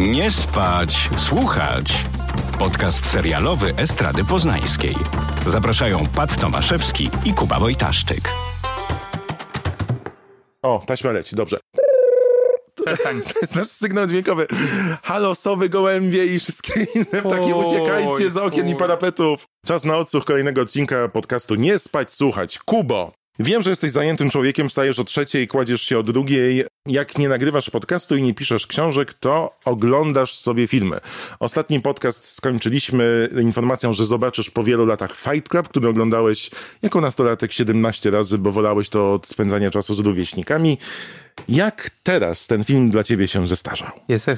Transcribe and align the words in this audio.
Nie 0.00 0.30
spać, 0.30 1.10
słuchać. 1.16 2.04
Podcast 2.58 3.06
serialowy 3.06 3.74
Estrady 3.76 4.24
Poznańskiej. 4.24 4.94
Zapraszają 5.46 6.06
Pat 6.06 6.40
Tomaszewski 6.40 7.10
i 7.24 7.34
Kuba 7.34 7.58
Wojtaszczyk. 7.58 8.28
O, 10.62 10.82
taśma 10.86 11.12
leci, 11.12 11.36
dobrze. 11.36 11.58
Przestań. 12.84 13.20
To 13.34 13.40
jest 13.42 13.54
nasz 13.56 13.66
sygnał 13.66 14.06
dźwiękowy. 14.06 14.46
Halo, 15.02 15.34
sowy, 15.34 15.68
gołębie 15.68 16.26
i 16.26 16.38
wszystkie 16.38 16.86
inne 16.94 17.40
Oj, 17.40 17.52
uciekajcie 17.52 18.30
z 18.30 18.36
okien 18.36 18.68
i 18.68 18.76
parapetów. 18.76 19.44
Czas 19.66 19.84
na 19.84 19.96
odsłuch 19.96 20.24
kolejnego 20.24 20.60
odcinka 20.60 21.08
podcastu 21.08 21.54
Nie 21.54 21.78
spać, 21.78 22.12
słuchać. 22.12 22.58
Kubo, 22.58 23.12
wiem, 23.44 23.62
że 23.62 23.70
jesteś 23.70 23.92
zajętym 23.92 24.30
człowiekiem, 24.30 24.68
wstajesz 24.68 24.98
o 24.98 25.04
trzeciej, 25.04 25.48
kładziesz 25.48 25.82
się 25.82 25.98
o 25.98 26.02
drugiej. 26.02 26.64
Jak 26.86 27.18
nie 27.18 27.28
nagrywasz 27.28 27.70
podcastu 27.70 28.16
i 28.16 28.22
nie 28.22 28.34
piszesz 28.34 28.66
książek, 28.66 29.14
to 29.14 29.58
oglądasz 29.64 30.34
sobie 30.34 30.66
filmy. 30.66 31.00
Ostatni 31.40 31.80
podcast 31.80 32.26
skończyliśmy 32.26 33.28
informacją, 33.42 33.92
że 33.92 34.06
zobaczysz 34.06 34.50
po 34.50 34.64
wielu 34.64 34.86
latach 34.86 35.16
Fight 35.16 35.48
Club, 35.48 35.68
który 35.68 35.88
oglądałeś 35.88 36.50
jako 36.82 37.00
nastolatek 37.00 37.52
17 37.52 38.10
razy, 38.10 38.38
bo 38.38 38.50
wolałeś 38.50 38.88
to 38.88 39.12
od 39.12 39.26
spędzania 39.26 39.70
czasu 39.70 39.94
z 39.94 39.98
rówieśnikami. 39.98 40.78
Jak 41.48 41.90
teraz 42.02 42.46
ten 42.46 42.64
film 42.64 42.90
dla 42.90 43.04
ciebie 43.04 43.28
się 43.28 43.48
zestarzał? 43.48 43.90
Jest 44.08 44.30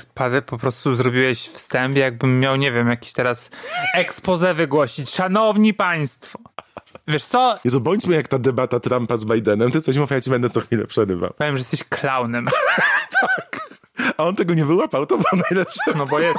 po 0.47 0.59
prostu 0.59 0.95
zrobiłeś 0.95 1.39
wstęp, 1.39 1.97
jakbym 1.97 2.41
miał, 2.41 2.57
nie 2.57 2.73
wiem, 2.73 2.89
jakiś 2.89 3.13
teraz 3.13 3.51
expose 3.95 4.55
wygłosić. 4.55 5.11
Szanowni 5.11 5.75
Państwo! 5.75 6.39
Wiesz 7.13 7.25
co? 7.25 7.59
Jezu, 7.65 7.81
bądźmy 7.81 8.15
jak 8.15 8.29
ta 8.29 8.39
debata 8.39 8.81
Trumpa 8.81 9.17
z 9.17 9.25
Bidenem. 9.25 9.71
Ty 9.71 9.81
coś 9.81 9.97
mów, 9.97 10.11
ja 10.11 10.21
ci 10.21 10.31
będę 10.31 10.51
co 10.51 10.61
chwilę 10.61 10.87
przerywał. 10.87 11.33
Powiem, 11.39 11.57
że 11.57 11.61
jesteś 11.61 11.85
klaunem. 11.85 12.47
A 14.17 14.25
on 14.25 14.37
tego 14.37 14.55
nie 14.55 14.65
wyłapał, 14.65 15.07
to 15.07 15.17
było 15.17 15.43
najlepsze. 15.51 15.81
No 15.97 16.07
bo 16.07 16.21
jest. 16.21 16.39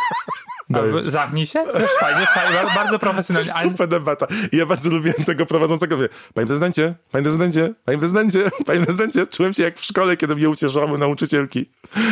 Albo 0.74 1.12
Zamknij 1.12 1.46
się? 1.46 1.64
Też 1.64 1.92
fajnie, 2.00 2.26
fajnie, 2.34 2.56
bar- 2.64 2.76
bardzo 2.76 3.00
profesjonalnie. 3.00 3.52
Super 3.52 3.88
debata. 3.88 4.28
Ja 4.52 4.66
bardzo 4.66 4.90
lubiłem 4.90 5.24
tego 5.26 5.46
prowadzącego. 5.46 5.96
Mówię, 5.96 6.10
panie 6.34 6.48
prezydencie, 6.48 6.94
panie 7.12 7.24
prezydencie, 7.24 7.74
panie 7.86 7.98
prezydencie, 7.98 8.40
panie 8.66 8.80
prezydencie. 8.82 9.28
Czułem 9.28 9.54
się 9.54 9.64
jak 9.64 9.80
w 9.80 9.84
szkole, 9.86 10.18
kiedy 10.18 10.36
mnie 10.36 10.50
ucieszały 10.50 10.98
nauczycielki. 10.98 11.70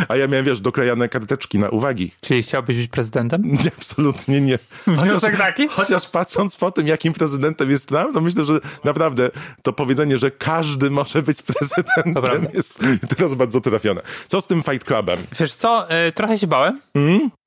A 0.08 0.16
ja 0.16 0.28
miałem, 0.28 0.46
wiesz, 0.46 0.62
doklejane 0.62 1.10
karteczki 1.10 1.60
na 1.60 1.70
uwagi. 1.70 2.12
Czyli 2.22 2.44
chciałbyś 2.44 2.78
być 2.78 2.88
prezydentem? 2.88 3.42
Nie, 3.46 3.72
absolutnie 3.78 4.42
nie. 4.42 4.60
Wniosek 4.88 5.38
taki? 5.38 5.68
chociaż 5.68 6.10
patrząc 6.10 6.56
po 6.56 6.72
tym, 6.72 6.88
jakim 6.88 7.14
prezydentem 7.14 7.72
jest 7.72 7.88
Trump, 7.88 8.14
to 8.14 8.22
myślę, 8.22 8.46
że 8.46 8.54
naprawdę 8.84 9.30
to 9.64 9.74
powiedzenie, 9.74 10.18
że 10.18 10.32
każdy 10.32 10.90
może 10.90 11.24
być 11.24 11.42
prezydentem 11.42 12.14
Dobra. 12.14 12.34
jest 12.54 12.80
teraz 13.18 13.36
bardzo 13.36 13.62
trafione. 13.62 14.02
Co 14.28 14.42
z 14.42 14.48
tym 14.48 14.62
Fight 14.64 14.84
Clubem? 14.88 15.20
Wiesz 15.40 15.54
co, 15.54 15.88
y, 16.08 16.12
trochę 16.12 16.38
się 16.38 16.48
bałem. 16.48 16.82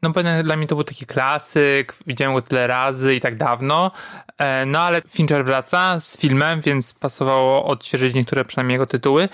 No 0.02 0.10
bo 0.10 0.20
dla 0.44 0.56
mnie 0.56 0.66
to 0.66 0.74
był 0.74 0.84
taki 0.84 1.06
klasyk, 1.06 1.94
widziałem 2.06 2.34
go 2.34 2.42
tyle 2.42 2.66
razy 2.66 3.14
i 3.14 3.20
tak 3.20 3.36
dawno. 3.36 3.90
E, 4.38 4.66
No 4.66 4.80
ale 4.80 5.02
Fincher 5.10 5.44
wraca 5.44 6.00
z 6.00 6.18
filmem, 6.18 6.60
więc 6.60 6.92
pasowało 6.94 7.64
odświeżyć 7.64 8.14
niektóre 8.14 8.44
przynajmniej 8.44 8.74
jego 8.74 8.86
tytuły. 8.86 9.28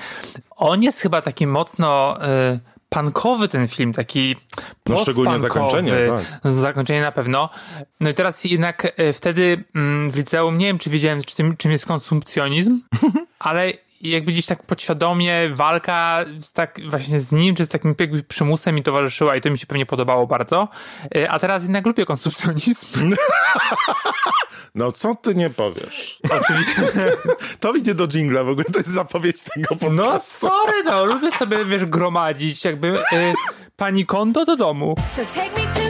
On 0.60 0.82
jest 0.82 1.00
chyba 1.00 1.22
taki 1.22 1.46
mocno 1.46 2.18
y, 2.54 2.58
punkowy 2.88 3.48
ten 3.48 3.68
film, 3.68 3.92
taki 3.92 4.36
No, 4.88 4.96
szczególnie 4.96 5.38
zakończenie, 5.38 5.92
tak. 6.42 6.52
Zakończenie 6.52 7.00
na 7.00 7.12
pewno. 7.12 7.48
No 8.00 8.10
i 8.10 8.14
teraz 8.14 8.44
jednak 8.44 8.92
e, 8.96 9.12
wtedy 9.12 9.64
mm, 9.74 10.10
w 10.10 10.16
liceum, 10.16 10.58
nie 10.58 10.66
wiem 10.66 10.78
czy 10.78 10.90
wiedziałem 10.90 11.22
czym, 11.22 11.56
czym 11.56 11.70
jest 11.70 11.86
konsumpcjonizm, 11.86 12.80
ale 13.38 13.72
jakby 14.00 14.32
gdzieś 14.32 14.46
tak 14.46 14.62
podświadomie 14.62 15.48
walka 15.48 16.24
tak 16.52 16.80
właśnie 16.90 17.20
z 17.20 17.32
nim, 17.32 17.54
czy 17.54 17.64
z 17.64 17.68
takim 17.68 17.94
jakby 18.00 18.22
przymusem 18.22 18.74
mi 18.74 18.82
towarzyszyła 18.82 19.36
i 19.36 19.40
to 19.40 19.50
mi 19.50 19.58
się 19.58 19.66
pewnie 19.66 19.86
podobało 19.86 20.26
bardzo. 20.26 20.68
E, 21.16 21.30
A 21.30 21.38
teraz 21.38 21.62
jednak 21.62 21.86
lubię 21.86 22.04
konsumpcjonizm. 22.04 22.86
No 24.74 24.92
co 24.92 25.14
ty 25.14 25.34
nie 25.34 25.50
powiesz? 25.50 26.18
Oczywiście. 26.30 26.82
To 27.60 27.72
idzie 27.72 27.94
do 27.94 28.08
jingla 28.08 28.44
w 28.44 28.48
ogóle, 28.48 28.64
to 28.72 28.78
jest 28.78 28.90
zapowiedź 28.90 29.42
tego 29.42 29.74
No 29.90 30.04
podcastu. 30.04 30.46
sorry, 30.48 30.82
no, 30.84 31.04
lubię 31.04 31.32
sobie, 31.32 31.64
wiesz, 31.64 31.84
gromadzić 31.84 32.64
jakby 32.64 32.98
e, 33.12 33.32
pani 33.76 34.06
konto 34.06 34.44
do 34.44 34.56
domu. 34.56 34.94
So 35.08 35.24
take 35.24 35.50
me 35.66 35.74
to? 35.74 35.80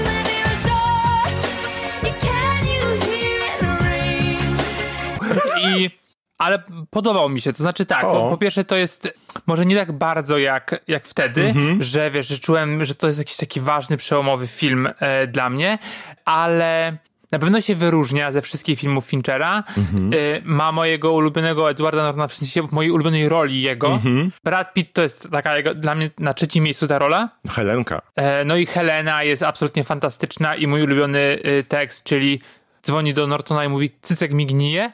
I, 5.60 5.90
ale 6.40 6.62
podobał 6.90 7.28
mi 7.28 7.40
się, 7.40 7.52
to 7.52 7.62
znaczy 7.62 7.86
tak, 7.86 8.02
po 8.30 8.36
pierwsze 8.36 8.64
to 8.64 8.76
jest 8.76 9.18
może 9.46 9.66
nie 9.66 9.76
tak 9.76 9.92
bardzo 9.92 10.38
jak, 10.38 10.80
jak 10.88 11.06
wtedy, 11.06 11.54
że 11.80 12.10
wiesz, 12.10 12.28
że 12.28 12.38
czułem, 12.38 12.84
że 12.84 12.94
to 12.94 13.06
jest 13.06 13.18
jakiś 13.18 13.36
taki 13.36 13.60
ważny, 13.60 13.96
przełomowy 13.96 14.46
film 14.46 14.88
e, 15.00 15.26
dla 15.26 15.50
mnie, 15.50 15.78
ale 16.24 16.96
na 17.32 17.38
pewno 17.38 17.60
się 17.60 17.74
wyróżnia 17.74 18.32
ze 18.32 18.42
wszystkich 18.42 18.78
filmów 18.78 19.06
Finchera. 19.06 19.64
E, 19.78 20.40
ma 20.44 20.72
mojego 20.72 21.12
ulubionego 21.12 21.70
Edwarda 21.70 22.02
Nortona, 22.02 22.28
w 22.28 22.34
sensie 22.34 22.62
w 22.62 22.72
mojej 22.72 22.90
ulubionej 22.90 23.28
roli 23.28 23.62
jego. 23.62 23.98
Brad 24.44 24.74
Pitt 24.74 24.92
to 24.92 25.02
jest 25.02 25.30
taka 25.30 25.56
jego, 25.56 25.74
dla 25.74 25.94
mnie 25.94 26.10
na 26.18 26.34
trzecim 26.34 26.64
miejscu 26.64 26.86
ta 26.86 26.98
rola. 26.98 27.28
Helenka. 27.50 28.02
E, 28.16 28.44
No 28.44 28.56
i 28.56 28.66
Helena 28.66 29.22
jest 29.22 29.42
absolutnie 29.42 29.84
fantastyczna 29.84 30.54
i 30.54 30.66
mój 30.66 30.82
ulubiony 30.82 31.18
y, 31.18 31.64
tekst, 31.68 32.04
czyli 32.04 32.40
dzwoni 32.86 33.14
do 33.14 33.26
Nortona 33.26 33.64
i 33.64 33.68
mówi 33.68 33.90
cycek 34.02 34.32
mi 34.32 34.46
gnije. 34.46 34.90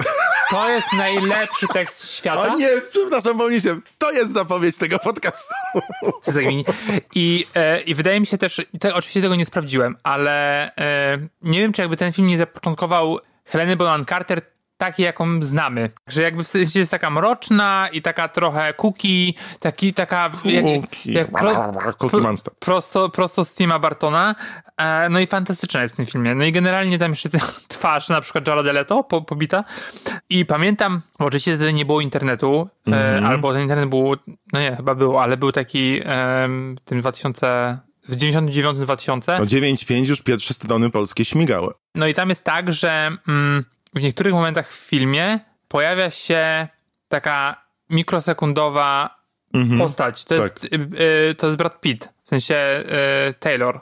To 0.50 0.70
jest 0.70 0.92
najlepszy 0.92 1.66
tekst 1.72 2.10
świata. 2.10 2.52
O 2.52 2.56
nie, 2.56 2.68
przepraszam, 2.90 3.38
pomyślałem. 3.38 3.82
To 3.98 4.12
jest 4.12 4.32
zapowiedź 4.32 4.78
tego 4.78 4.98
podcastu. 4.98 5.54
Gnije. 6.26 6.64
I, 7.14 7.46
e, 7.54 7.80
I 7.80 7.94
wydaje 7.94 8.20
mi 8.20 8.26
się 8.26 8.38
też, 8.38 8.66
te, 8.80 8.94
oczywiście 8.94 9.22
tego 9.22 9.36
nie 9.36 9.46
sprawdziłem, 9.46 9.96
ale 10.02 10.66
e, 10.76 11.18
nie 11.42 11.60
wiem, 11.60 11.72
czy 11.72 11.82
jakby 11.82 11.96
ten 11.96 12.12
film 12.12 12.28
nie 12.28 12.38
zapoczątkował 12.38 13.18
Heleny 13.44 13.76
Bonham 13.76 14.06
Carter 14.06 14.42
takiej, 14.76 15.04
jaką 15.04 15.42
znamy. 15.42 15.90
Że 16.06 16.22
jakby 16.22 16.44
w 16.44 16.48
sensie 16.48 16.78
jest 16.78 16.90
taka 16.90 17.10
mroczna 17.10 17.88
i 17.92 18.02
taka 18.02 18.28
trochę 18.28 18.74
cookie, 18.74 19.32
taki, 19.60 19.94
taka... 19.94 20.30
Cookie. 20.30 20.82
Cookie 21.98 22.16
Monster. 22.18 22.54
prosto, 22.58 23.08
prosto 23.08 23.44
z 23.44 23.54
Tima 23.54 23.78
Bartona. 23.78 24.34
E, 24.76 25.08
no 25.08 25.20
i 25.20 25.26
fantastyczna 25.26 25.82
jest 25.82 25.94
w 25.94 25.96
tym 25.96 26.06
filmie. 26.06 26.34
No 26.34 26.44
i 26.44 26.52
generalnie 26.52 26.98
tam 26.98 27.10
jeszcze 27.10 27.28
twarz 27.68 28.08
na 28.08 28.20
przykład 28.20 28.48
Jared 28.48 28.66
Leto 28.66 29.04
po, 29.04 29.22
pobita. 29.22 29.64
I 30.30 30.44
pamiętam, 30.44 31.00
oczywiście 31.18 31.56
wtedy 31.56 31.72
nie 31.72 31.84
było 31.84 32.00
internetu, 32.00 32.68
e, 32.92 33.22
albo 33.26 33.52
ten 33.52 33.62
internet 33.62 33.88
był, 33.88 34.16
no 34.52 34.60
nie, 34.60 34.76
chyba 34.76 34.94
był, 34.94 35.18
ale 35.18 35.36
był 35.36 35.52
taki 35.52 36.00
em, 36.04 36.76
w 36.76 36.80
tym 36.80 37.00
2000, 37.00 37.78
w 38.08 38.16
99-2000. 38.16 39.38
No 39.38 39.44
9.5 39.44 40.08
już 40.08 40.22
pierwsze 40.22 40.54
strony 40.54 40.90
polskie 40.90 41.24
śmigały. 41.24 41.72
No 41.94 42.06
i 42.06 42.14
tam 42.14 42.28
jest 42.28 42.44
tak, 42.44 42.72
że 42.72 43.10
mm, 43.28 43.64
w 43.96 44.02
niektórych 44.02 44.34
momentach 44.34 44.72
w 44.72 44.74
filmie 44.74 45.40
pojawia 45.68 46.10
się 46.10 46.68
taka 47.08 47.66
mikrosekundowa 47.90 49.16
postać. 49.78 50.24
To, 50.24 50.38
tak. 50.38 50.62
jest, 50.62 50.74
y, 50.74 51.02
y, 51.30 51.34
to 51.34 51.46
jest 51.46 51.58
Brad 51.58 51.80
Pitt, 51.80 52.12
w 52.24 52.28
sensie 52.28 52.54
y, 53.30 53.34
Taylor. 53.34 53.80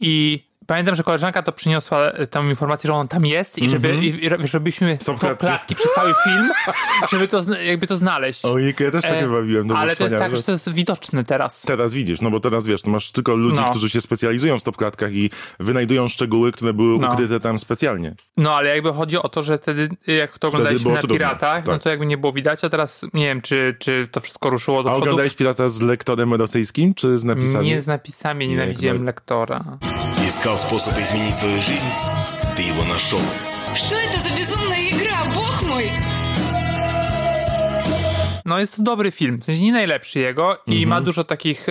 I 0.00 0.45
pamiętam, 0.66 0.94
że 0.94 1.02
koleżanka 1.02 1.42
to 1.42 1.52
przyniosła 1.52 2.12
y, 2.20 2.26
tą 2.26 2.48
informację, 2.48 2.88
że 2.88 2.94
on 2.94 3.08
tam 3.08 3.26
jest 3.26 3.58
i 3.58 3.68
żeby, 3.70 3.94
i, 3.96 4.26
i 4.26 4.30
żebyśmy 4.48 4.98
stop 5.00 5.18
klatki. 5.18 5.40
klatki 5.46 5.74
przez 5.74 5.92
cały 5.92 6.12
film, 6.24 6.50
żeby 7.12 7.28
to, 7.28 7.40
jakby 7.64 7.86
to 7.86 7.96
znaleźć. 7.96 8.44
Ojej, 8.44 8.74
ja 8.80 8.90
też 8.90 9.02
takie 9.02 9.24
E, 9.24 9.28
bawiłem. 9.28 9.68
To 9.68 9.78
Ale 9.78 9.96
to 9.96 10.04
jest 10.04 10.18
tak, 10.18 10.36
że 10.36 10.42
to 10.42 10.52
jest 10.52 10.72
widoczne 10.72 11.24
teraz. 11.24 11.62
Teraz 11.62 11.94
widzisz, 11.94 12.20
no 12.20 12.30
bo 12.30 12.40
teraz 12.40 12.66
wiesz, 12.66 12.82
to 12.82 12.90
masz 12.90 13.12
tylko 13.12 13.34
ludzi, 13.34 13.60
No. 13.60 13.70
którzy 13.70 13.90
się 13.90 14.00
specjalizują 14.00 14.58
w 14.58 14.60
stopklatkach 14.60 15.12
i 15.12 15.30
wynajdują 15.60 16.08
szczegóły, 16.08 16.52
które 16.52 16.72
były 16.72 16.98
No. 16.98 17.12
ukryte 17.12 17.40
tam 17.40 17.58
specjalnie. 17.58 18.14
No, 18.36 18.54
ale 18.56 18.68
jakby 18.68 18.92
chodzi 18.92 19.18
o 19.18 19.28
to, 19.28 19.42
że 19.42 19.58
wtedy, 19.58 19.88
jak 20.06 20.38
to 20.38 20.48
oglądaliśmy 20.48 20.92
na 20.92 20.98
trudno, 20.98 21.16
Piratach, 21.16 21.66
no 21.66 21.72
tak. 21.72 21.82
to 21.82 21.88
jakby 21.90 22.06
nie 22.06 22.18
było 22.18 22.32
widać, 22.32 22.64
a 22.64 22.68
teraz 22.68 23.04
nie 23.14 23.24
wiem, 23.26 23.40
czy, 23.42 23.76
czy 23.78 24.08
to 24.12 24.20
wszystko 24.20 24.50
ruszyło 24.50 24.82
do 24.82 24.88
A 24.90 24.92
przodu. 24.92 25.02
oglądałeś 25.04 25.34
Pirata 25.36 25.68
z 25.68 25.80
lektorem 25.80 26.34
rosyjskim, 26.34 26.94
czy 26.94 27.18
z 27.18 27.24
napisami? 27.24 27.66
Nie 27.66 27.82
z 27.82 27.86
napisami, 27.86 28.48
nienawidziłem 28.48 28.98
no. 28.98 29.04
lektora 29.04 29.64
Искал 30.55 30.57
способ 30.57 30.97
изменить 30.97 31.35
свою 31.35 31.61
жизнь? 31.61 31.85
Ты 32.55 32.61
его 32.61 32.83
нашел. 32.85 33.19
Что 33.75 33.95
это 33.97 34.17
за 34.21 34.29
безумная 34.29 34.89
игра, 34.89 35.17
бог 35.35 35.61
мой? 35.63 35.91
No 38.45 38.57
jest 38.59 38.75
to 38.77 38.81
dobry 38.83 39.11
film, 39.11 39.41
w 39.41 39.43
sensie 39.45 39.61
nie 39.63 39.71
najlepszy 39.73 40.19
jego 40.19 40.57
i 40.67 40.71
Mhm. 40.83 40.89
ma 40.89 41.01
dużo 41.01 41.23
takich 41.23 41.65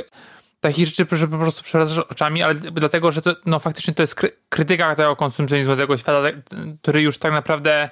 takich 0.60 0.87
rzeczy, 0.88 1.16
że 1.16 1.28
po 1.28 1.38
prostu 1.38 1.62
przewracasz 1.62 1.98
oczami, 1.98 2.42
ale 2.42 2.54
dlatego, 2.54 3.12
że 3.12 3.22
to, 3.22 3.37
no 3.46 3.58
faktycznie 3.58 3.94
to 3.94 4.02
jest 4.02 4.14
kry- 4.14 4.32
krytyka 4.48 4.94
tego 4.94 5.16
konsumpcjonizmu, 5.16 5.76
tego 5.76 5.96
świata, 5.96 6.22
tak- 6.22 6.34
który 6.82 7.02
już 7.02 7.19
tak 7.19 7.32
naprawdę 7.32 7.88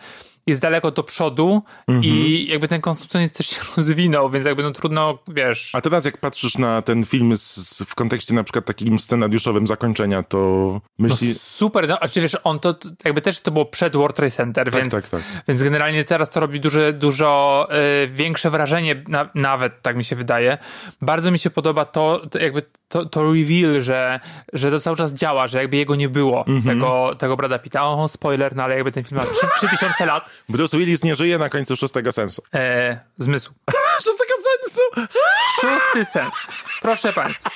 jest 0.48 0.62
daleko 0.62 0.92
do 0.92 1.04
przodu 1.04 1.62
Mhm. 1.88 2.04
i 2.04 2.46
jakby 2.50 2.68
ten 2.68 2.82
konsumpcjonizm 2.82 3.34
też 3.36 3.48
się 3.48 3.62
rozwinął, 3.78 4.30
więc 4.30 4.46
jakby 4.46 4.64
no 4.64 4.72
trudno, 4.72 5.20
wiesz... 5.28 5.76
A 5.76 5.82
teraz 5.82 6.06
jak 6.06 6.18
patrzysz 6.18 6.58
na 6.58 6.82
ten 6.82 7.06
film 7.06 7.38
z, 7.38 7.84
w 7.88 7.96
kontekście 7.96 8.34
na 8.34 8.44
przykład 8.44 8.66
takim 8.66 9.00
scenariuszowym 9.00 9.68
zakończenia, 9.68 10.24
to 10.24 10.38
No 10.38 10.82
myśli... 11.00 11.34
super, 11.36 11.88
no, 11.88 12.00
a 12.00 12.08
czy 12.08 12.22
wiesz, 12.22 12.38
on 12.44 12.60
to 12.60 12.76
jakby 13.06 13.22
też 13.22 13.40
to 13.42 13.52
było 13.52 13.66
przed 13.66 13.96
World 13.96 14.16
Trade 14.16 14.32
Center, 14.32 14.72
Tak, 14.72 14.82
więc, 14.82 14.94
tak, 14.94 15.10
tak. 15.10 15.22
więc 15.48 15.64
generalnie 15.64 16.04
teraz 16.04 16.30
to 16.30 16.40
robi 16.40 16.60
duże, 16.60 16.94
dużo 16.94 17.68
y, 18.04 18.08
większe 18.08 18.50
wrażenie, 18.50 19.04
na, 19.08 19.30
nawet 19.36 19.82
tak 19.82 19.96
mi 19.98 20.04
się 20.04 20.16
wydaje. 20.16 20.58
Bardzo 21.02 21.32
mi 21.32 21.40
się 21.40 21.50
podoba 21.50 21.86
to, 21.86 22.22
to 22.32 22.40
jakby 22.40 22.64
to, 22.88 23.06
to 23.06 23.34
reveal, 23.34 23.82
że, 23.82 24.20
że 24.54 24.72
to 24.72 24.80
cały 24.80 24.98
czas 24.98 25.14
działa, 25.14 25.48
że 25.48 25.58
jakby 25.58 25.78
jego 25.78 25.96
nie 25.96 26.10
było, 26.10 26.46
Mhm. 26.48 26.64
tego, 26.80 27.16
tego 27.16 27.38
Brada 27.38 27.60
Pitta. 27.60 27.84
O, 27.88 28.08
spoiler, 28.08 28.56
no 28.56 28.64
ale 28.64 28.76
jakby 28.76 28.92
ten 28.92 29.04
film 29.04 29.22
ma 29.22 29.28
3, 29.28 29.48
3000 29.58 30.06
lat. 30.06 30.30
Bruce 30.50 30.78
Willis 30.78 31.04
nie 31.04 31.16
żyje 31.16 31.38
na 31.38 31.50
końcu 31.50 31.76
szóstego 31.76 32.12
sensu. 32.12 32.44
E, 32.54 33.00
zmysł. 33.18 33.54
Szóstego 34.06 34.34
sensu! 34.44 34.82
Szósty 35.62 36.06
sens. 36.06 36.36
Proszę 36.82 37.14
państwa. 37.14 37.50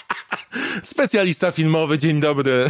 Specjalista 0.84 1.52
filmowy, 1.52 1.98
dzień 1.98 2.20
dobry. 2.20 2.70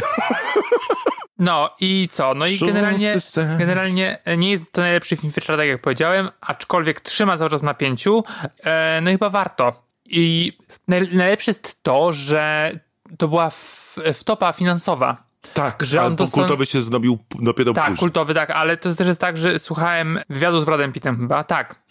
No 1.38 1.70
i 1.80 2.08
co? 2.10 2.34
No 2.34 2.46
i 2.46 2.58
generalnie, 2.58 3.16
generalnie 3.58 4.18
nie 4.36 4.50
jest 4.50 4.72
to 4.72 4.80
najlepszy 4.80 5.16
film 5.16 5.32
Finchera, 5.32 5.58
tak 5.58 5.68
jak 5.68 5.80
powiedziałem, 5.80 6.30
aczkolwiek 6.40 7.00
trzyma 7.00 7.38
cały 7.38 7.50
czas 7.50 7.62
na 7.62 7.74
pięciu. 7.74 8.24
E, 8.64 9.00
no 9.02 9.10
i 9.10 9.14
chyba 9.14 9.30
warto. 9.30 9.82
I 10.06 10.52
naj, 10.88 11.08
najlepsze 11.12 11.50
jest 11.50 11.82
to, 11.82 12.12
że 12.12 12.72
to 13.18 13.28
była 13.28 13.50
w, 13.50 13.98
wtopa 14.14 14.52
finansowa. 14.52 15.27
Tak, 15.54 15.82
Że 15.82 16.00
on 16.00 16.06
ale 16.06 16.16
dostał- 16.16 16.40
kultowy 16.44 16.66
się 16.66 16.80
zrobił 16.80 17.16
p- 17.16 17.38
dopiero 17.40 17.72
Tak, 17.72 17.84
później. 17.84 17.98
kultowy, 17.98 18.34
tak, 18.34 18.50
ale 18.50 18.76
to 18.76 18.94
też 18.94 19.08
jest 19.08 19.20
tak, 19.20 19.38
że 19.38 19.58
słuchałem 19.58 20.18
wywiadu 20.30 20.60
z 20.60 20.64
Bradem 20.64 20.92
Pittem 20.92 21.18
chyba, 21.18 21.44
tak. 21.44 21.82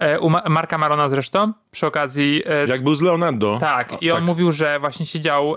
E, 0.00 0.20
u 0.20 0.30
Ma- 0.30 0.42
Marka 0.48 0.78
Marona 0.78 1.08
zresztą, 1.08 1.52
przy 1.70 1.86
okazji 1.86 2.42
e, 2.46 2.66
Jak 2.66 2.84
był 2.84 2.94
z 2.94 3.02
Leonardo. 3.02 3.58
Tak, 3.60 4.02
i 4.02 4.10
on 4.10 4.24
mówił, 4.24 4.52
że 4.52 4.80
właśnie 4.80 5.06
siedział. 5.06 5.56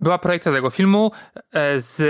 Była 0.00 0.18
projekcja 0.18 0.52
tego 0.52 0.70
filmu 0.70 1.10
e, 1.52 1.80
z 1.80 2.00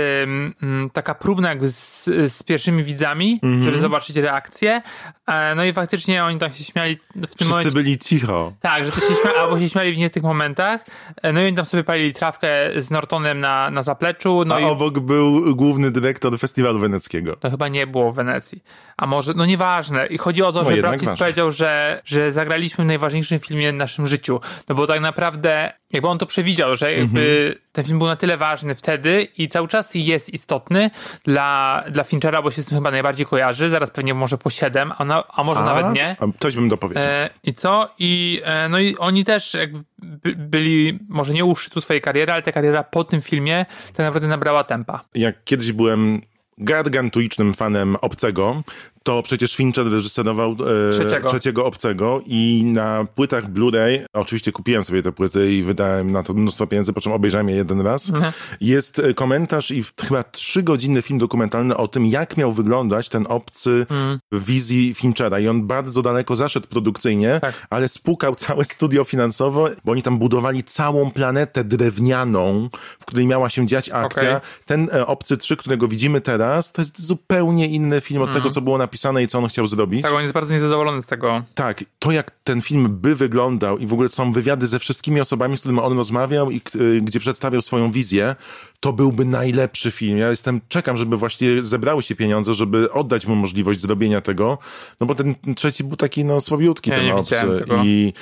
mm, 0.63 0.89
taka 0.93 1.15
próbna 1.15 1.49
jakby 1.49 1.67
z, 1.67 2.03
z 2.33 2.43
pierwszymi 2.43 2.83
widzami, 2.83 3.39
Mhm. 3.43 3.63
żeby 3.63 3.77
zobaczyć 3.77 4.15
reakcję. 4.17 4.81
E, 5.27 5.55
no 5.55 5.63
i 5.65 5.73
faktycznie 5.73 6.23
oni 6.25 6.39
tam 6.39 6.51
się 6.51 6.63
śmiali 6.63 6.95
w 6.95 6.99
tym 7.15 7.23
Wszyscy 7.27 7.45
momencie. 7.49 7.71
byli 7.71 7.97
cicho. 7.97 8.53
Tak, 8.61 8.85
że 8.85 8.91
to 8.91 8.99
się 8.99 9.05
śmia- 9.13 9.39
albo 9.39 9.59
się 9.59 9.69
śmiali 9.69 9.93
w 9.93 9.97
nie 9.97 10.09
tych 10.09 10.23
momentach. 10.23 10.85
E, 11.21 11.33
no 11.33 11.41
i 11.41 11.45
oni 11.45 11.55
tam 11.55 11.65
sobie 11.65 11.83
palili 11.83 12.13
trawkę 12.13 12.47
z 12.77 12.91
Nortonem 12.91 13.39
na, 13.39 13.69
na 13.69 13.83
zapleczu. 13.83 14.43
No 14.45 14.55
A 14.55 14.59
i 14.59 14.63
obok 14.63 14.99
był 14.99 15.55
główny 15.55 15.91
dyrektor 15.91 16.39
festiwalu 16.39 16.79
weneckiego. 16.79 17.35
to 17.35 17.49
chyba 17.51 17.67
nie 17.67 17.87
było 17.87 18.11
w 18.11 18.15
Wenecji. 18.15 18.63
A 18.97 19.05
może, 19.05 19.33
no 19.35 19.45
nieważne. 19.45 20.05
I 20.07 20.17
chodzi 20.17 20.43
o 20.43 20.51
to, 20.51 20.63
No 20.63 20.69
że 20.69 20.77
Brad 20.77 21.01
powiedział, 21.19 21.51
że, 21.51 22.01
że 22.05 22.31
zagraliśmy 22.31 22.83
w 22.83 22.87
najważniejszym 22.87 23.39
filmie 23.39 23.71
w 23.71 23.75
naszym 23.75 24.07
życiu. 24.07 24.39
No 24.69 24.75
bo 24.75 24.87
tak 24.87 25.01
naprawdę, 25.01 25.73
jakby 25.91 26.07
on 26.07 26.17
to 26.17 26.25
przewidział, 26.25 26.75
że 26.75 26.93
jakby 26.93 27.19
Mhm. 27.21 27.65
ten 27.71 27.85
film 27.85 27.97
był 27.97 28.07
na 28.07 28.15
tyle 28.15 28.37
ważny 28.37 28.75
wtedy 28.75 29.27
i 29.37 29.47
cały 29.47 29.67
czas 29.67 29.91
jest 29.95 30.33
istotny 30.33 30.89
dla, 31.23 31.83
dla 31.91 32.03
Finchera, 32.03 32.41
bo 32.41 32.51
się 32.51 32.61
z 32.61 32.65
tym 32.65 32.77
chyba 32.77 32.91
najbardziej 32.91 33.25
kojarzy. 33.25 33.69
Zaraz 33.69 33.91
pewnie 33.91 34.13
może 34.13 34.37
po 34.37 34.49
7, 34.49 34.91
a, 34.97 35.05
na, 35.05 35.14
a 35.27 35.43
może 35.43 35.61
nawet 35.63 35.95
nie. 35.95 36.15
A, 36.19 36.25
coś 36.39 36.55
bym 36.55 36.69
dopowiedział. 36.69 37.03
E, 37.05 37.29
I 37.43 37.53
co? 37.53 37.89
I, 37.99 38.41
e, 38.43 38.69
no 38.69 38.79
i 38.79 38.97
oni 38.97 39.23
też 39.23 39.53
jakby 39.53 39.83
by, 39.97 40.35
byli, 40.35 40.99
może 41.09 41.33
nie 41.33 41.45
u 41.45 41.55
szczytu 41.55 41.81
swojej 41.81 42.01
kariery, 42.01 42.31
ale 42.31 42.41
ta 42.41 42.51
kariera 42.51 42.83
po 42.83 43.03
tym 43.03 43.21
filmie 43.21 43.65
tak 43.87 43.99
naprawdę 43.99 44.27
nabrała 44.27 44.63
tempa. 44.63 45.01
Jak 45.15 45.43
kiedyś 45.43 45.71
byłem 45.71 46.21
gargantuicznym 46.57 47.53
fanem 47.53 47.95
Obcego, 47.95 48.61
to 49.05 49.23
przecież 49.23 49.55
Fincher 49.55 49.91
reżyserował 49.91 50.51
e, 50.51 50.91
Trzeciego. 50.91 51.29
trzeciego 51.29 51.65
Obcego 51.65 52.21
i 52.25 52.63
na 52.65 53.05
płytach 53.15 53.49
Blu-ray, 53.51 53.99
oczywiście 54.13 54.51
kupiłem 54.51 54.83
sobie 54.83 55.01
te 55.01 55.11
płyty 55.11 55.53
i 55.53 55.63
wydałem 55.63 56.11
na 56.11 56.23
to 56.23 56.33
mnóstwo 56.33 56.67
pieniędzy, 56.67 56.93
po 56.93 57.01
czym 57.01 57.11
obejrzałem 57.11 57.49
je 57.49 57.55
jeden 57.55 57.81
raz, 57.81 58.09
Mhm. 58.09 58.33
jest 58.61 58.99
e, 58.99 59.13
komentarz 59.13 59.71
i 59.71 59.83
chyba 60.07 60.23
trzygodzinny 60.23 61.01
film 61.01 61.19
dokumentalny 61.19 61.77
o 61.77 61.87
tym, 61.87 62.05
jak 62.05 62.37
miał 62.37 62.51
wyglądać 62.51 63.09
ten 63.09 63.25
Obcy 63.29 63.85
Mhm. 63.89 64.19
w 64.31 64.45
wizji 64.45 64.93
Finchera 64.93 65.39
i 65.39 65.47
on 65.47 65.67
bardzo 65.67 66.01
daleko 66.01 66.35
zaszedł 66.35 66.67
produkcyjnie, 66.67 67.39
Tak. 67.41 67.67
ale 67.69 67.87
spłukał 67.87 68.35
całe 68.35 68.65
studio 68.65 69.03
finansowo, 69.03 69.69
bo 69.85 69.91
oni 69.91 70.01
tam 70.03 70.19
budowali 70.19 70.63
całą 70.63 71.11
planetę 71.11 71.63
drewnianą, 71.63 72.69
w 72.99 73.05
której 73.05 73.27
miała 73.27 73.49
się 73.49 73.67
dziać 73.67 73.89
akcja. 73.89 74.29
Okej. 74.37 74.49
Ten 74.65 74.89
e, 74.93 75.07
Obcy 75.07 75.37
3, 75.37 75.57
którego 75.57 75.87
widzimy 75.87 76.21
teraz, 76.21 76.71
to 76.71 76.81
jest 76.81 77.01
zupełnie 77.07 77.67
inny 77.67 78.01
film 78.01 78.21
od 78.21 78.33
tego, 78.33 78.49
co 78.49 78.61
było 78.61 78.77
napisane 78.95 79.23
i 79.23 79.27
co 79.27 79.39
on 79.39 79.47
chciał 79.47 79.67
zrobić. 79.67 80.01
Tak, 80.01 80.13
on 80.13 80.21
jest 80.21 80.33
bardzo 80.33 80.53
niezadowolony 80.53 81.01
z 81.01 81.05
tego. 81.05 81.43
Tak, 81.55 81.83
to 81.99 82.11
jak 82.11 82.31
ten 82.43 82.61
film 82.61 82.87
by 82.89 83.15
wyglądał 83.15 83.77
i 83.77 83.87
w 83.87 83.93
ogóle 83.93 84.09
są 84.09 84.31
wywiady 84.31 84.67
ze 84.67 84.79
wszystkimi 84.79 85.21
osobami, 85.21 85.57
z 85.57 85.59
którymi 85.59 85.81
on 85.81 85.97
rozmawiał 85.97 86.51
i 86.51 86.61
y, 86.75 87.01
gdzie 87.01 87.19
przedstawiał 87.19 87.61
swoją 87.61 87.91
wizję, 87.91 88.35
to 88.79 88.93
byłby 88.93 89.25
najlepszy 89.25 89.91
film. 89.91 90.17
Ja 90.17 90.29
jestem, 90.29 90.61
czekam, 90.67 90.97
żeby 90.97 91.17
właśnie 91.17 91.63
zebrały 91.63 92.03
się 92.03 92.15
pieniądze, 92.15 92.53
żeby 92.53 92.91
oddać 92.91 93.27
mu 93.27 93.35
możliwość 93.35 93.81
zrobienia 93.81 94.21
tego, 94.21 94.57
no 94.99 95.07
bo 95.07 95.15
ten 95.15 95.35
trzeci 95.55 95.83
był 95.83 95.97
taki, 95.97 96.25
no, 96.25 96.41
słabiutki 96.41 96.89
Ja 96.89 96.95
ten 96.95 97.05
nie 97.05 97.15
obcy 97.15 97.65
i 97.83 98.13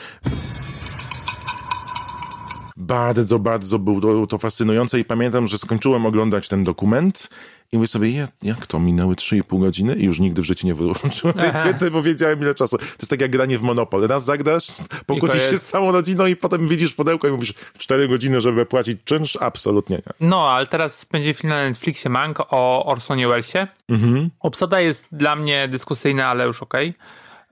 bardzo, 2.78 3.40
bardzo 3.40 3.80
było 3.80 4.28
to, 4.28 4.38
fascynujące 4.38 5.00
i 5.00 5.06
pamiętam, 5.06 5.48
że 5.48 5.58
skończyłem 5.58 6.06
oglądać 6.06 6.48
ten 6.48 6.64
dokument 6.64 7.30
i 7.72 7.76
mówię 7.78 7.88
sobie, 7.88 8.10
"Je- 8.10 8.28
jak 8.44 8.66
to, 8.66 8.80
minęły 8.80 9.16
3,5 9.16 9.60
godziny 9.60 9.96
i 9.96 10.04
już 10.06 10.20
nigdy 10.20 10.42
w 10.42 10.46
życiu 10.46 10.68
nie 10.68 10.74
wyłączyłem 10.74 11.34
tej 11.38 11.52
płyty, 11.64 11.92
bo 11.92 12.02
wiedziałem 12.02 12.40
ile 12.42 12.56
czasu. 12.56 12.78
To 12.78 12.84
jest 12.84 13.10
tak 13.10 13.22
jak 13.22 13.32
granie 13.32 13.58
w 13.58 13.62
Monopol. 13.62 14.08
Raz 14.08 14.26
zagrasz, 14.26 14.68
pokłócisz 15.06 15.50
się 15.50 15.58
z 15.58 15.66
całą 15.66 15.92
rodziną 15.92 16.26
i 16.26 16.36
potem 16.36 16.68
widzisz 16.68 16.94
pudełko 16.94 17.28
i 17.28 17.32
mówisz 17.32 17.54
4 17.78 18.08
godziny, 18.08 18.42
żeby 18.42 18.66
płacić 18.66 19.00
czynsz? 19.06 19.36
Absolutnie 19.42 19.96
nie. 19.96 20.28
No, 20.30 20.50
ale 20.50 20.68
teraz 20.68 21.06
będzie 21.12 21.34
film 21.34 21.50
na 21.50 21.64
Netflixie 21.64 22.10
Mank 22.12 22.40
o 22.40 22.86
Orsonie 22.86 23.28
Wellesie. 23.28 23.68
Obsada 24.40 24.80
jest 24.80 25.08
dla 25.12 25.36
mnie 25.36 25.68
dyskusyjna, 25.68 26.28
ale 26.28 26.46
już 26.46 26.62
okej. 26.64 26.94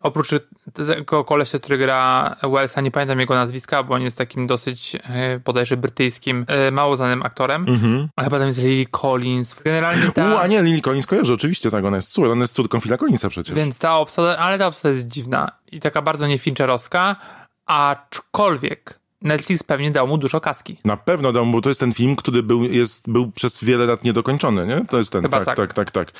Oprócz 0.01 0.29
tego 0.73 1.23
kolesia, 1.23 1.59
który 1.59 1.77
gra 1.77 2.35
Wellsa, 2.43 2.81
nie 2.81 2.91
pamiętam 2.91 3.19
jego 3.19 3.35
nazwiska, 3.35 3.83
bo 3.83 3.95
on 3.95 4.01
jest 4.01 4.17
takim 4.17 4.47
dosyć 4.47 4.95
e, 5.03 5.39
bodajże 5.39 5.77
brytyjskim, 5.77 6.45
e, 6.47 6.71
mało 6.71 6.97
znanym 6.97 7.23
aktorem. 7.23 7.65
Ale 8.15 8.29
potem 8.29 8.47
jest 8.47 8.59
Lily 8.59 8.85
Collins. 8.85 9.55
Generalnie 9.63 10.11
ta... 10.11 10.33
U, 10.33 10.37
a 10.37 10.47
nie, 10.47 10.63
Lily 10.63 10.81
Collins 10.81 11.07
kojarzę, 11.07 11.33
oczywiście 11.33 11.71
tak, 11.71 11.85
ona 11.85 11.97
jest 11.97 12.11
córką, 12.11 12.31
ona 12.31 12.41
jest 12.41 12.55
córką 12.55 12.79
Phila 12.79 12.97
Collinsa 12.97 13.29
przecież. 13.29 13.55
Więc 13.55 13.79
ta 13.79 13.97
obsada, 13.97 14.37
ale 14.37 14.57
ta 14.57 14.67
obsada 14.67 14.89
jest 14.89 15.07
dziwna 15.07 15.51
i 15.71 15.79
taka 15.79 16.01
bardzo 16.01 16.27
nie 16.27 16.37
Fincherowska, 16.37 17.15
aczkolwiek 17.65 18.99
Netflix 19.21 19.63
pewnie 19.63 19.91
dał 19.91 20.07
mu 20.07 20.17
dużo 20.17 20.41
kaski. 20.41 20.77
Na 20.85 20.97
pewno 20.97 21.31
dał, 21.31 21.45
bo 21.45 21.61
to 21.61 21.69
jest 21.69 21.79
ten 21.79 21.93
film, 21.93 22.15
który 22.15 22.43
był, 22.43 22.63
jest, 22.63 23.09
był 23.09 23.31
przez 23.31 23.63
wiele 23.63 23.85
lat 23.85 24.03
niedokończony, 24.03 24.67
nie? 24.67 24.85
To 24.89 24.97
jest 24.97 25.11
ten, 25.11 25.23
tak, 25.23 25.45
tak. 25.45 25.57
tak, 25.57 25.73
tak, 25.73 25.91
tak. 25.91 26.11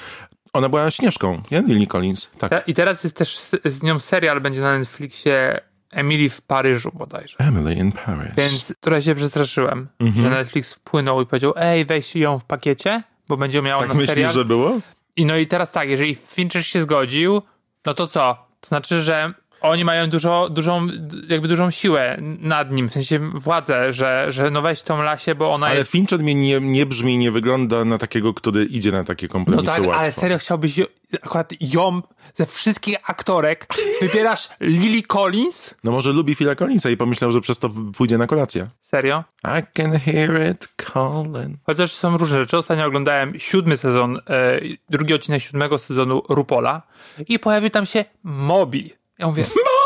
Ona 0.54 0.70
była 0.70 0.92
Śnieżką, 0.92 1.42
nie? 1.52 1.62
Lily 1.62 1.88
Collins, 1.88 2.30
tak. 2.38 2.68
I 2.68 2.74
teraz 2.74 3.04
jest 3.04 3.16
też 3.18 3.38
z, 3.38 3.52
z 3.66 3.84
nią 3.84 4.00
serial, 4.00 4.42
będzie 4.42 4.62
na 4.62 4.78
Netflixie 4.80 5.60
Emily 5.92 6.30
w 6.30 6.42
Paryżu 6.42 6.92
bodajże. 6.94 7.36
Emily 7.40 7.74
in 7.74 7.92
Paris. 7.92 8.32
Więc 8.38 8.74
trochę 8.80 9.02
się 9.02 9.16
przestraszyłem, 9.16 9.88
Mhm. 10.00 10.22
że 10.24 10.30
Netflix 10.30 10.74
wpłynął 10.74 11.22
i 11.22 11.26
powiedział, 11.26 11.54
ej, 11.56 11.86
weź 11.86 12.16
ją 12.16 12.40
w 12.40 12.44
pakiecie, 12.44 13.04
bo 13.28 13.38
będzie 13.38 13.62
miała 13.62 13.80
tak 13.82 13.90
na 13.90 13.94
myślisz, 13.96 14.10
serial. 14.10 14.34
że 14.34 14.46
było? 14.46 14.80
I 15.16 15.26
no 15.26 15.38
i 15.38 15.48
teraz 15.48 15.72
tak, 15.72 15.90
jeżeli 15.90 16.16
Fincher 16.16 16.66
się 16.66 16.82
zgodził, 16.82 17.42
no 17.86 17.94
to 17.94 18.08
co? 18.08 18.46
To 18.62 18.68
znaczy, 18.68 19.02
że 19.02 19.34
oni 19.62 19.86
mają 19.86 20.10
dużo, 20.10 20.50
dużą, 20.50 20.88
jakby 21.30 21.48
dużą 21.48 21.72
siłę 21.72 22.18
nad 22.40 22.72
nim, 22.72 22.90
w 22.90 22.92
sensie 22.92 23.20
władzę, 23.20 23.94
że, 23.94 24.26
że 24.30 24.52
no 24.52 24.62
weź 24.62 24.82
tą 24.84 25.02
lasie, 25.02 25.36
bo 25.36 25.54
ona 25.54 25.68
Ale 25.68 25.78
jest... 25.78 25.92
Fincher 25.92 26.20
mi 26.20 26.36
nie, 26.36 26.60
nie 26.60 26.86
brzmi, 26.86 27.18
nie 27.18 27.32
wygląda 27.32 27.86
na 27.86 27.98
takiego, 27.98 28.34
który 28.34 28.66
idzie 28.66 28.92
na 28.92 29.04
takie 29.04 29.28
No 29.28 29.34
kompromisy 29.34 29.66
tak, 29.66 29.80
łatwo. 29.80 29.96
ale 29.96 30.12
serio 30.12 30.38
chciałbyś 30.38 30.80
akurat 31.22 31.54
ją 31.74 32.02
ze 32.36 32.46
wszystkich 32.46 32.98
aktorek 33.10 33.68
wybierasz 34.02 34.50
Lily 34.60 35.02
Collins? 35.04 35.76
No 35.84 35.92
może 35.92 36.12
lubi 36.12 36.36
Phila 36.36 36.56
Collinsa 36.56 36.90
i 36.90 36.98
pomyślał, 36.98 37.32
że 37.32 37.42
przez 37.42 37.60
to 37.60 37.70
pójdzie 37.98 38.18
na 38.18 38.28
kolację. 38.28 38.68
Serio? 38.80 39.24
I 39.44 39.64
can 39.78 40.00
hear 40.00 40.52
it 40.52 40.70
calling. 40.94 41.58
Chociaż 41.66 41.92
są 41.92 42.18
różne 42.18 42.38
rzeczy. 42.40 42.58
Ostatnio 42.58 42.86
oglądałem 42.86 43.40
siódmy 43.40 43.78
sezon, 43.78 44.18
e, 44.30 44.60
drugi 44.90 45.14
odcinek 45.14 45.42
siódmego 45.42 45.78
sezonu 45.78 46.22
Rupola 46.30 46.82
i 47.28 47.40
pojawił 47.40 47.70
tam 47.70 47.86
się 47.86 48.06
Mobi. 48.24 49.01
Ja 49.22 49.28
mówię, 49.28 49.44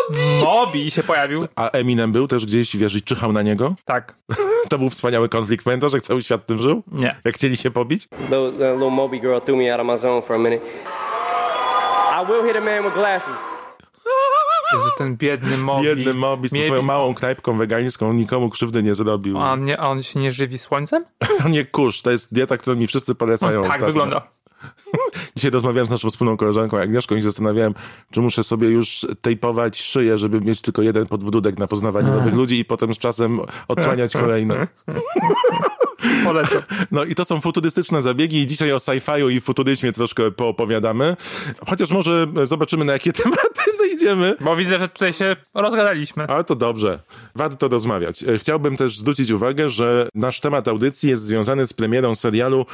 Mobi! 0.10 0.44
Mobi 0.44 0.92
się 0.92 1.04
pojawił. 1.04 1.48
A 1.56 1.70
Eminem 1.70 2.12
był 2.12 2.28
też 2.28 2.46
gdzieś, 2.46 2.78
wiesz, 2.78 2.96
i 2.96 3.02
czyhał 3.02 3.34
na 3.34 3.42
niego? 3.42 3.76
Tak. 3.86 4.16
To 4.70 4.78
był 4.78 4.90
wspaniały 4.90 5.30
konflikt. 5.30 5.66
Pamiętasz, 5.66 5.94
jak 5.94 6.02
cały 6.02 6.22
świat 6.24 6.46
tym 6.46 6.58
żył? 6.60 6.84
Nie. 6.92 7.16
Jak 7.26 7.36
chcieli 7.36 7.58
się 7.58 7.72
pobić? 7.72 8.08
Little, 8.22 8.52
that 8.52 8.74
little 8.74 8.90
Moby 8.90 9.20
girl 9.20 9.40
threw 9.40 9.58
me 9.58 9.72
out 9.74 9.82
of 9.82 9.88
my 9.88 9.98
zone 9.98 10.22
for 10.22 10.36
a 10.36 10.40
minute. 10.40 10.62
I 12.24 12.26
will 12.28 12.44
hit 12.48 12.58
a 12.58 12.62
man 12.62 12.84
with 12.84 12.94
glasses. 12.94 13.36
Jezu, 14.74 14.86
ten 14.98 15.18
biedny 15.18 15.58
Mobi. 15.58 15.86
Jedny 15.86 16.14
Mobi 16.14 16.48
z 16.48 16.52
tą 16.52 16.58
Mieli- 16.58 16.66
swoją 16.66 16.82
małą 16.82 17.14
knajpką 17.14 17.58
wegańską 17.58 18.14
nikomu 18.14 18.50
krzywdy 18.50 18.84
nie 18.84 18.96
zrobił. 18.96 19.40
A 19.42 19.52
on, 19.52 19.66
nie, 19.66 19.80
a 19.80 19.88
on 19.88 20.04
się 20.04 20.20
nie 20.20 20.32
żywi 20.32 20.58
słońcem? 20.58 21.06
Nie 21.50 21.66
kurz, 21.66 22.02
to 22.02 22.12
jest 22.12 22.34
dieta, 22.34 22.58
którą 22.58 22.76
mi 22.78 22.88
wszyscy 22.88 23.16
polecają 23.16 23.62
tak 23.62 23.72
ostatnio. 23.72 23.88
wygląda. 23.88 24.22
Dzisiaj 25.36 25.52
rozmawiałem 25.52 25.86
z 25.86 25.90
naszą 25.90 26.10
wspólną 26.10 26.38
koleżanką 26.38 26.80
Agnieszką 26.80 27.16
i 27.16 27.22
zastanawiałem, 27.22 27.74
czy 28.12 28.22
muszę 28.22 28.44
sobie 28.44 28.68
już 28.68 29.08
tejpować 29.22 29.82
szyję, 29.82 30.18
żeby 30.18 30.42
mieć 30.42 30.62
tylko 30.62 30.82
jeden 30.82 31.06
podbródek 31.06 31.58
na 31.58 31.68
poznawanie 31.68 32.08
nowych 32.08 32.34
ludzi 32.34 32.60
i 32.60 32.66
potem 32.66 32.94
z 32.94 32.98
czasem 32.98 33.40
odsłaniać 33.68 34.14
kolejne. 34.24 34.68
Polecam. 36.24 36.62
No 36.92 37.04
i 37.04 37.16
to 37.16 37.26
są 37.26 37.42
futurystyczne 37.42 38.02
zabiegi 38.02 38.38
i 38.38 38.46
dzisiaj 38.46 38.72
o 38.74 38.78
sci-fiu 38.78 39.32
i 39.32 39.42
futuryzmie 39.42 39.92
troszkę 39.92 40.32
poopowiadamy. 40.32 41.16
Chociaż 41.68 41.92
może 41.92 42.28
zobaczymy 42.44 42.86
na 42.86 42.94
jakie 42.94 43.14
tematy 43.24 43.78
zejdziemy. 43.78 44.36
Bo 44.42 44.56
widzę, 44.56 44.80
że 44.80 44.88
tutaj 44.88 45.14
się 45.14 45.36
rozgadaliśmy. 45.54 46.28
Ale 46.28 46.44
to 46.44 46.56
dobrze. 46.56 47.00
Warto 47.36 47.68
rozmawiać. 47.68 48.24
E, 48.24 48.38
Chciałbym 48.38 48.78
też 48.78 48.98
zwrócić 49.00 49.32
uwagę, 49.32 49.70
że 49.70 50.10
nasz 50.16 50.40
temat 50.40 50.68
audycji 50.68 51.10
jest 51.10 51.24
związany 51.24 51.68
z 51.68 51.74
premierą 51.74 52.16
serialu, 52.16 52.66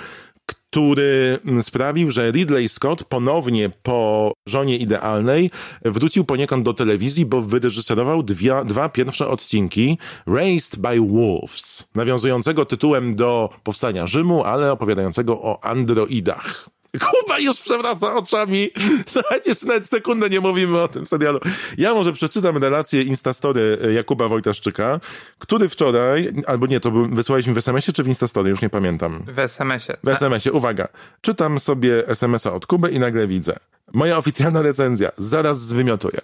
który 0.71 1.39
mm, 1.45 1.63
sprawił, 1.63 2.11
że 2.11 2.31
Ridley 2.31 2.69
Scott 2.69 3.03
ponownie 3.03 3.69
po 3.83 4.31
żonie 4.47 4.77
idealnej 4.77 5.51
wrócił 5.85 6.25
poniekąd 6.25 6.65
do 6.65 6.73
telewizji, 6.73 7.25
bo 7.25 7.41
wyreżyserował 7.41 8.23
dwie, 8.23 8.53
dwa 8.65 8.89
pierwsze 8.89 9.27
odcinki 9.27 9.97
Raised 10.27 10.79
by 10.79 10.99
Wolves, 10.99 11.89
nawiązującego 11.95 12.65
tytułem 12.65 13.15
do 13.15 13.49
powstania 13.63 14.07
Rzymu, 14.07 14.43
ale 14.43 14.71
opowiadającego 14.71 15.41
o 15.41 15.63
androidach. 15.63 16.69
Kuba 17.00 17.39
już 17.39 17.60
przewraca 17.62 18.15
oczami. 18.15 18.69
Słuchajcie, 19.07 19.50
jeszcze 19.50 19.67
nawet 19.67 19.88
sekundę 19.88 20.29
nie 20.29 20.39
mówimy 20.39 20.81
o 20.81 20.88
tym 20.88 21.07
serialu. 21.07 21.39
Ja 21.77 21.93
może 21.93 22.13
przeczytam 22.13 22.57
relację 22.57 23.01
Instastory 23.01 23.77
Jakuba 23.95 24.27
Wojtaszczyka, 24.27 25.00
który 25.39 25.69
wczoraj, 25.69 26.33
albo 26.48 26.65
nie, 26.67 26.79
to 26.79 26.91
był- 26.91 27.07
mi 27.48 27.53
w 27.53 27.57
SMS-ie 27.57 27.93
czy 27.93 28.03
w 28.03 28.07
Instastory, 28.07 28.50
już 28.50 28.62
nie 28.62 28.69
pamiętam. 28.69 29.24
W 29.27 29.39
SMS-ie. 29.39 29.98
W 30.03 30.07
SMS-ie, 30.07 30.53
uwaga, 30.53 30.88
czytam 31.21 31.60
sobie 31.60 32.07
SMS-a 32.07 32.53
od 32.53 32.65
Kuby 32.65 32.89
i 32.91 33.00
nagle 33.00 33.27
widzę. 33.27 33.55
Moja 33.93 34.17
oficjalna 34.17 34.62
recenzja, 34.62 35.10
zaraz 35.17 35.62
zwymiotuję. 35.62 36.19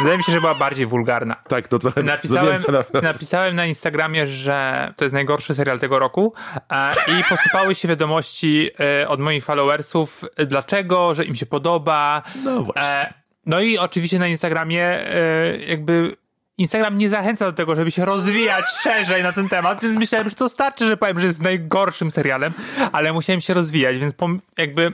Wydaje 0.00 0.18
mi 0.18 0.24
się, 0.24 0.32
że 0.32 0.40
była 0.40 0.54
bardziej 0.54 0.86
wulgarna. 0.86 1.34
Tak, 1.48 1.68
to 1.68 1.78
trochę... 1.78 2.02
Napisałem, 2.02 2.62
napisałem 3.02 3.56
na 3.56 3.66
Instagramie, 3.66 4.26
że 4.26 4.92
to 4.96 5.04
jest 5.04 5.14
najgorszy 5.14 5.54
serial 5.54 5.80
tego 5.80 5.98
roku 5.98 6.34
e, 6.72 6.90
i 6.90 7.24
posypały 7.28 7.74
się 7.74 7.88
wiadomości 7.88 8.70
e, 9.02 9.08
od 9.08 9.20
moich 9.20 9.44
followersów, 9.44 10.24
e, 10.36 10.46
dlaczego, 10.46 11.14
że 11.14 11.24
im 11.24 11.34
się 11.34 11.46
podoba. 11.46 12.22
No 12.44 12.62
właśnie. 12.62 13.14
No 13.46 13.60
i 13.60 13.78
oczywiście 13.78 14.18
na 14.18 14.28
Instagramie 14.28 15.04
jakby 15.68 16.16
Instagram 16.58 16.98
nie 16.98 17.08
zachęca 17.08 17.44
do 17.44 17.52
tego, 17.52 17.76
żeby 17.76 17.90
się 17.90 18.04
rozwijać 18.04 18.64
szerzej 18.82 19.22
na 19.22 19.32
ten 19.32 19.48
temat, 19.48 19.82
więc 19.82 19.96
myślałem, 19.96 20.28
że 20.28 20.34
to 20.34 20.48
starczy, 20.48 20.86
że 20.86 20.96
powiem, 20.96 21.20
że 21.20 21.26
jest 21.26 21.42
najgorszym 21.42 22.10
serialem, 22.10 22.52
ale 22.92 23.12
musiałem 23.12 23.40
się 23.40 23.54
rozwijać, 23.54 23.98
więc 23.98 24.14
jakby 24.58 24.92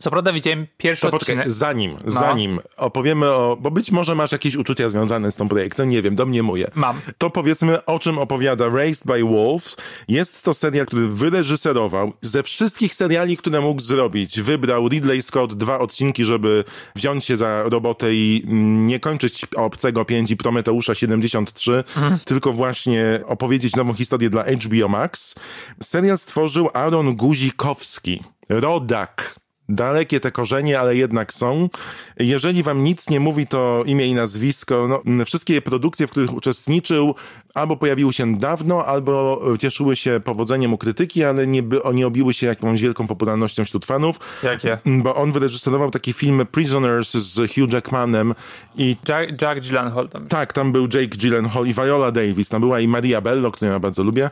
co 0.00 0.10
prawda 0.10 0.32
widziałem 0.32 0.66
pierwszy 0.76 1.02
To 1.02 1.10
poczekaj, 1.10 1.34
odcinek. 1.36 1.50
zanim, 1.52 1.96
zanim 2.06 2.60
opowiemy 2.76 3.26
o, 3.26 3.56
bo 3.60 3.70
być 3.70 3.90
może 3.90 4.14
masz 4.14 4.32
jakieś 4.32 4.56
uczucia 4.56 4.88
związane 4.88 5.32
z 5.32 5.36
tą 5.36 5.48
projekcją, 5.48 5.84
nie 5.84 6.02
wiem, 6.02 6.14
domniemuję. 6.14 6.70
Mam. 6.74 7.00
To 7.18 7.30
powiedzmy, 7.30 7.84
o 7.84 7.98
czym 7.98 8.18
opowiada 8.18 8.68
Raised 8.68 9.06
by 9.06 9.22
Wolves. 9.24 9.76
Jest 10.08 10.44
to 10.44 10.54
serial, 10.54 10.86
który 10.86 11.08
wyreżyserował. 11.08 12.12
Ze 12.22 12.42
wszystkich 12.42 12.94
seriali, 12.94 13.36
które 13.36 13.60
mógł 13.60 13.80
zrobić, 13.80 14.40
wybrał 14.40 14.88
Ridley 14.88 15.22
Scott 15.22 15.54
dwa 15.54 15.78
odcinki, 15.78 16.24
żeby 16.24 16.64
wziąć 16.96 17.24
się 17.24 17.36
za 17.36 17.62
robotę 17.62 18.14
i 18.14 18.42
mm, 18.46 18.86
nie 18.86 19.00
kończyć 19.00 19.46
Obcego 19.56 20.04
5 20.04 20.30
i 20.30 20.36
Prometeusza 20.36 20.94
73, 20.94 21.84
tylko 22.24 22.52
właśnie 22.52 23.20
opowiedzieć 23.26 23.76
nową 23.76 23.94
historię 23.94 24.30
dla 24.30 24.44
HBO 24.44 24.88
Max. 24.88 25.34
Serial 25.82 26.18
stworzył 26.18 26.68
Aaron 26.74 27.16
Guzikowski, 27.16 28.22
rodak 28.48 29.34
Dalekie 29.68 30.20
te 30.20 30.30
korzenie, 30.30 30.80
ale 30.80 30.96
jednak 30.96 31.32
są. 31.32 31.68
Jeżeli 32.16 32.62
wam 32.62 32.84
nic 32.84 33.10
nie 33.10 33.20
mówi 33.20 33.46
to 33.46 33.82
imię 33.86 34.06
i 34.06 34.14
nazwisko, 34.14 35.02
no, 35.04 35.24
wszystkie 35.24 35.62
produkcje, 35.62 36.06
w 36.06 36.10
których 36.10 36.34
uczestniczył, 36.34 37.14
albo 37.54 37.76
pojawiły 37.76 38.12
się 38.12 38.36
dawno, 38.36 38.84
albo 38.86 39.42
cieszyły 39.58 39.96
się 39.96 40.20
powodzeniem 40.24 40.72
u 40.72 40.78
krytyki, 40.78 41.24
ale 41.24 41.46
nie, 41.46 41.62
by, 41.62 41.80
nie 41.94 42.06
obiły 42.06 42.34
się 42.34 42.46
jakąś 42.46 42.80
wielką 42.80 43.06
popularnością 43.06 43.64
wśród 43.64 43.86
fanów. 43.86 44.20
Jakie? 44.42 44.78
Bo 44.86 45.14
on 45.14 45.32
wyreżyserował 45.32 45.90
taki 45.90 46.12
film 46.12 46.46
Prisoners 46.52 47.12
z 47.12 47.52
Hugh 47.54 47.72
Jackmanem 47.72 48.34
i 48.76 48.96
Jack, 49.08 49.42
Jack 49.42 49.60
Gyllenhaal 49.60 50.08
tam. 50.08 50.26
tak, 50.26 50.52
tam 50.52 50.72
był 50.72 50.82
Jake 50.82 51.16
Gyllenhaal 51.16 51.66
i 51.66 51.74
Viola 51.74 52.10
Davis, 52.10 52.48
tam 52.48 52.60
była 52.60 52.80
i 52.80 52.88
Maria 52.88 53.20
Bello, 53.20 53.50
którą 53.50 53.72
ja 53.72 53.78
bardzo 53.78 54.02
lubię. 54.02 54.30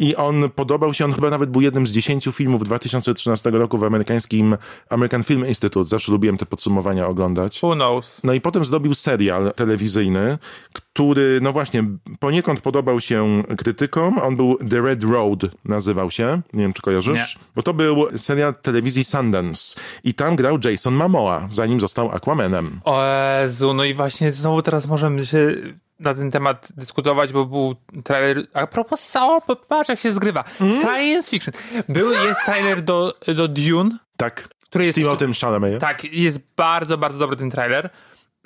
I 0.00 0.16
on 0.16 0.50
podobał 0.50 0.94
się, 0.94 1.04
on 1.04 1.12
chyba 1.12 1.30
nawet 1.30 1.50
był 1.50 1.60
jednym 1.60 1.86
z 1.86 1.90
dziesięciu 1.90 2.32
filmów 2.32 2.64
2013 2.64 3.50
roku 3.50 3.78
w 3.78 3.84
amerykańskim 3.84 4.56
American 4.90 5.22
Film 5.22 5.46
Institute. 5.46 5.88
Zawsze 5.88 6.12
lubiłem 6.12 6.36
te 6.36 6.46
podsumowania 6.46 7.06
oglądać. 7.06 7.62
Who 7.62 7.74
knows? 7.74 8.20
No 8.24 8.32
i 8.32 8.40
potem 8.40 8.64
zdobił 8.64 8.94
serial 8.94 9.52
telewizyjny, 9.56 10.38
który, 10.72 11.38
no 11.42 11.52
właśnie, 11.52 11.84
poniekąd 12.20 12.60
podobał 12.60 13.00
się 13.00 13.42
krytykom. 13.58 14.18
On 14.18 14.36
był 14.36 14.58
The 14.70 14.80
Red 14.80 15.04
Road, 15.04 15.40
nazywał 15.64 16.10
się. 16.10 16.40
Nie 16.52 16.62
wiem, 16.62 16.72
czy 16.72 16.82
kojarzysz? 16.82 17.38
Bo 17.54 17.62
to 17.62 17.74
był 17.74 18.06
serial 18.16 18.54
telewizji 18.54 19.04
Sundance. 19.04 19.80
I 20.04 20.14
tam 20.14 20.36
grał 20.36 20.58
Jason 20.64 20.94
Momoa, 20.94 21.48
zanim 21.52 21.80
został 21.80 22.10
Aquamanem. 22.10 22.80
O 22.84 23.02
Jezu, 23.40 23.74
no 23.74 23.84
i 23.84 23.94
właśnie 23.94 24.32
znowu 24.32 24.62
teraz 24.62 24.86
możemy 24.86 25.26
się 25.26 25.54
na 26.00 26.14
ten 26.14 26.30
temat 26.30 26.68
dyskutować, 26.76 27.32
bo 27.32 27.46
był 27.46 27.74
trailer, 28.04 28.46
a 28.54 28.66
propos, 28.66 29.16
o, 29.16 29.40
patrz 29.68 29.88
jak 29.88 29.98
się 30.00 30.12
zgrywa, 30.12 30.44
science 30.80 31.30
fiction. 31.30 31.54
Był, 31.88 32.12
jest 32.12 32.40
trailer 32.44 32.82
do, 32.82 33.14
do 33.36 33.48
Dune, 33.48 33.90
Tak. 34.16 34.48
Który 34.64 34.86
jest- 34.86 34.98
Timothym 34.98 35.32
Chalamet. 35.40 35.80
tak, 35.80 36.04
jest 36.04 36.40
bardzo, 36.56 36.98
bardzo 36.98 37.18
dobry 37.18 37.36
ten 37.36 37.50
trailer, 37.50 37.90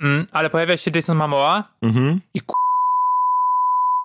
mm, 0.01 0.27
ale 0.31 0.49
pojawia 0.49 0.77
się 0.77 0.91
Jason 0.95 1.17
Momoa 1.17 1.63
i 2.33 2.41
k- 2.41 2.53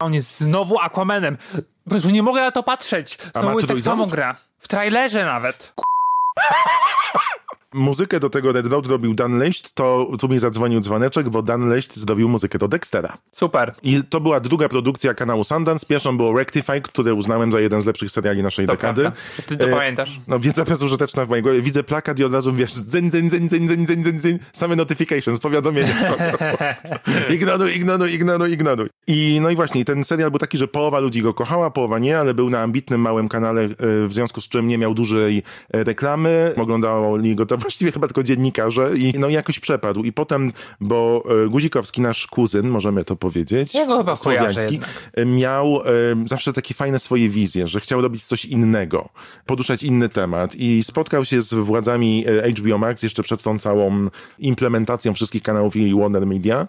on 0.00 0.14
jest 0.14 0.40
znowu 0.40 0.78
Aquamanem. 0.80 1.36
Po 1.84 1.90
prostu 1.90 2.10
nie 2.10 2.22
mogę 2.22 2.40
na 2.40 2.50
to 2.50 2.62
patrzeć. 2.62 3.18
Znowu 3.34 3.56
jest 3.58 3.68
tak 3.68 3.80
samo 3.80 4.06
gra. 4.06 4.36
W 4.58 4.68
trailerze 4.68 5.24
nawet. 5.24 5.74
Muzykę 7.74 8.20
do 8.20 8.30
tego 8.30 8.52
Red 8.52 8.66
Road 8.66 8.86
robił 8.86 9.14
Dan 9.14 9.38
Leść, 9.38 9.72
to 9.74 10.10
tu 10.20 10.28
mi 10.28 10.38
zadzwonił 10.38 10.80
dzwoneczek, 10.80 11.28
bo 11.28 11.42
Dan 11.42 11.68
Leść 11.68 11.98
zrobił 11.98 12.28
muzykę 12.28 12.58
do 12.58 12.68
Dextera. 12.68 13.18
Super. 13.32 13.74
I 13.82 14.02
to 14.10 14.20
była 14.20 14.40
druga 14.40 14.68
produkcja 14.68 15.14
kanału 15.14 15.44
Sundance. 15.44 15.86
Pierwszą 15.86 16.16
było 16.16 16.38
Rectify, 16.38 16.80
który 16.80 17.14
uznałem 17.14 17.52
za 17.52 17.60
jeden 17.60 17.80
z 17.80 17.86
lepszych 17.86 18.10
seriali 18.10 18.42
naszej 18.42 18.66
To 18.66 18.72
dekady. 18.72 19.02
prawda. 19.02 19.20
Ty 19.46 19.56
to 19.56 19.66
E, 19.68 19.70
pamiętasz. 19.70 20.20
No 20.28 20.38
wiedza 20.38 20.64
bezużyteczna 20.64 21.24
w 21.24 21.28
mojej 21.28 21.42
głowie. 21.42 21.62
Widzę 21.62 21.82
plakat 21.82 22.18
i 22.18 22.24
od 22.24 22.32
razu 22.32 22.52
wiesz, 22.52 22.72
dzyń, 22.72 23.10
dzyń, 23.10 23.30
dzyń, 23.30 23.48
dzyń, 23.48 23.68
dzyń, 23.68 23.86
dzyń, 23.86 24.02
dzyń, 24.04 24.20
dzyń. 24.20 24.38
same 24.52 24.76
notifications, 24.76 25.40
powiadomienia. 25.40 25.94
ignoruj, 27.34 27.76
ignoruj, 27.76 28.14
ignoruj, 28.14 28.52
ignoruj. 28.52 28.88
I 29.06 29.38
no 29.42 29.50
i 29.50 29.56
właśnie, 29.56 29.84
ten 29.84 30.04
serial 30.04 30.30
był 30.30 30.38
taki, 30.38 30.58
że 30.58 30.68
połowa 30.68 30.98
ludzi 31.00 31.22
go 31.22 31.34
kochała, 31.34 31.70
połowa 31.70 31.98
nie, 31.98 32.18
ale 32.18 32.34
był 32.34 32.50
na 32.50 32.60
ambitnym, 32.62 33.00
małym 33.00 33.28
kanale, 33.28 33.62
e, 33.62 33.68
w 34.06 34.12
związku 34.12 34.40
z 34.40 34.48
czym 34.48 34.66
nie 34.66 34.78
miał 34.78 34.94
dużej 34.94 35.42
e, 35.72 35.84
reklamy. 35.84 36.52
Oglądali 36.56 37.34
go 37.34 37.46
właściwie 37.60 37.92
chyba 37.92 38.06
tylko 38.06 38.22
dziennikarze 38.22 38.96
i 38.96 39.14
no 39.18 39.28
jakoś 39.28 39.60
przepadł. 39.60 40.04
I 40.04 40.12
potem, 40.12 40.52
bo 40.80 41.24
e, 41.44 41.48
Guzikowski, 41.48 42.00
nasz 42.00 42.26
kuzyn, 42.26 42.68
możemy 42.68 43.04
to 43.04 43.16
powiedzieć, 43.16 43.74
Ja 43.74 43.86
go 43.86 43.98
chyba 43.98 44.16
słowiański, 44.16 44.80
e, 45.14 45.26
miał 45.26 45.80
e, 45.80 45.82
zawsze 46.26 46.52
takie 46.52 46.74
fajne 46.74 46.98
swoje 46.98 47.28
wizje, 47.28 47.66
że 47.66 47.80
chciał 47.80 48.00
robić 48.00 48.24
coś 48.24 48.44
innego, 48.44 49.08
poduszać 49.46 49.82
inny 49.82 50.08
temat 50.08 50.54
i 50.54 50.82
spotkał 50.82 51.24
się 51.24 51.42
z 51.42 51.54
władzami 51.54 52.24
e, 52.44 52.50
HBO 52.50 52.78
Max 52.78 53.02
jeszcze 53.02 53.22
przed 53.22 53.42
tą 53.42 53.58
całą 53.58 54.08
implementacją 54.38 55.14
wszystkich 55.14 55.42
kanałów 55.42 55.76
i 55.76 55.94
Warner 55.94 56.26
Media 56.26 56.68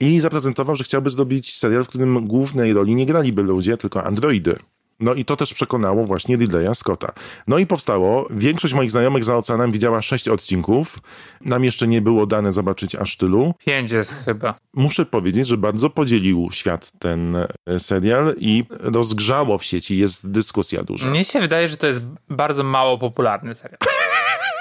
i 0.00 0.20
zaprezentował, 0.20 0.76
że 0.76 0.84
chciałby 0.84 1.10
zrobić 1.10 1.54
serial, 1.54 1.84
w 1.84 1.88
którym 1.88 2.26
głównej 2.26 2.72
roli 2.72 2.94
nie 2.94 3.06
graliby 3.06 3.42
ludzie, 3.42 3.76
tylko 3.76 4.04
androidy. 4.04 4.56
No 5.00 5.14
i 5.14 5.24
to 5.24 5.36
też 5.36 5.54
przekonało 5.54 6.04
właśnie 6.04 6.36
Ridleya 6.36 6.74
Scotta. 6.74 7.12
No 7.46 7.58
i 7.58 7.66
powstało. 7.66 8.26
Większość 8.30 8.74
moich 8.74 8.90
znajomych 8.90 9.24
za 9.24 9.36
oceanem 9.36 9.72
widziała 9.72 10.02
sześć 10.02 10.28
odcinków. 10.28 10.98
Nam 11.40 11.64
jeszcze 11.64 11.86
nie 11.86 12.00
było 12.02 12.26
dane 12.26 12.52
zobaczyć 12.52 12.94
aż 12.94 13.16
tylu. 13.16 13.54
Pięć 13.66 13.90
jest 13.92 14.14
chyba. 14.24 14.54
Muszę 14.74 15.06
powiedzieć, 15.06 15.48
że 15.48 15.56
bardzo 15.56 15.90
podzielił 15.90 16.48
świat 16.52 16.92
ten 16.98 17.36
e, 17.36 17.78
serial 17.78 18.34
i 18.38 18.64
rozgrzało 18.70 19.58
w 19.58 19.64
sieci, 19.64 19.98
jest 19.98 20.30
dyskusja 20.30 20.82
duża. 20.82 21.08
Mnie 21.08 21.24
się 21.24 21.40
wydaje, 21.40 21.68
że 21.68 21.76
to 21.76 21.86
jest 21.86 22.00
bardzo 22.28 22.62
mało 22.62 22.98
popularny 22.98 23.54
serial. 23.54 23.78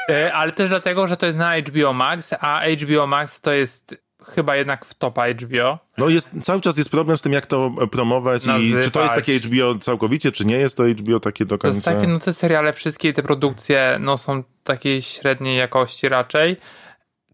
E, 0.10 0.34
Ale 0.34 0.52
też 0.52 0.70
dlatego, 0.70 1.08
że 1.08 1.18
to 1.18 1.25
jest 1.25 1.38
na 1.38 1.58
HBO 1.58 1.94
Max, 1.94 2.34
a 2.40 2.62
HBO 2.82 3.08
Max 3.08 3.42
to 3.42 3.52
jest 3.52 4.02
chyba 4.36 4.56
jednak 4.56 4.86
w 4.86 4.94
topa 4.94 5.25
HBO. 5.30 5.80
No 5.98 6.10
jest, 6.10 6.32
cały 6.42 6.62
czas 6.62 6.77
jest 6.77 6.89
problem 6.89 7.18
z 7.18 7.22
tym, 7.22 7.34
jak 7.34 7.46
to 7.46 7.72
e, 7.82 7.88
promować 7.88 8.46
i 8.46 8.48
Nazywać. 8.48 8.86
czy 8.86 8.92
to 8.92 9.03
jest 9.03 9.15
takie 9.15 9.39
HBO 9.39 9.75
całkowicie, 9.80 10.32
czy 10.32 10.46
nie 10.46 10.56
jest 10.56 10.77
to 10.77 10.84
HBO 10.84 11.20
takie 11.20 11.46
do 11.46 11.58
To 11.58 11.68
jest 11.68 11.86
końca. 11.86 12.00
takie, 12.00 12.13
no 12.13 12.20
te 12.20 12.34
seriale, 12.34 12.74
wszystkie 12.74 13.13
te 13.13 13.24
produkcje, 13.24 13.98
no 14.00 14.18
są 14.18 14.44
takiej 14.63 15.01
średniej 15.01 15.58
jakości 15.58 16.10
raczej. 16.10 16.58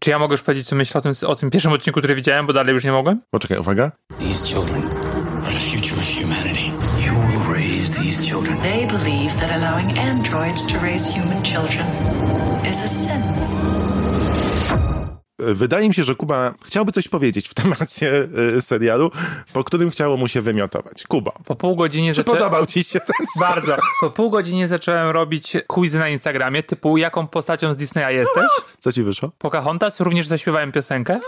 Czy 0.00 0.10
ja 0.10 0.18
mogę 0.18 0.34
już 0.34 0.42
powiedzieć, 0.42 0.66
co 0.68 0.76
myślę 0.76 0.98
o 0.98 1.02
tym, 1.02 1.12
o 1.26 1.36
tym 1.36 1.50
pierwszym 1.50 1.72
odcinku, 1.72 2.00
który 2.00 2.14
widziałem, 2.14 2.46
bo 2.46 2.52
dalej 2.52 2.74
już 2.74 2.84
nie 2.84 2.92
mogłem? 2.92 3.20
Poczekaj, 3.30 3.58
uwaga. 3.58 3.92
These 4.18 4.46
children 4.46 4.82
are 5.44 5.52
the 5.52 5.60
future 5.60 5.98
of 5.98 6.04
humanity. 6.04 6.70
You 7.06 7.12
will 7.28 7.54
raise 7.54 8.00
these 8.02 8.22
children. 8.26 8.58
They 8.60 8.86
believe 8.86 9.34
that 9.34 9.50
allowing 9.52 9.98
androids 9.98 10.66
to 10.66 10.78
raise 10.82 11.12
human 11.20 11.42
children 11.42 11.86
is 12.70 12.82
a 12.84 12.88
sin. 12.88 13.22
Wydaje 15.40 15.88
mi 15.88 15.94
się, 15.94 16.02
że 16.04 16.14
Kuba 16.14 16.54
chciałby 16.66 16.92
coś 16.92 17.08
powiedzieć 17.08 17.48
w 17.48 17.54
temacie 17.54 18.28
y, 18.56 18.62
serialu, 18.62 19.10
po 19.52 19.64
którym 19.64 19.90
chciało 19.90 20.16
mu 20.16 20.28
się 20.28 20.40
wymiotować. 20.40 21.04
Kuba, 21.08 21.32
Po 21.44 21.56
pół 21.56 21.76
godzinie 21.76 22.10
czy 22.12 22.16
zaczę... 22.16 22.30
podobał 22.30 22.66
ci 22.66 22.84
się 22.84 23.00
ten 23.00 23.26
serial? 23.38 23.54
Bardzo. 23.54 23.76
Po 24.00 24.10
pół 24.10 24.30
godzinie 24.30 24.68
zacząłem 24.68 25.08
robić 25.10 25.56
quizy 25.66 25.98
na 25.98 26.08
Instagramie, 26.08 26.62
typu 26.62 26.96
jaką 26.96 27.26
postacią 27.26 27.74
z 27.74 27.76
Disneya 27.76 28.14
jesteś? 28.14 28.44
Co 28.78 28.92
ci 28.92 29.02
wyszło? 29.02 29.30
Pocahontas, 29.38 30.00
również 30.00 30.26
zaśpiewałem 30.26 30.72
piosenkę. 30.72 31.20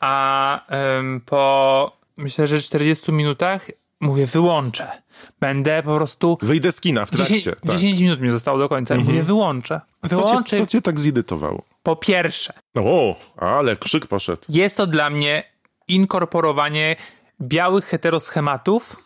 A 0.00 0.66
em, 0.68 1.20
po, 1.26 1.96
myślę, 2.16 2.46
że 2.46 2.60
40 2.60 3.12
minutach 3.12 3.66
mówię, 4.00 4.26
wyłączę. 4.26 5.01
Będę 5.40 5.82
po 5.82 5.96
prostu... 5.96 6.38
Wyjdę 6.42 6.72
z 6.72 6.80
kina 6.80 7.06
w 7.06 7.10
trakcie. 7.10 7.34
10, 7.34 7.56
tak. 7.66 7.76
10 7.78 8.00
minut 8.00 8.20
mi 8.20 8.30
zostało 8.30 8.58
do 8.58 8.68
końca. 8.68 8.94
Mówię, 8.94 9.22
wyłączę. 9.22 9.80
Co, 10.02 10.08
cię, 10.08 10.16
Wyłączę. 10.16 10.58
co 10.58 10.66
cię 10.66 10.82
tak 10.82 11.00
zirytowało? 11.00 11.62
Po 11.82 11.96
pierwsze, 11.96 12.52
O, 12.76 13.16
ale 13.36 13.76
krzyk 13.76 14.06
poszedł. 14.06 14.42
jest 14.48 14.76
to 14.76 14.86
dla 14.86 15.10
mnie 15.10 15.42
inkorporowanie 15.88 16.96
białych 17.40 17.84
heteroschematów. 17.84 18.96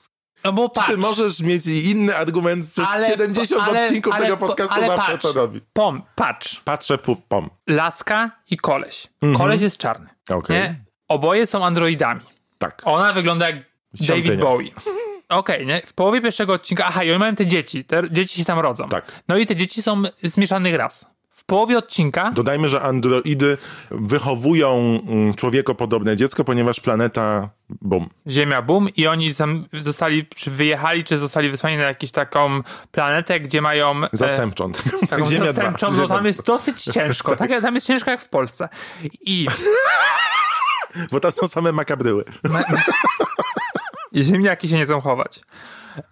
No 0.44 0.52
bo 0.52 0.68
patrz. 0.68 0.90
Ty 0.90 0.96
możesz 0.96 1.40
mieć 1.40 1.66
inny 1.66 2.16
argument 2.16 2.66
przez 2.66 2.88
ale- 2.88 3.06
70 3.10 3.62
ale- 3.62 3.84
odcinków 3.86 4.12
ale- 4.12 4.24
tego 4.24 4.36
podcastu 4.36 4.74
ale 4.74 4.86
zawsze 4.86 5.12
patrz, 5.12 5.22
to 5.22 5.32
robi. 5.32 5.60
Pom, 5.72 6.02
patrz. 6.14 6.60
Patrzę, 6.60 6.98
pom. 7.28 7.50
Laska 7.68 8.30
i 8.50 8.56
koleś. 8.56 9.06
Koleś 9.38 9.62
jest 9.62 9.76
czarny. 9.78 10.08
Mhm. 10.20 10.38
Okej. 10.40 10.56
Nie? 10.60 10.84
Oboje 11.08 11.46
są 11.46 11.64
androidami. 11.64 12.20
Tak. 12.58 12.82
Ona 12.84 13.12
wygląda 13.12 13.50
jak 13.50 13.56
Świątynia. 13.94 14.24
David 14.24 14.40
Bowie. 14.40 14.70
Okej, 15.28 15.66
nie? 15.66 15.82
W 15.86 15.92
połowie 15.92 16.20
pierwszego 16.20 16.52
odcinka, 16.52 16.84
aha, 16.86 17.04
i 17.04 17.10
oni 17.10 17.18
mają 17.18 17.34
te 17.34 17.46
dzieci, 17.46 17.84
te 17.84 18.02
dzieci 18.10 18.38
się 18.38 18.44
tam 18.44 18.58
rodzą. 18.58 18.88
Tak. 18.88 19.22
No 19.28 19.36
i 19.36 19.46
te 19.46 19.56
dzieci 19.56 19.82
są 19.82 20.02
z 20.22 20.36
mieszanych 20.36 20.74
ras. 20.74 21.06
W 21.30 21.44
połowie 21.44 21.78
odcinka, 21.78 22.30
Dodajmy, 22.34 22.68
że 22.68 22.80
androidy 22.82 23.58
wychowują 23.90 25.00
mm, 25.08 25.34
człowiekopodobne 25.34 26.16
dziecko, 26.16 26.44
ponieważ 26.44 26.80
planeta 26.80 27.48
bum. 27.68 28.08
Ziemia 28.28 28.62
boom 28.62 28.88
i 28.96 29.06
oni 29.06 29.34
tam 29.34 29.66
zostali, 29.72 30.26
czy 30.36 30.50
wyjechali, 30.50 31.04
czy 31.04 31.18
zostali 31.18 31.50
wysłani 31.50 31.76
na 31.76 31.82
jakąś 31.82 32.10
taką 32.10 32.62
planetę, 32.90 33.40
gdzie 33.40 33.60
mają... 33.60 34.04
e, 34.04 34.08
Zastępczą. 34.12 34.72
Taką 35.08 35.24
Ziemia 35.26 35.52
zastępczą, 35.52 35.92
no 35.92 36.08
tam 36.08 36.26
jest 36.26 36.42
dosyć 36.42 36.82
ciężko. 36.94 37.36
Tak, 37.36 37.50
tam 37.62 37.74
jest 37.74 37.86
ciężko 37.86 38.10
jak 38.10 38.22
w 38.22 38.28
Polsce. 38.28 38.68
I. 39.20 39.46
Bo 41.10 41.20
tam 41.20 41.32
są 41.32 41.48
same 41.48 41.72
makabryły. 41.72 42.24
I 42.44 42.48
ziemniaki 44.22 44.68
się 44.68 44.76
nie 44.76 44.84
chcą 44.84 45.00
chować. 45.00 45.40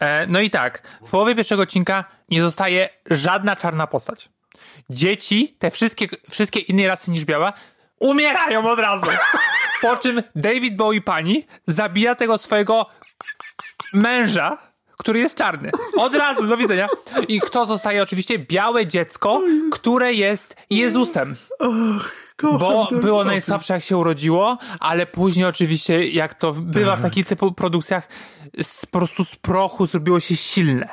E, 0.01 0.27
no 0.27 0.41
i 0.41 0.51
tak, 0.51 0.83
w 1.07 1.11
połowie 1.11 1.35
pierwszego 1.35 1.63
odcinka 1.63 2.05
nie 2.31 2.43
zostaje 2.43 2.89
żadna 3.11 3.57
czarna 3.57 3.87
postać. 3.87 4.29
Dzieci, 4.91 5.57
te 5.59 5.71
wszystkie, 5.71 6.09
wszystkie 6.31 6.61
inne 6.61 6.87
rasy 6.87 7.11
niż 7.11 7.25
biała, 7.25 7.53
umierają 7.99 8.71
od 8.71 8.79
razu. 8.79 9.07
Po 9.83 9.97
czym 9.97 10.23
David 10.37 10.77
Bowie 10.77 11.01
pani 11.01 11.47
zabija 11.67 12.15
tego 12.15 12.39
swojego 12.39 12.87
męża, 13.93 14.59
który 14.99 15.21
jest 15.21 15.37
czarny. 15.37 15.71
Od 15.97 16.15
razu, 16.15 16.47
do 16.47 16.57
widzenia. 16.57 16.89
I 17.29 17.41
kto 17.41 17.67
zostaje? 17.67 18.03
Oczywiście 18.03 18.39
białe 18.39 18.87
dziecko, 18.87 19.43
które 19.73 20.15
jest 20.15 20.57
Jezusem. 20.71 21.37
Bo 22.43 22.89
było 23.03 23.25
najsłabsze 23.25 23.75
jak 23.75 23.83
się 23.83 23.97
urodziło, 23.97 24.59
ale 24.81 25.07
później 25.07 25.45
oczywiście, 25.47 26.07
jak 26.07 26.35
to 26.35 26.53
bywa 26.53 26.97
w 26.97 27.03
takich 27.03 27.27
typu 27.27 27.53
produkcjach, 27.53 28.09
z, 28.63 28.87
po 28.87 28.99
prostu 28.99 29.25
z 29.25 29.37
prochu 29.37 29.87
zrobiło 29.87 30.21
się 30.21 30.37
silne. 30.37 30.89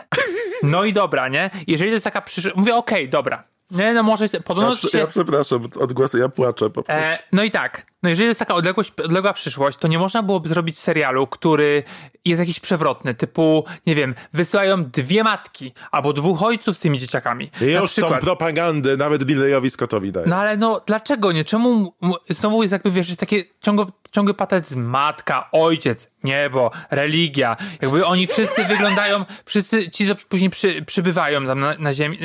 No 0.63 0.83
i 0.83 0.93
dobra, 0.93 1.27
nie? 1.27 1.49
Jeżeli 1.67 1.89
to 1.89 1.93
jest 1.93 2.03
taka 2.03 2.21
przyszłość, 2.21 2.57
mówię 2.57 2.75
okej, 2.75 3.09
dobra. 3.09 3.50
Nie, 3.71 3.93
no 3.93 4.03
może, 4.03 4.29
podobno 4.29 4.69
Ja, 4.83 4.89
się... 4.89 4.97
ja 4.97 5.07
przepraszam, 5.07 5.67
odgłosy, 5.79 6.19
ja 6.19 6.29
płaczę 6.29 6.69
po 6.69 6.83
prostu. 6.83 7.13
E, 7.13 7.17
no 7.31 7.43
i 7.43 7.51
tak, 7.51 7.85
no 8.03 8.09
jeżeli 8.09 8.27
jest 8.27 8.39
taka 8.39 8.55
odległość, 8.55 8.91
odległa 9.03 9.33
przyszłość, 9.33 9.77
to 9.77 9.87
nie 9.87 9.99
można 9.99 10.23
byłoby 10.23 10.49
zrobić 10.49 10.79
serialu, 10.79 11.27
który 11.27 11.83
jest 12.25 12.39
jakiś 12.39 12.59
przewrotny, 12.59 13.15
typu, 13.15 13.65
nie 13.87 13.95
wiem, 13.95 14.15
wysyłają 14.33 14.83
dwie 14.83 15.23
matki 15.23 15.73
albo 15.91 16.13
dwóch 16.13 16.43
ojców 16.43 16.77
z 16.77 16.79
tymi 16.79 16.99
dzieciakami. 16.99 17.51
Na 17.61 17.67
Już 17.67 17.79
tą 17.81 17.87
przykład. 17.87 18.21
propagandę 18.21 18.97
nawet 18.97 19.27
Lilleyowi 19.29 19.69
Scottowi 19.69 20.11
daje. 20.11 20.27
No 20.27 20.35
ale 20.35 20.57
no, 20.57 20.81
dlaczego 20.85 21.31
nie? 21.31 21.45
Czemu 21.45 21.93
znowu 22.29 22.61
jest 22.63 22.71
jakby, 22.71 22.91
wiesz, 22.91 23.07
jest 23.07 23.19
takie 23.19 23.43
ciągły, 23.61 23.85
ciągły 24.11 24.33
patetyzm. 24.33 24.81
Matka, 24.83 25.49
ojciec, 25.51 26.10
niebo, 26.23 26.71
religia. 26.91 27.57
Jakby 27.81 28.05
oni 28.05 28.27
wszyscy 28.27 28.65
wyglądają, 28.65 29.25
wszyscy 29.45 29.89
ci, 29.89 30.07
co 30.07 30.15
później 30.29 30.49
przy, 30.49 30.81
przybywają 30.81 31.45
tam 31.45 31.59
na, 31.59 31.75
na 31.79 31.93
ziemi, 31.93 32.17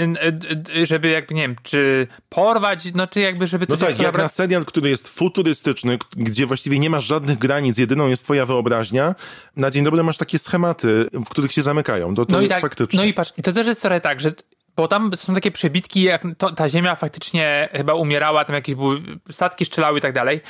y, 0.77 0.87
żeby 0.87 1.09
jakby, 1.09 1.35
nie 1.35 1.43
wiem, 1.43 1.57
czy 1.63 2.07
porwać, 2.29 2.95
no 2.95 3.07
czy 3.07 3.21
jakby, 3.21 3.47
żeby 3.47 3.67
to 3.67 3.73
No 3.73 3.87
tak, 3.87 4.01
jak 4.01 4.19
na 4.19 4.29
serial, 4.29 4.65
który 4.65 4.91
jest 4.91 5.09
futurystyczny, 5.09 5.99
gdzie 6.17 6.47
właściwie 6.47 6.79
nie 6.79 6.91
masz 6.91 7.05
żadnych 7.05 7.39
granic, 7.39 7.79
jedyną 7.79 8.09
jest 8.09 8.25
twoja 8.25 8.47
wyobraźnia, 8.47 9.15
na 9.57 9.71
dzień 9.71 9.85
dobry 9.85 10.03
masz 10.03 10.17
takie 10.17 10.39
schematy, 10.39 11.09
w 11.13 11.29
których 11.29 11.53
się 11.53 11.63
zamykają. 11.63 12.15
To, 12.15 12.27
to 12.27 12.37
No 12.37 12.43
i 12.43 12.49
tak, 12.49 12.61
faktycznie. 12.61 12.97
no 12.97 13.05
i 13.05 13.15
patrz, 13.15 13.33
i 13.37 13.43
to 13.43 13.53
też 13.53 13.67
jest 13.67 13.83
trochę 13.83 14.01
tak, 14.01 14.21
że 14.21 14.33
bo 14.77 14.89
tam 14.89 15.11
są 15.17 15.35
takie 15.35 15.51
przebitki, 15.51 16.03
jak 16.03 16.23
to, 16.39 16.53
ta 16.53 16.69
ziemia 16.69 16.95
faktycznie 16.95 17.69
chyba 17.73 17.95
umierała, 17.95 18.45
tam 18.45 18.55
jakieś 18.55 18.75
były 18.75 19.03
statki 19.31 19.65
strzelały 19.65 19.99
i 19.99 20.01
tak 20.03 20.13
dalej. 20.13 20.41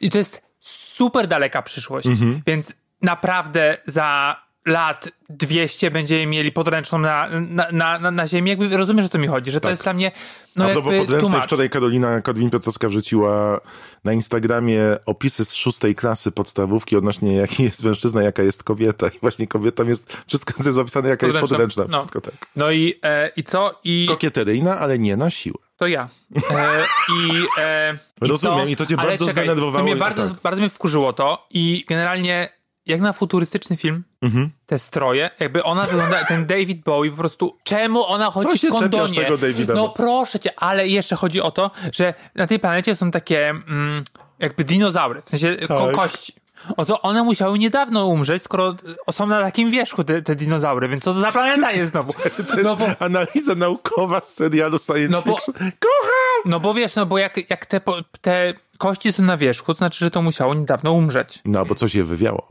I 0.00 0.10
to 0.10 0.18
jest 0.18 0.42
super 0.60 1.26
daleka 1.26 1.62
przyszłość. 1.62 2.06
Mhm. 2.06 2.42
Więc 2.46 2.74
naprawdę 3.02 3.76
za 3.86 4.36
lat 4.66 5.08
200 5.28 5.90
będziemy 5.90 6.26
mieli 6.26 6.52
podręczną 6.52 6.98
na, 6.98 7.28
na, 7.72 7.98
na, 7.98 8.10
na, 8.10 8.26
ziemi. 8.26 8.50
Jakby 8.50 8.76
rozumiesz, 8.76 9.06
o 9.06 9.08
co 9.08 9.18
mi 9.18 9.26
chodzi, 9.28 9.50
że 9.50 9.60
to 9.60 9.70
jest 9.70 9.82
dla 9.82 9.94
mnie 9.94 10.10
no 10.56 10.64
Tak. 10.64 10.70
A 10.70 10.74
propos 10.74 10.92
jakby 10.92 11.06
podręcznej, 11.06 11.42
wczoraj 11.42 11.70
Karolina 11.70 12.20
Korwin-Piotrowska 12.20 12.88
wrzuciła 12.88 13.60
na 14.04 14.12
Instagramie 14.12 14.82
opisy 15.06 15.44
z 15.44 15.54
szóstej 15.54 15.94
klasy 15.94 16.32
podstawówki 16.32 16.96
odnośnie 16.96 17.36
jaki 17.36 17.62
jest 17.62 17.84
mężczyzna, 17.84 18.22
jaka 18.22 18.42
jest 18.42 18.64
kobieta. 18.64 19.08
I 19.08 19.18
właśnie 19.20 19.46
kobietą 19.46 19.86
jest, 19.86 20.16
wszystko 20.26 20.54
jest 20.64 20.76
zapisane, 20.76 21.08
jaka 21.08 21.26
jest 21.26 21.38
Podręczna. 21.38 21.58
podręczna. 21.58 21.96
No. 21.96 22.02
Wszystko 22.02 22.20
tak. 22.20 22.34
No 22.56 22.70
i, 22.70 22.94
e, 23.04 23.30
i 23.36 23.44
co? 23.44 23.80
I 23.84 24.06
Kokieteryjna, 24.08 24.78
ale 24.78 24.98
nie 24.98 25.16
na 25.16 25.30
siłę. 25.30 25.58
to 25.76 25.86
ja. 25.86 26.08
E, 26.50 26.82
I, 27.14 27.46
e, 27.58 27.98
Rozumiem, 28.20 28.58
co? 28.58 28.66
i 28.66 28.76
to 28.76 28.86
cię 28.86 28.96
bardzo 28.96 29.26
czekaj, 29.26 29.44
zdenerwowało 29.44 29.78
To 29.78 29.84
mnie 29.84 29.96
bardzo, 29.96 30.28
tak. 30.28 30.42
bardzo 30.42 30.60
mnie 30.60 30.70
wkurzyło 30.70 31.12
to 31.12 31.46
i 31.50 31.84
generalnie 31.88 32.61
jak 32.86 33.00
na 33.00 33.12
futurystyczny 33.12 33.76
film, 33.76 34.04
Mhm. 34.22 34.50
te 34.66 34.78
stroje, 34.78 35.30
jakby 35.40 35.62
ona 35.62 35.84
wygląda, 35.84 36.24
ten 36.24 36.46
David 36.46 36.84
Bowie 36.84 37.10
po 37.10 37.16
prostu, 37.16 37.56
czemu 37.64 38.06
ona 38.06 38.30
chodzi 38.30 38.58
się 38.58 38.68
w 38.68 38.70
kondonie? 38.70 39.22
tego 39.24 39.38
Davida? 39.38 39.74
No 39.74 39.88
proszę 39.88 40.38
cię, 40.40 40.50
ale 40.56 40.88
jeszcze 40.88 41.16
chodzi 41.16 41.40
o 41.40 41.50
to, 41.50 41.70
że 41.92 42.14
na 42.34 42.46
tej 42.46 42.58
planecie 42.58 42.96
są 42.96 43.10
takie 43.10 43.48
mm, 43.50 44.04
jakby 44.38 44.64
dinozaury, 44.64 45.22
w 45.22 45.28
sensie 45.28 45.56
ko- 45.68 45.86
Tak. 45.86 45.94
kości. 45.94 46.32
Oto 46.76 47.00
one 47.00 47.22
musiały 47.22 47.58
niedawno 47.58 48.06
umrzeć, 48.06 48.42
skoro 48.42 48.74
są 49.12 49.26
na 49.26 49.40
takim 49.40 49.70
wierzchu 49.70 50.04
te, 50.04 50.22
te 50.22 50.36
dinozaury, 50.36 50.88
więc 50.88 51.04
co 51.04 51.14
to 51.14 51.20
za 51.20 51.32
planeta 51.32 51.72
jest 51.72 51.92
znowu? 51.92 52.12
To 52.48 52.54
jest 52.54 52.64
No 52.64 52.76
bo, 52.76 52.86
analiza 52.98 53.54
naukowa 53.54 54.20
z 54.20 54.34
serialu 54.34 54.78
Science 54.78 55.08
No 55.10 55.22
bo-. 55.22 55.36
Kocham! 55.56 56.42
no 56.44 56.60
bo 56.60 56.74
wiesz, 56.74 56.94
no 56.96 57.06
bo 57.06 57.18
jak, 57.18 57.50
jak 57.50 57.66
te, 57.66 57.80
te 58.20 58.54
kości 58.82 59.12
są 59.12 59.22
na 59.22 59.36
wierzchu, 59.36 59.74
to 59.74 59.78
znaczy, 59.78 60.04
że 60.04 60.10
to 60.10 60.22
musiało 60.22 60.54
niedawno 60.54 60.92
umrzeć. 60.92 61.40
No, 61.44 61.66
bo 61.66 61.74
coś 61.74 61.94
je 61.94 62.04
wywiało. 62.04 62.48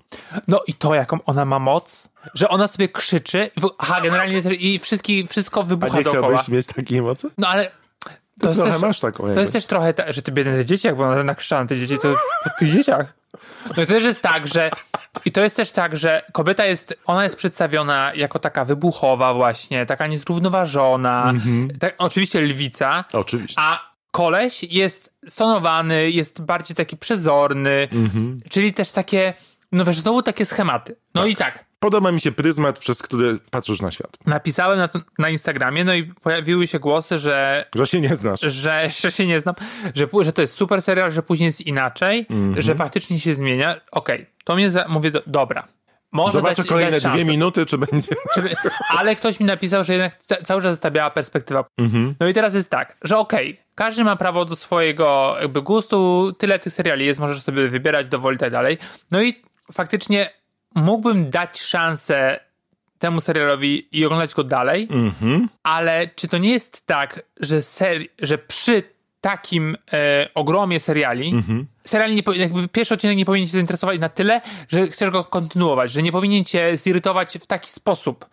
No 0.48 0.62
i 0.67 0.74
to, 0.74 0.96
jaką 0.96 1.20
ona 1.26 1.46
ma 1.46 1.60
moc, 1.60 2.10
że 2.34 2.50
ona 2.50 2.67
sobie 2.67 2.89
krzyczy, 2.89 3.52
aha, 3.78 4.02
generalnie 4.02 4.39
i 4.39 4.80
wszystkie, 4.80 5.28
wszystko 5.28 5.62
A 5.62 5.63
wybucha 5.63 5.98
nie 5.98 6.04
dookoła. 6.04 6.28
chciałbyś 6.28 6.48
mieć 6.48 6.67
takiej 6.67 7.02
mocy? 7.02 7.30
No 7.38 7.48
ale... 7.48 7.72
To 8.41 8.54
trochę 8.54 8.72
też, 8.72 8.82
masz 8.82 9.00
taką 9.00 9.17
to 9.24 9.28
jakby. 9.28 9.41
jest 9.41 9.54
też 9.54 9.65
trochę, 9.65 9.94
ta, 9.94 10.12
że 10.12 10.22
ty 10.22 10.32
biedne 10.32 10.54
te 10.54 10.65
dzieci, 10.65 10.88
jak 10.88 10.96
bo 10.96 11.04
ona 11.04 11.24
nakrzyczała 11.24 11.62
na 11.62 11.67
te 11.67 11.78
dzieci, 11.78 11.98
to 11.98 12.15
po 12.44 12.50
tych 12.60 12.70
dzieciach. 12.70 13.13
No 13.78 13.84
i 13.84 13.86
to 13.86 13.94
też 13.94 14.04
jest 14.04 14.22
tak, 14.22 14.48
że 14.48 14.70
i 15.26 15.32
to 15.32 15.41
jest 15.41 15.56
też 15.58 15.72
tak, 15.72 15.98
że 15.98 16.22
kobieta 16.32 16.65
jest, 16.65 17.00
ona 17.06 17.24
jest 17.24 17.36
przedstawiona 17.36 18.12
jako 18.15 18.39
taka 18.39 18.65
wybuchowa 18.65 19.34
właśnie, 19.34 19.86
taka 19.86 20.08
niezrównoważona, 20.08 21.34
tak, 21.80 21.96
oczywiście 21.98 22.41
lwica, 22.41 23.06
Oczywiście. 23.13 23.62
a 23.62 23.90
koleś 24.12 24.63
jest 24.63 25.13
stonowany, 25.28 26.12
jest 26.12 26.41
bardziej 26.41 26.76
taki 26.76 26.97
przezorny, 26.97 27.88
czyli 28.50 28.74
też 28.74 28.91
takie, 28.91 29.34
no 29.71 29.86
wiesz, 29.86 30.00
znowu 30.00 30.21
takie 30.24 30.45
schematy. 30.45 30.95
No 31.15 31.26
i 31.26 31.36
tak, 31.36 31.65
Podoba 31.80 32.12
mi 32.12 32.21
się 32.21 32.32
pryzmat, 32.32 32.80
przez 32.80 33.02
który 33.02 33.39
patrzysz 33.52 33.82
na 33.82 33.91
świat. 33.91 34.17
napisałem 34.26 34.78
na, 34.80 34.88
to, 34.88 35.00
na 35.17 35.30
Instagramie, 35.30 35.84
no 35.84 35.93
i 35.93 36.04
pojawiły 36.04 36.67
się 36.67 36.80
głosy, 36.80 37.19
że 37.19 37.65
Że 37.76 37.88
się 37.88 38.02
nie 38.02 38.15
znasz. 38.15 38.39
że 38.41 38.82
jeszcze 38.84 39.12
się 39.12 39.28
nie 39.28 39.39
znam, 39.41 39.56
że, 39.95 40.08
że 40.21 40.34
to 40.34 40.41
jest 40.41 40.54
super 40.54 40.82
serial, 40.82 41.12
że 41.12 41.24
później 41.24 41.45
jest 41.45 41.62
inaczej, 41.62 42.26
Mhm. 42.30 42.62
że 42.62 42.76
faktycznie 42.76 43.19
się 43.19 43.36
zmienia. 43.36 43.82
Okej, 43.91 44.26
to 44.43 44.56
mnie 44.56 44.71
za, 44.71 44.86
mówię, 44.88 45.12
do, 45.12 45.21
dobra. 45.28 45.67
Może 46.12 46.34
Zobaczę 46.34 46.56
dać, 46.56 46.67
kolejne 46.67 47.00
dać 47.00 47.13
dwie 47.13 47.26
minuty, 47.26 47.65
czy 47.65 47.78
będzie... 47.78 48.08
Czy, 48.34 48.41
ale 48.97 49.15
ktoś 49.15 49.39
mi 49.39 49.45
napisał, 49.45 49.84
że 49.84 49.93
jednak 49.93 50.17
ca- 50.17 50.41
cały 50.43 50.62
czas 50.62 50.71
zostawiała 50.71 51.10
perspektywa. 51.10 51.65
Mhm. 51.78 52.15
No 52.19 52.28
i 52.28 52.34
teraz 52.34 52.54
jest 52.54 52.69
tak, 52.69 52.97
że 53.04 53.17
okej, 53.17 53.60
każdy 53.76 54.04
ma 54.04 54.15
prawo 54.15 54.45
do 54.45 54.56
swojego 54.56 55.36
jakby 55.41 55.62
gustu, 55.62 56.32
tyle 56.38 56.60
tych 56.60 56.74
seriali 56.74 57.06
jest, 57.06 57.19
możesz 57.19 57.41
sobie 57.41 57.67
wybierać 57.67 58.08
dowoli 58.08 58.36
i 58.36 58.39
tak 58.39 58.52
dalej. 58.52 58.78
No 59.12 59.21
i 59.21 59.41
faktycznie 59.74 60.30
mógłbym 60.76 61.30
dać 61.30 61.62
szansę 61.62 62.39
temu 63.00 63.21
serialowi 63.21 63.88
i 64.00 64.06
oglądać 64.06 64.34
go 64.34 64.43
dalej, 64.43 64.88
Mhm. 64.91 65.50
ale 65.63 66.08
czy 66.15 66.28
to 66.28 66.38
nie 66.38 66.52
jest 66.52 66.86
tak, 66.86 67.21
że, 67.39 67.58
seri- 67.62 68.10
że 68.21 68.38
przy 68.38 68.84
takim 69.21 69.78
e, 69.93 70.28
ogromie 70.34 70.80
seriali, 70.80 71.30
Mhm. 71.30 71.67
Serial 71.84 72.15
nie, 72.15 72.22
jakby 72.36 72.67
pierwszy 72.67 72.94
odcinek 72.94 73.17
nie 73.17 73.26
powinien 73.26 73.48
cię 73.48 73.54
zainteresować 73.54 74.00
na 74.00 74.10
tyle, 74.10 74.41
że 74.70 74.88
chcesz 74.88 75.10
go 75.10 75.24
kontynuować, 75.24 75.91
że 75.91 76.04
nie 76.04 76.12
powinien 76.12 76.46
cię 76.46 76.78
zirytować 76.78 77.38
w 77.41 77.48
taki 77.48 77.70
sposób, 77.72 78.26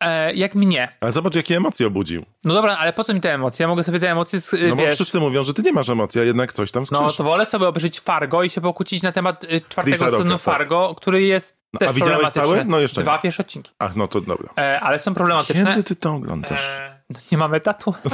e, 0.00 0.34
jak 0.34 0.54
mnie. 0.54 0.88
Ale 1.00 1.12
zobacz, 1.12 1.34
jakie 1.34 1.56
emocje 1.56 1.86
obudził. 1.86 2.24
No 2.44 2.54
dobra, 2.54 2.76
ale 2.76 2.92
po 2.92 3.04
co 3.04 3.14
mi 3.14 3.20
te 3.20 3.34
emocje? 3.34 3.64
Ja 3.64 3.68
mogę 3.68 3.84
sobie 3.84 4.00
te 4.00 4.10
emocje, 4.10 4.40
z- 4.40 4.52
No 4.68 4.76
bo 4.76 4.82
wiesz... 4.82 4.94
wszyscy 4.94 5.20
mówią, 5.20 5.42
że 5.42 5.54
ty 5.54 5.62
nie 5.62 5.72
masz 5.72 5.88
emocji, 5.88 6.20
a 6.20 6.24
jednak 6.24 6.52
coś 6.52 6.70
tam 6.72 6.84
No 6.92 6.98
skrzysz. 6.98 7.16
to 7.16 7.24
wolę 7.24 7.46
sobie 7.46 7.68
obejrzeć 7.68 8.00
Fargo 8.00 8.42
i 8.42 8.50
się 8.50 8.60
pokłócić 8.60 9.02
na 9.02 9.12
temat 9.12 9.44
y, 9.44 9.46
czwartego 9.68 9.82
Chrisa 9.96 10.04
sezonu 10.10 10.30
Rocka. 10.30 10.50
Fargo, 10.52 10.94
który 10.96 11.22
jest 11.22 11.58
też 11.78 11.88
a 11.88 11.92
widziałeś 11.92 12.14
problematyczny. 12.14 12.42
cały? 12.42 12.64
No 12.64 12.78
jeszcze 12.78 13.00
Dwa 13.02 13.12
nie. 13.16 13.22
pierwsze 13.22 13.42
odcinki. 13.42 13.70
Ach, 13.78 13.96
no 13.96 14.08
to 14.08 14.20
dobra. 14.20 14.48
E, 14.58 14.80
ale 14.80 14.98
są 14.98 15.14
problematyczne. 15.14 15.64
Kiedy 15.64 15.82
ty 15.84 15.96
to 15.96 16.14
oglądasz? 16.14 16.66
E, 16.66 17.00
no 17.10 17.20
nie 17.32 17.38
mamy 17.38 17.60
tatu. 17.60 17.94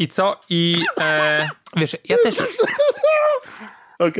I 0.00 0.08
co? 0.08 0.40
I 0.50 0.82
e, 1.00 1.48
wiesz, 1.76 1.96
ja 2.08 2.16
też, 2.24 2.36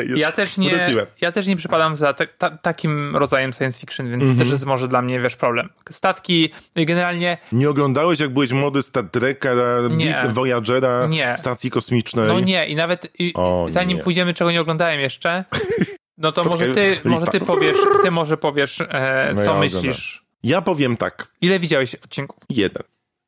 już 0.09 0.21
ja 0.21 0.33
też 0.33 0.59
nie, 0.59 0.77
wróciłem. 0.77 1.07
ja 1.21 1.33
też 1.33 1.47
nie 1.47 1.57
przypadam 1.57 1.97
za 1.97 2.13
ta, 2.13 2.27
ta, 2.27 2.51
takim 2.51 3.17
rodzajem 3.17 3.53
science 3.53 3.81
fiction, 3.81 4.11
więc 4.11 4.23
Mhm. 4.23 4.39
to 4.39 4.45
też 4.45 4.53
jest 4.53 4.67
może 4.67 4.89
dla 4.89 5.03
mnie, 5.03 5.21
wiesz, 5.21 5.37
problem. 5.37 5.69
Statki, 5.91 6.51
no 6.77 6.85
generalnie, 6.85 7.39
Nie 7.53 7.71
oglądałeś, 7.71 8.21
jak 8.21 8.31
byłeś 8.31 8.53
młody 8.53 8.83
Star 8.83 9.05
Treka, 9.11 9.51
Nie. 9.91 10.25
Voyagera, 10.29 11.07
Nie. 11.07 11.35
stacji 11.39 11.71
kosmicznej? 11.71 12.29
no 12.29 12.41
nie, 12.41 12.67
i 12.69 12.75
nawet 12.77 13.21
i, 13.21 13.33
O, 13.35 13.67
zanim 13.71 13.97
nie. 13.99 14.03
pójdziemy, 14.05 14.35
czego 14.35 14.51
nie 14.53 14.61
oglądałem 14.61 15.01
jeszcze, 15.01 15.45
no 16.19 16.33
to 16.33 16.45
Poczekaj, 16.45 16.69
może 16.69 16.81
ty, 16.81 16.91
lista. 16.91 17.09
może 17.09 17.27
ty 17.27 17.41
powiesz, 17.41 17.77
ty 18.03 18.11
może 18.11 18.37
powiesz, 18.37 18.81
e, 18.81 19.33
No 19.35 19.43
co 19.45 19.53
ja 19.53 19.59
myślisz. 19.59 20.25
Ja 20.43 20.63
powiem 20.63 20.97
tak. 20.97 21.29
Ile 21.41 21.59
widziałeś 21.59 21.95
odcinków? 21.95 22.39
Jeden. 22.51 22.83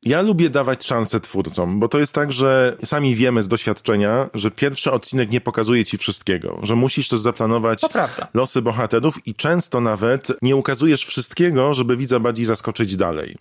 Ja 0.05 0.21
lubię 0.21 0.49
dawać 0.49 0.85
szansę 0.85 1.19
twórcom, 1.19 1.79
bo 1.79 1.87
to 1.87 1.99
jest 1.99 2.15
tak, 2.15 2.31
że 2.31 2.77
sami 2.85 3.15
wiemy 3.15 3.43
z 3.43 3.47
doświadczenia, 3.47 4.29
że 4.33 4.51
pierwszy 4.51 4.91
odcinek 4.91 5.31
nie 5.31 5.41
pokazuje 5.41 5.85
ci 5.85 5.97
wszystkiego, 5.97 6.59
że 6.63 6.75
musisz 6.75 7.09
też 7.09 7.19
zaplanować 7.19 7.81
losy 8.33 8.61
bohaterów 8.61 9.27
i 9.27 9.35
często 9.35 9.81
nawet 9.81 10.27
nie 10.41 10.55
ukazujesz 10.55 11.05
wszystkiego, 11.05 11.73
żeby 11.73 11.97
widza 11.97 12.19
bardziej 12.19 12.45
zaskoczyć 12.45 12.95
dalej. 12.95 13.35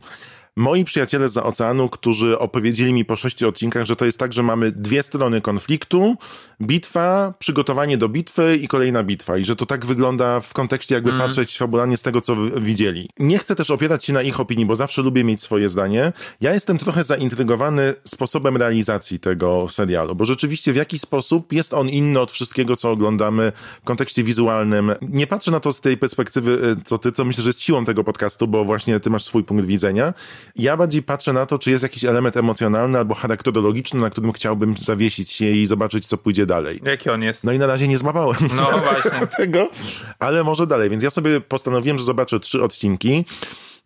Moi 0.57 0.85
przyjaciele 0.85 1.29
z 1.29 1.37
oceanu, 1.37 1.88
którzy 1.88 2.38
opowiedzieli 2.38 2.93
mi 2.93 3.05
po 3.05 3.17
sześciu 3.17 3.49
odcinkach, 3.49 3.87
że 3.87 3.97
to 3.97 4.05
jest 4.05 4.19
tak, 4.19 4.33
że 4.33 4.43
mamy 4.43 4.73
dwie 4.73 5.03
strony 5.03 5.41
konfliktu, 5.41 6.17
bitwa, 6.62 7.35
przygotowanie 7.38 7.99
do 7.99 8.09
bitwy 8.09 8.57
i 8.57 8.69
kolejna 8.69 9.03
bitwa. 9.03 9.38
I 9.38 9.45
że 9.45 9.57
to 9.57 9.67
tak 9.67 9.87
wygląda 9.87 10.41
w 10.41 10.53
kontekście 10.53 10.95
jakby 10.95 11.12
patrzeć 11.19 11.59
fabularnie 11.59 11.97
z 11.97 12.03
tego, 12.03 12.21
co 12.21 12.37
widzieli. 12.61 13.09
Nie 13.19 13.38
chcę 13.38 13.55
też 13.55 13.71
opierać 13.71 14.05
się 14.05 14.12
na 14.12 14.23
ich 14.23 14.41
opinii, 14.41 14.67
bo 14.67 14.77
zawsze 14.77 15.03
lubię 15.03 15.25
mieć 15.25 15.43
swoje 15.43 15.69
zdanie. 15.69 16.12
Ja 16.41 16.55
jestem 16.55 16.79
trochę 16.79 17.05
zaintrygowany 17.05 17.95
sposobem 18.05 18.57
realizacji 18.57 19.21
tego 19.21 19.69
serialu, 19.69 20.15
bo 20.15 20.25
rzeczywiście 20.25 20.73
w 20.73 20.77
jakiś 20.77 21.01
sposób 21.01 21.53
jest 21.53 21.75
on 21.75 21.88
inny 21.88 22.21
od 22.21 22.33
wszystkiego, 22.33 22.77
co 22.77 22.91
oglądamy 22.91 23.53
w 23.83 23.85
kontekście 23.85 24.23
wizualnym. 24.23 24.93
Nie 25.03 25.27
patrzę 25.27 25.51
na 25.51 25.61
to 25.61 25.73
z 25.73 25.81
tej 25.81 25.97
perspektywy, 25.97 26.53
y, 26.53 26.77
co 26.85 26.99
ty, 26.99 27.12
co 27.12 27.25
myślę, 27.25 27.43
że 27.43 27.49
jest 27.49 27.61
siłą 27.61 27.85
tego 27.85 28.05
podcastu, 28.05 28.49
bo 28.49 28.65
właśnie 28.65 29.01
ty 29.01 29.11
masz 29.11 29.25
swój 29.25 29.45
punkt 29.45 29.65
widzenia. 29.65 30.15
Ja 30.57 30.76
bardziej 30.76 31.02
patrzę 31.02 31.33
na 31.33 31.46
to, 31.46 31.59
czy 31.59 31.70
jest 31.70 31.83
jakiś 31.83 32.05
element 32.05 32.37
emocjonalny 32.37 32.98
albo 32.98 33.14
charakterologiczny, 33.14 34.00
na 34.00 34.11
którym 34.11 34.33
chciałbym 34.33 34.76
zawiesić 34.76 35.31
się 35.31 35.46
i 35.50 35.66
zobaczyć, 35.66 36.07
co 36.07 36.16
pójdzie 36.16 36.46
dalej. 36.46 36.81
Jaki 36.85 37.11
on 37.11 37.22
jest? 37.22 37.44
No 37.44 37.52
i 37.52 37.59
na 37.59 37.66
razie 37.66 37.88
nie 37.88 37.98
złapałem 37.98 38.37
No 38.57 38.78
właśnie. 38.92 39.26
tego, 39.37 39.70
ale 40.18 40.44
może 40.44 40.66
dalej. 40.66 40.90
Więc 40.90 41.02
ja 41.02 41.11
sobie 41.11 41.40
postanowiłem, 41.40 41.98
że 41.98 42.05
zobaczę 42.05 42.40
trzy 42.40 42.62
odcinki. 42.62 43.24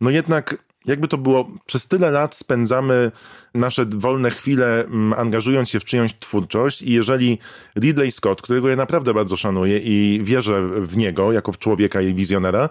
No 0.00 0.10
jednak, 0.10 0.56
jakby 0.86 1.08
to 1.08 1.18
było, 1.18 1.48
przez 1.66 1.88
tyle 1.88 2.10
lat 2.10 2.36
spędzamy 2.36 3.10
nasze 3.54 3.86
wolne 3.86 4.30
chwile, 4.30 4.84
mm, 4.84 5.12
angażując 5.12 5.70
się 5.70 5.80
w 5.80 5.84
czyjąś 5.84 6.14
twórczość 6.14 6.82
i 6.82 6.92
jeżeli 6.92 7.38
Ridley 7.78 8.10
Scott, 8.12 8.42
którego 8.42 8.68
ja 8.68 8.76
naprawdę 8.76 9.14
bardzo 9.14 9.36
szanuję 9.36 9.78
i 9.78 10.20
wierzę 10.24 10.68
w 10.80 10.96
niego 10.96 11.32
jako 11.32 11.52
w 11.52 11.58
człowieka 11.58 12.00
i 12.00 12.14
wizjonera, 12.14 12.68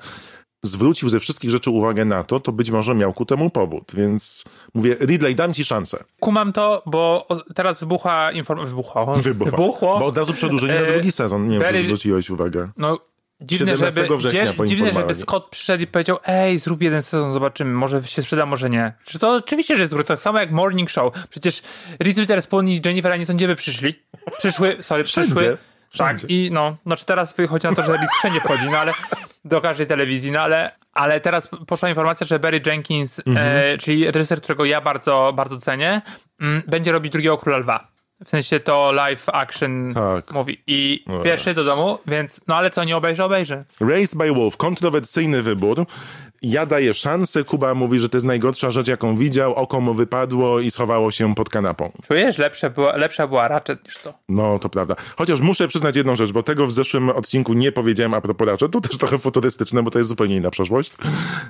zwrócił 0.67 1.10
ze 1.10 1.19
wszystkich 1.19 1.51
rzeczy 1.51 1.69
uwagę 1.69 2.06
na 2.06 2.23
to, 2.23 2.39
to 2.39 2.51
być 2.51 2.71
może 2.71 2.95
miał 2.95 3.13
ku 3.13 3.25
temu 3.25 3.49
powód. 3.49 3.91
Więc 3.97 4.45
mówię, 4.73 4.95
Ridley, 4.99 5.36
dam 5.36 5.54
ci 5.54 5.65
szansę. 5.65 6.04
Kumam 6.19 6.54
to, 6.54 6.84
bo 6.86 7.28
teraz 7.56 7.80
wybuchła 7.80 8.32
informacja. 8.32 8.69
Wybuchło. 8.69 9.15
Wybucha. 9.15 9.51
Wybuchło. 9.51 9.99
Bo 9.99 10.06
od 10.06 10.17
razu 10.17 10.34
przedłużenie 10.34 10.73
na 10.73 10.88
E, 10.88 10.93
drugi 10.93 11.12
sezon. 11.12 11.49
Nie 11.49 11.60
wiem, 11.60 11.67
czy 11.73 11.80
zwróciłeś 11.80 12.30
uwagę. 12.30 12.69
No, 12.78 12.99
dziwne, 13.41 13.71
17 13.71 14.01
żeby, 14.01 14.17
września 14.17 14.54
dziwne, 14.65 14.93
żeby. 14.93 15.15
Scott 15.15 15.49
przyszedł 15.49 15.84
i 15.84 15.88
powiedział, 15.88 16.17
ej, 16.25 16.60
zrób 16.60 16.82
jeden 16.82 17.04
sezon, 17.04 17.34
zobaczymy, 17.34 17.73
może 17.73 18.04
się 18.04 18.21
sprzeda, 18.21 18.45
może 18.45 18.69
nie. 18.69 18.93
Czy 19.06 19.19
to 19.19 19.36
oczywiście, 19.36 19.75
że 19.75 19.82
jest 19.82 19.93
grubo, 19.93 20.08
tak 20.08 20.21
samo 20.21 20.39
jak 20.39 20.51
Morning 20.51 20.89
Show. 20.89 21.13
Przecież 21.30 21.62
Reese 21.99 22.19
Witherspoon 22.19 22.69
i 22.69 22.82
Jennifer 22.86 23.12
Aniston 23.12 23.38
gdzie 23.38 23.47
by 23.47 23.56
przyszli? 23.56 23.93
Przyszły, 24.38 24.78
sorry, 24.82 25.04
Wszędzie. 25.04 25.58
Tak, 25.97 26.17
i 26.29 26.49
no, 26.53 26.75
znaczy 26.86 27.05
teraz 27.05 27.36
wychodzi 27.36 27.67
na 27.67 27.75
to, 27.75 27.84
że 27.84 27.91
Reese 27.91 28.12
wszędzie 28.19 28.39
wchodzi, 28.39 28.69
no 28.71 28.77
ale 28.77 28.91
do 29.45 29.62
każdej 29.62 29.88
telewizji, 29.88 30.31
no 30.31 30.41
ale, 30.41 30.71
ale 30.93 31.19
teraz 31.19 31.49
poszła 31.67 31.89
informacja, 31.89 32.27
że 32.27 32.39
Barry 32.39 32.62
Jenkins, 32.65 33.21
Mhm. 33.27 33.47
e, 33.47 33.77
czyli 33.77 34.12
reżyser, 34.12 34.41
którego 34.41 34.65
ja 34.65 34.81
bardzo, 34.81 35.34
bardzo 35.36 35.60
cenię, 35.60 36.01
mm, 36.41 36.63
będzie 36.67 36.91
robić 36.91 37.12
drugiego 37.12 37.38
Króla 37.38 37.58
Lwa. 37.58 37.88
W 38.23 38.30
sensie 38.30 38.60
to 38.60 38.91
live 38.91 39.30
action 39.30 39.93
Tak. 39.93 40.32
mówi. 40.32 40.63
I 40.67 41.04
No 41.08 41.19
pierwszy 41.23 41.54
do 41.54 41.63
domu, 41.63 41.97
więc 42.08 42.41
no 42.47 42.56
ale 42.56 42.69
co, 42.69 42.84
nie 42.84 42.97
obejrzę, 42.97 43.25
obejrzę. 43.25 43.65
Raised 43.80 44.17
by 44.17 44.32
Wolf, 44.34 44.58
kontrowersyjny 44.58 45.41
wybór. 45.41 45.86
Ja 46.41 46.65
daję 46.65 46.93
szansę, 46.93 47.43
Kuba 47.43 47.73
mówi, 47.73 47.99
że 47.99 48.10
to 48.10 48.17
jest 48.17 48.25
najgorsza 48.25 48.71
rzecz, 48.71 48.88
jaką 48.88 49.15
widział, 49.15 49.56
oko 49.56 49.82
mu 49.82 49.93
wypadło 49.93 50.60
i 50.60 50.71
schowało 50.71 51.12
się 51.12 51.36
pod 51.36 51.49
kanapą. 51.49 51.91
Czujesz? 52.08 52.38
Lepsze 52.38 52.69
była, 52.69 52.95
lepsza 52.97 53.28
była 53.28 53.47
Ratchet 53.47 53.86
niż 53.86 53.97
to. 53.97 54.13
No, 54.30 54.60
to 54.60 54.69
prawda. 54.69 54.95
Chociaż 55.17 55.39
muszę 55.41 55.67
przyznać 55.67 55.95
jedną 55.95 56.15
rzecz, 56.15 56.32
bo 56.32 56.43
tego 56.43 56.67
w 56.67 56.73
zeszłym 56.73 57.10
odcinku 57.10 57.54
nie 57.54 57.71
powiedziałem 57.71 58.13
a 58.13 58.21
propos 58.21 58.47
Ratchet, 58.47 58.71
to 58.71 58.82
też 58.82 58.97
trochę 58.97 59.17
futurystyczne, 59.17 59.84
bo 59.84 59.91
to 59.91 59.97
jest 59.97 60.10
zupełnie 60.10 60.36
inna 60.36 60.51
przeszłość, 60.51 60.93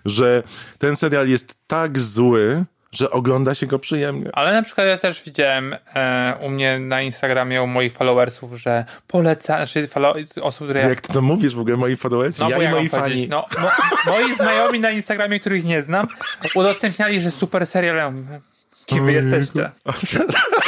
że 0.05 0.43
ten 0.79 0.95
serial 0.95 1.27
jest 1.29 1.55
tak 1.67 1.99
zły, 1.99 2.65
że 2.91 3.11
ogląda 3.11 3.55
się 3.55 3.65
go 3.65 3.79
przyjemnie. 3.79 4.29
Ale 4.33 4.53
na 4.53 4.61
przykład 4.61 4.87
ja 4.87 4.97
też 4.97 5.23
widziałem 5.23 5.75
e, 5.95 6.33
u 6.41 6.49
mnie 6.49 6.79
na 6.79 7.01
Instagramie 7.01 7.63
u 7.63 7.67
moich 7.67 7.93
followersów, 7.93 8.53
że 8.53 8.85
poleca, 9.07 9.57
znaczy 9.57 9.87
follow, 9.87 10.17
osób, 10.41 10.67
które... 10.67 10.89
Jak 10.89 11.01
ty 11.01 11.13
to 11.13 11.21
mówisz 11.21 11.55
w 11.55 11.59
ogóle, 11.59 11.77
moi 11.77 11.95
followers? 11.95 12.39
no, 12.39 12.49
ja 12.49 12.57
bo 12.57 12.63
i 12.63 12.69
moi 12.69 12.89
fani. 12.89 13.27
no, 13.27 13.45
mo, 13.61 13.69
moi 14.05 14.33
znajomi 14.33 14.79
na 14.79 14.91
Instagramie, 14.91 15.39
których 15.39 15.65
nie 15.65 15.83
znam, 15.83 16.07
udostępniali, 16.55 17.21
że 17.21 17.31
super 17.31 17.67
serial. 17.67 17.95
Ja 17.95 18.13
Kim 18.85 19.05
wy 19.05 19.13
jesteście? 19.13 19.71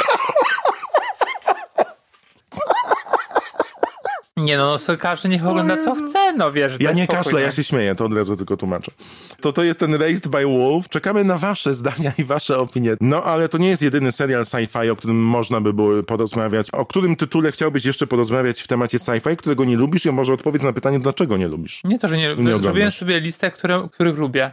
Nie 4.38 4.56
no, 4.56 4.66
no 4.66 4.78
so- 4.78 4.96
każdy 4.96 5.28
niech 5.28 5.46
ogląda 5.46 5.76
co 5.76 5.94
chce, 5.94 6.32
no 6.32 6.52
wiesz. 6.52 6.76
Ja 6.80 6.92
nie 6.92 7.04
spokój, 7.04 7.24
kaszlę, 7.24 7.42
ja 7.42 7.52
się 7.52 7.64
śmieję, 7.64 7.94
to 7.94 8.04
od 8.04 8.14
razu 8.14 8.36
tylko 8.36 8.56
tłumaczę. 8.56 8.92
To 9.40 9.52
to 9.52 9.62
jest 9.62 9.80
ten 9.80 9.94
Raised 9.94 10.28
by 10.28 10.44
Wolf. 10.44 10.88
Czekamy 10.88 11.24
na 11.24 11.38
wasze 11.38 11.74
zdania 11.74 12.12
i 12.18 12.24
wasze 12.24 12.58
opinie. 12.58 12.96
No, 13.00 13.24
ale 13.24 13.48
to 13.48 13.58
nie 13.58 13.68
jest 13.68 13.82
jedyny 13.82 14.12
serial 14.12 14.42
sci-fi, 14.42 14.90
o 14.90 14.96
którym 14.96 15.16
można 15.24 15.60
by 15.60 15.72
było 15.72 16.02
porozmawiać. 16.02 16.70
O 16.72 16.86
którym 16.86 17.16
tytule 17.16 17.52
chciałbyś 17.52 17.84
jeszcze 17.84 18.06
porozmawiać 18.06 18.60
w 18.62 18.66
temacie 18.66 18.98
sci-fi, 18.98 19.36
którego 19.36 19.64
nie 19.64 19.76
lubisz 19.76 20.06
i 20.06 20.12
może 20.12 20.32
odpowiedz 20.32 20.62
na 20.62 20.72
pytanie, 20.72 20.98
dlaczego 20.98 21.36
nie 21.36 21.48
lubisz? 21.48 21.80
Nie 21.84 21.98
to, 21.98 22.08
że 22.08 22.16
nie, 22.16 22.32
oglądasz. 22.32 22.62
Zrobiłem 22.62 22.90
sobie 22.90 23.20
listę, 23.20 23.50
które, 23.50 23.88
których 23.92 24.18
lubię. 24.18 24.52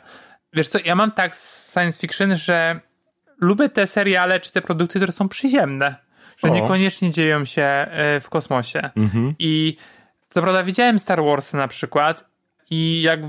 Wiesz 0.53 0.67
co, 0.67 0.79
ja 0.85 0.95
mam 0.95 1.11
tak 1.11 1.35
z 1.35 1.73
science 1.73 1.99
fiction, 1.99 2.35
że 2.35 2.79
lubię 3.41 3.69
te 3.69 3.87
seriale 3.87 4.39
czy 4.39 4.51
te 4.51 4.61
produkty, 4.61 4.99
które 4.99 5.13
są 5.13 5.29
przyziemne. 5.29 6.04
Że 6.37 6.51
O. 6.51 6.53
niekoniecznie 6.53 7.11
dzieją 7.11 7.45
się 7.45 7.61
e, 7.61 8.19
w 8.19 8.29
kosmosie. 8.29 8.89
I 9.39 9.77
co 10.29 10.41
prawda 10.41 10.63
widziałem 10.63 10.99
Star 10.99 11.23
Wars 11.23 11.53
na 11.53 11.67
przykład 11.67 12.25
i 12.69 13.01
jak 13.01 13.19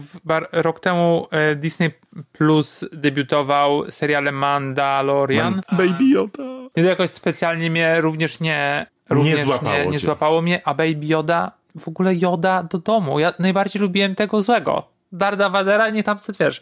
rok 0.52 0.80
temu 0.80 1.26
e, 1.30 1.54
Disney 1.54 1.90
Plus 2.32 2.84
debiutował 2.92 3.90
serialem 3.90 4.34
Mandalorian, 4.34 5.60
Baby 5.72 6.04
Yoda. 6.04 6.42
i 6.76 6.82
to 6.82 6.88
jakoś 6.88 7.10
specjalnie 7.10 7.70
mnie 7.70 8.00
również 8.00 8.40
nie, 8.40 8.86
również 9.10 9.42
złapało 9.42 9.78
nie, 9.78 9.86
nie 9.86 9.98
złapało 9.98 10.42
mnie, 10.42 10.60
a 10.64 10.74
Baby 10.74 11.06
Yoda, 11.06 11.52
w 11.78 11.88
ogóle 11.88 12.14
Yoda 12.14 12.62
do 12.62 12.78
domu. 12.78 13.18
Ja 13.18 13.34
najbardziej 13.38 13.82
lubiłem 13.82 14.14
tego 14.14 14.42
złego. 14.42 14.88
Darda 15.12 15.50
Vadera, 15.50 15.90
nie 15.90 16.02
tam 16.02 16.18
sobie 16.18 16.36
wiesz. 16.40 16.60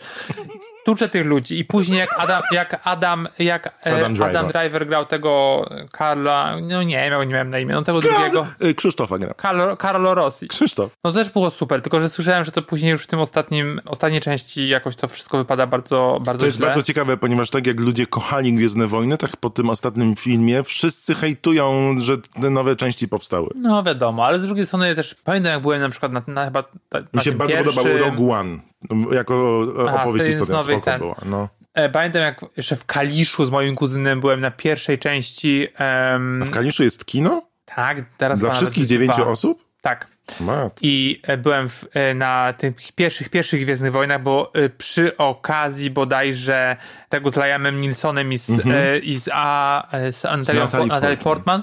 Tuczę 0.85 1.09
tych 1.09 1.27
ludzi 1.27 1.59
i 1.59 1.64
później 1.64 1.99
jak 1.99 2.18
Adam, 2.18 2.42
jak 2.53 2.81
Adam, 2.85 3.29
jak 3.38 3.66
e, 3.87 3.97
Adam 3.97 4.14
Driver. 4.14 4.37
Adam 4.37 4.49
Driver 4.49 4.87
grał 4.87 5.07
tego 5.07 5.64
Karla, 5.92 6.57
no 6.61 6.83
nie 6.83 7.11
miał, 7.11 7.23
nie 7.23 7.33
miałem 7.33 7.51
na 7.51 7.59
imię, 7.59 7.75
no 7.75 7.83
tego 7.83 8.01
drugiego. 8.01 8.47
Y, 8.64 8.75
Krzysztofa 8.75 9.18
gra. 9.18 9.35
Carlo, 9.42 9.77
Carlo 9.77 10.14
Rossi. 10.14 10.49
Krzysztof. 10.49 10.90
No 11.05 11.12
to 11.12 11.18
też 11.18 11.31
było 11.31 11.51
super, 11.51 11.83
tylko 11.83 12.01
że 12.01 12.09
słyszałem, 12.09 12.44
że 12.44 12.53
to 12.53 12.62
później 12.62 12.90
już 12.90 13.05
w 13.05 13.07
tym 13.07 13.20
ostatnim, 13.20 13.81
ostatniej 13.87 14.20
części 14.20 14.68
jakoś 14.68 14.97
to 14.97 15.09
wszystko 15.09 15.38
wypada 15.38 15.66
bardzo, 15.66 16.18
bardzo 16.25 16.40
To 16.40 16.47
jest 16.47 16.57
źle. 16.57 16.66
bardzo 16.66 16.83
ciekawe, 16.83 17.16
ponieważ 17.16 17.51
tak 17.51 17.66
jak 17.66 17.81
ludzie 17.81 18.07
kochali 18.07 18.53
Gwiezdne 18.53 18.87
Wojny, 18.87 19.18
tak 19.18 19.37
po 19.37 19.51
tym 19.51 19.70
ostatnim 19.70 20.16
filmie 20.16 20.62
wszyscy 20.62 21.14
hejtują, 21.14 21.94
że 21.99 22.18
te 22.18 22.51
nowe 22.51 22.77
części 22.77 23.09
powstały. 23.09 23.49
No 23.57 23.83
wiadomo, 23.83 24.27
ale 24.27 24.38
z 24.38 24.47
drugiej 24.47 24.66
strony 24.66 24.94
też 24.94 25.14
pamiętam 25.14 25.53
jak 25.53 25.62
byłem 25.62 25.81
na 25.81 25.88
przykład 25.88 26.12
na, 26.12 26.23
na 26.27 26.44
chyba 26.44 26.64
na 26.92 27.01
Mi 27.14 27.20
się 27.20 27.33
bardzo 27.33 27.55
pierwszym... 27.57 27.83
podobał 27.83 27.99
Rogue 28.11 28.33
One. 28.33 28.59
Jako 29.12 29.64
e, 29.79 29.94
opowieść 30.03 30.38
nowej 30.38 30.64
spoko 30.77 30.81
ten. 30.81 30.99
była. 30.99 31.14
No. 31.27 31.49
E, 31.75 31.88
Pamiętam, 31.88 32.23
jak 32.23 32.40
jeszcze 32.57 32.77
w 32.77 32.85
Kaliszu 32.85 33.47
z 33.47 33.51
moim 33.51 33.75
kuzynem 33.77 34.20
byłem 34.20 34.40
na 34.40 34.51
pierwszej 34.51 34.99
części. 34.99 35.66
em, 35.79 36.44
W 36.44 36.51
Kaliszu 36.51 36.85
jest 36.85 37.05
kino? 37.05 37.42
tak, 37.64 37.99
teraz 38.16 38.40
Dla 38.40 38.51
wszystkich 38.51 38.87
dziewięciu 38.87 39.23
dwa. 39.23 39.31
osób? 39.31 39.62
Tak. 39.83 40.07
Mat. 40.40 40.79
I 40.83 41.20
e, 41.27 41.37
byłem 41.37 41.68
w, 41.68 41.85
na 42.14 42.53
tych 42.59 42.75
pierwszych, 42.94 43.29
pierwszych 43.29 43.61
Gwiezdnych 43.62 43.92
Wojnach, 43.92 44.23
bo 44.23 44.53
przy 44.79 45.16
okazji 45.16 45.90
bodajże 45.90 46.77
tego 47.09 47.31
z 47.31 47.37
Liamem 47.37 47.81
Nilsonem 47.81 48.33
i 48.33 48.38
z, 48.38 48.51
e, 48.51 48.99
i 48.99 49.16
z, 49.20 49.29
a, 49.33 49.87
z 50.11 50.23
Natalie 50.25 50.87
Natalie 50.87 51.16
Portman. 51.16 51.62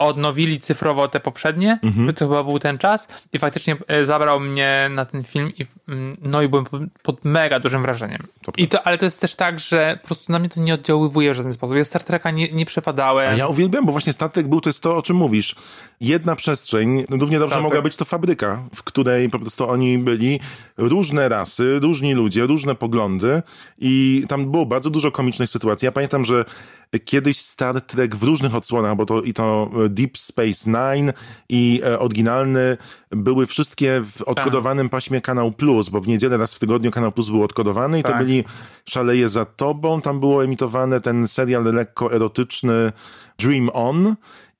odnowili 0.00 0.60
cyfrowo 0.60 1.08
te 1.08 1.20
poprzednie, 1.20 1.78
to 2.16 2.28
chyba 2.28 2.44
był 2.44 2.58
ten 2.58 2.78
czas 2.78 3.08
i 3.32 3.38
faktycznie 3.38 3.76
e, 3.88 4.04
zabrał 4.04 4.40
mnie 4.40 4.90
na 4.90 5.04
ten 5.04 5.24
film 5.24 5.52
i 5.58 5.66
mm, 5.88 6.16
no 6.22 6.42
i 6.42 6.48
byłem 6.48 6.64
pod, 7.02 7.24
mega 7.24 7.60
dużym 7.60 7.82
wrażeniem. 7.82 8.18
I 8.56 8.68
to, 8.68 8.86
ale 8.86 8.98
to 8.98 9.04
jest 9.04 9.20
też 9.20 9.34
tak, 9.34 9.60
że 9.60 9.98
po 10.02 10.06
prostu 10.06 10.32
na 10.32 10.38
mnie 10.38 10.48
to 10.48 10.60
nie 10.60 10.74
oddziaływuje 10.74 11.32
w 11.34 11.36
żaden 11.36 11.52
sposób. 11.52 11.76
Ja 11.76 11.84
Star 11.84 12.04
Treka 12.04 12.30
nie, 12.30 12.48
nie 12.48 12.66
przepadałem. 12.66 13.30
A 13.30 13.36
ja 13.36 13.46
uwielbiam, 13.46 13.86
bo 13.86 13.92
właśnie 13.92 14.12
statek 14.12 14.48
był, 14.48 14.60
to 14.60 14.68
jest 14.68 14.82
to, 14.82 14.96
o 14.96 15.02
czym 15.02 15.16
mówisz. 15.16 15.56
Jedna 16.00 16.36
przestrzeń, 16.36 17.04
równie 17.10 17.38
dobrze 17.38 17.52
Statek. 17.52 17.62
mogła 17.62 17.82
być 17.82 17.96
to 17.96 18.04
fabryka, 18.04 18.62
w 18.74 18.82
której 18.82 19.30
po 19.30 19.38
prostu 19.38 19.70
oni 19.70 19.98
byli 19.98 20.40
różne 20.76 21.28
rasy, 21.28 21.78
różni 21.82 22.14
ludzie, 22.14 22.46
różne 22.46 22.74
poglądy 22.74 23.42
i 23.78 24.24
tam 24.28 24.50
było 24.50 24.66
bardzo 24.66 24.90
dużo 24.90 25.10
komicznych 25.10 25.50
sytuacji. 25.50 25.86
Ja 25.86 25.92
pamiętam, 25.92 26.24
że 26.24 26.44
kiedyś 26.98 27.40
Star 27.40 27.80
Trek 27.80 28.16
w 28.16 28.22
różnych 28.22 28.54
odsłonach, 28.54 28.96
bo 28.96 29.06
to 29.06 29.22
i 29.22 29.32
to 29.32 29.70
Deep 29.88 30.18
Space 30.18 30.70
Nine 30.70 31.12
i 31.48 31.80
e, 31.84 31.98
oryginalny 31.98 32.76
były 33.10 33.46
wszystkie 33.46 34.02
w 34.12 34.22
odkodowanym 34.22 34.88
paśmie 34.88 35.20
Kanał 35.20 35.52
Plus, 35.52 35.88
bo 35.88 36.00
w 36.00 36.08
niedzielę 36.08 36.36
raz 36.36 36.54
w 36.54 36.58
tygodniu 36.58 36.90
Kanał 36.90 37.12
Plus 37.12 37.30
był 37.30 37.44
odkodowany 37.44 37.98
i 37.98 38.02
to 38.02 38.08
Tak. 38.08 38.18
byli 38.18 38.44
Szaleje 38.88 39.28
za 39.28 39.44
tobą, 39.44 40.00
tam 40.00 40.20
było 40.20 40.44
emitowane 40.44 41.00
ten 41.00 41.26
serial 41.28 41.64
lekko 41.64 42.12
erotyczny 42.12 42.92
Dream 43.38 43.70
On 43.72 44.16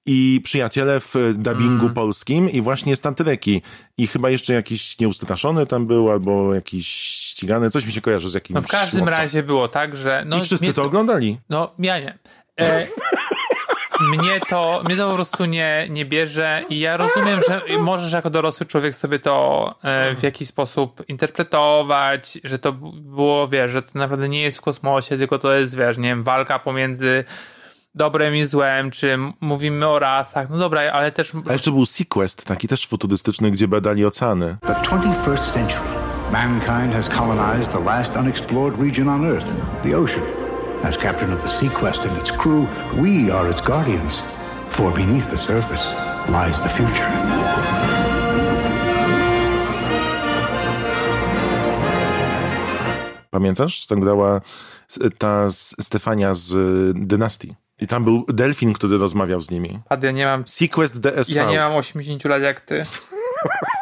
i 0.07 0.41
Przyjaciele 0.45 1.01
w 1.01 1.15
dubbingu 1.37 1.85
Mm. 1.85 1.95
polskim 1.95 2.51
i 2.51 2.61
właśnie 2.61 2.97
Star 2.97 3.15
Treki 3.15 3.63
i 3.99 4.07
chyba 4.07 4.31
jeszcze 4.31 4.55
jakiś 4.55 4.99
nieustraszony 4.99 5.67
tam 5.67 5.87
był 5.87 6.11
albo 6.11 6.55
jakiś 6.55 7.20
ścigany, 7.41 7.71
coś 7.71 7.87
mi 7.87 7.93
się 7.93 8.01
kojarzy 8.01 8.29
z 8.29 8.35
jakimś 8.35 8.55
No 8.55 8.63
w 8.63 8.67
każdym 8.67 9.01
łowcą. 9.01 9.17
razie 9.17 9.43
było 9.43 9.69
tak, 9.69 9.97
że... 9.97 10.23
No, 10.27 10.39
I 10.39 10.43
wszyscy 10.43 10.65
mnie 10.65 10.75
to 10.75 10.83
oglądali. 10.83 11.39
No, 11.51 11.71
ja 11.79 11.99
nie. 11.99 12.19
E, 12.61 12.87
mnie, 14.01 14.41
to, 14.49 14.83
mnie 14.85 14.97
to 14.97 15.09
po 15.09 15.15
prostu 15.15 15.45
nie, 15.45 15.87
nie 15.91 16.05
bierze 16.05 16.63
i 16.69 16.79
ja 16.81 16.97
rozumiem, 16.97 17.41
że 17.49 17.61
możesz 17.79 18.13
jako 18.13 18.31
dorosły 18.31 18.67
człowiek 18.67 18.95
sobie 18.95 19.19
to 19.19 19.75
e, 19.83 20.15
w 20.17 20.23
jakiś 20.23 20.49
sposób 20.49 21.03
interpretować, 21.09 22.39
że 22.45 22.59
to 22.59 22.73
było, 22.73 23.49
wiesz, 23.49 23.71
że 23.71 23.83
to 23.83 23.91
naprawdę 23.95 24.29
nie 24.29 24.43
jest 24.43 24.59
w 24.59 24.61
kosmosie, 24.61 25.19
tylko 25.19 25.39
to 25.39 25.53
jest, 25.55 25.77
wiesz, 25.77 25.99
nie 25.99 26.09
wiem, 26.09 26.23
walka 26.23 26.59
pomiędzy 26.59 27.25
dobrem 27.95 28.37
i 28.37 28.45
złem, 28.45 28.91
czy 28.91 29.19
mówimy 29.41 29.89
o 29.89 29.99
rasach, 29.99 30.51
no 30.51 30.59
dobra, 30.59 30.93
ale 30.93 31.13
też... 31.13 31.33
A 31.49 31.53
jeszcze 31.53 31.71
był 31.71 31.87
Sequest, 31.87 32.47
taki 32.47 32.69
też 32.69 32.87
futurystyczny, 32.87 33.51
gdzie 33.51 33.69
badali 33.69 34.05
oceany. 34.05 34.57
The 34.67 34.73
21st 34.73 35.53
century, 35.53 35.81
mankind 36.31 36.93
has 36.93 37.09
colonized 37.09 37.73
the 37.73 37.81
last 37.81 38.17
unexplored 38.17 38.79
region 38.79 39.09
on 39.09 39.27
Earth, 39.27 39.49
the 39.83 39.95
ocean. 39.95 40.23
As 40.83 40.97
captain 40.97 41.33
of 41.33 41.43
the 41.43 41.49
Sequest 41.49 42.05
and 42.07 42.17
its 42.17 42.31
crew, 42.31 42.69
we 42.97 43.31
are 43.31 43.51
its 43.51 43.61
guardians. 43.61 44.23
For 44.71 44.93
beneath 44.93 45.29
the 45.31 45.39
surface 45.39 45.95
lies 46.29 46.61
the 46.63 46.69
future. 46.69 47.11
Pamiętasz? 53.31 53.87
Tam 53.87 54.01
grała 54.01 54.41
ta 55.19 55.51
Stefania 55.81 56.35
z 56.35 56.53
y, 56.53 56.93
Dynastii. 56.95 57.55
I 57.81 57.87
tam 57.87 58.05
był 58.05 58.25
delfin, 58.29 58.73
który 58.73 58.99
rozmawiał 58.99 59.41
z 59.41 59.51
nimi. 59.51 59.81
Pad, 59.89 60.03
ja 60.03 60.11
nie 60.11 60.27
mam... 60.27 60.47
Sequest 60.47 61.01
DSV. 61.01 61.35
Ja 61.35 61.51
nie 61.51 61.59
mam 61.59 61.77
80 61.77 62.25
lat 62.25 62.43
jak 62.43 62.61
ty. 62.61 62.85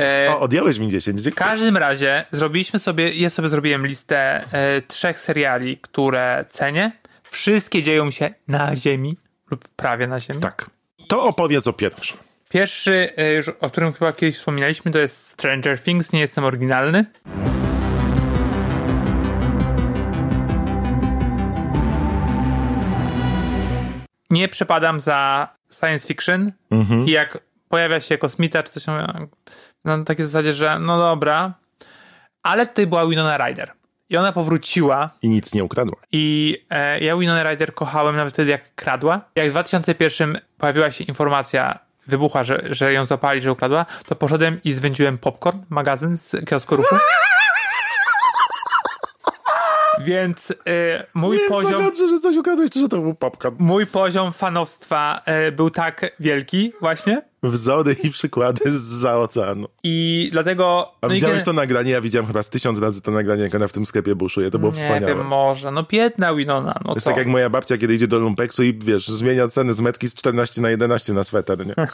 E, 0.00 0.26
O, 0.30 0.40
odjąłeś 0.40 0.78
mi 0.78 0.88
10. 0.88 1.20
W 1.20 1.24
Dziękuję. 1.24 1.46
każdym 1.46 1.76
razie 1.76 2.24
zrobiliśmy 2.30 2.78
sobie, 2.78 3.12
ja 3.12 3.30
sobie 3.30 3.48
zrobiłem 3.48 3.86
listę 3.86 4.44
e, 4.52 4.82
trzech 4.82 5.20
seriali, 5.20 5.78
które 5.78 6.44
cenię. 6.48 6.92
Wszystkie 7.22 7.82
dzieją 7.82 8.10
się 8.10 8.30
na 8.48 8.76
Ziemi 8.76 9.16
lub 9.50 9.68
prawie 9.68 10.06
na 10.06 10.20
Ziemi. 10.20 10.40
Tak. 10.40 10.70
To 11.08 11.22
opowiedz 11.22 11.66
o 11.66 11.72
pierwszym. 11.72 12.18
Pierwszy, 12.50 13.10
e, 13.48 13.60
o 13.60 13.70
którym 13.70 13.92
chyba 13.92 14.12
kiedyś 14.12 14.36
wspominaliśmy, 14.36 14.90
to 14.92 14.98
jest 14.98 15.26
Stranger 15.28 15.80
Things, 15.82 16.12
nie 16.12 16.20
jestem 16.20 16.44
oryginalny. 16.44 17.04
Nie 24.30 24.48
przepadam 24.48 25.00
za 25.00 25.48
science 25.80 26.08
fiction 26.08 26.52
i 27.06 27.10
jak 27.10 27.38
pojawia 27.68 28.00
się 28.00 28.18
kosmita 28.18 28.62
czy 28.62 28.72
coś 28.72 28.86
na 29.84 30.04
takiej 30.04 30.26
zasadzie, 30.26 30.52
że 30.52 30.78
no 30.78 30.98
dobra, 30.98 31.54
ale 32.42 32.66
tutaj 32.66 32.86
była 32.86 33.06
Winona 33.06 33.38
Ryder 33.38 33.72
i 34.10 34.16
ona 34.16 34.32
powróciła 34.32 35.10
I 35.22 35.28
nic 35.28 35.54
nie 35.54 35.64
ukradła. 35.64 35.96
i 36.12 36.56
e, 36.70 37.00
ja 37.00 37.16
Winona 37.16 37.42
Ryder 37.42 37.74
kochałem 37.74 38.16
nawet 38.16 38.34
wtedy, 38.34 38.50
jak 38.50 38.74
kradła. 38.74 39.20
Jak 39.34 39.48
w 39.48 39.50
2001 39.50 40.38
pojawiła 40.58 40.90
się 40.90 41.04
informacja, 41.04 41.78
wybuchła, 42.06 42.42
że, 42.42 42.62
że 42.70 42.92
ją 42.92 43.04
zapali, 43.04 43.40
że 43.40 43.52
ukradła, 43.52 43.86
to 44.08 44.14
poszedłem 44.14 44.60
i 44.64 44.72
zwędziłem 44.72 45.18
popcorn, 45.18 45.58
magazyn 45.68 46.18
z 46.18 46.36
kiosku 46.46 46.76
ruchu. 46.76 46.96
Więc 50.00 50.50
e, 50.66 51.06
mój 51.14 51.38
poziom... 51.48 51.72
Zagadże, 51.72 52.08
że 52.08 52.18
coś 52.18 52.36
ukradłeś, 52.36 52.70
czy 52.70 52.80
że 52.80 52.88
to 52.88 53.00
był 53.00 53.14
popcorn. 53.14 53.56
Mój 53.58 53.86
poziom 53.86 54.32
fanowstwa 54.32 55.20
e, 55.24 55.52
był 55.52 55.70
tak 55.70 56.06
wielki 56.20 56.72
właśnie 56.80 57.22
Wzory 57.50 57.96
i 58.02 58.10
przykłady 58.10 58.60
z 58.70 59.04
oceanu. 59.04 59.68
i 59.84 60.28
dlatego... 60.32 60.92
A 61.00 61.06
no 61.06 61.14
widziałeś 61.14 61.42
to 61.44 61.52
nagranie? 61.52 61.90
Ja 61.90 62.00
widziałem 62.00 62.26
chyba 62.26 62.42
z 62.42 62.50
tysiąc 62.50 62.78
razy 62.78 63.02
to 63.02 63.10
nagranie, 63.10 63.42
jak 63.42 63.54
ona 63.54 63.68
w 63.68 63.72
tym 63.72 63.86
sklepie 63.86 64.14
buszuje. 64.14 64.50
To 64.50 64.58
było 64.58 64.72
Nie 64.72 64.78
wspaniałe. 64.78 65.06
wiem, 65.14 65.26
może. 65.26 65.70
No 65.70 65.82
biedna 65.90 66.34
Winona, 66.34 66.74
no 66.84 66.88
To 66.90 66.94
jest 66.94 67.04
co? 67.04 67.10
tak 67.10 67.18
jak 67.18 67.26
moja 67.26 67.50
babcia, 67.50 67.78
kiedy 67.78 67.94
idzie 67.94 68.06
do 68.06 68.18
lumpeksu 68.18 68.62
i 68.64 68.78
wiesz, 68.78 69.08
zmienia 69.08 69.48
ceny 69.48 69.72
z 69.72 69.80
metki 69.80 70.08
z 70.08 70.14
14 70.14 70.62
na 70.62 70.70
11 70.70 71.12
na 71.12 71.24
sweter, 71.24 71.66
nie? 71.66 71.74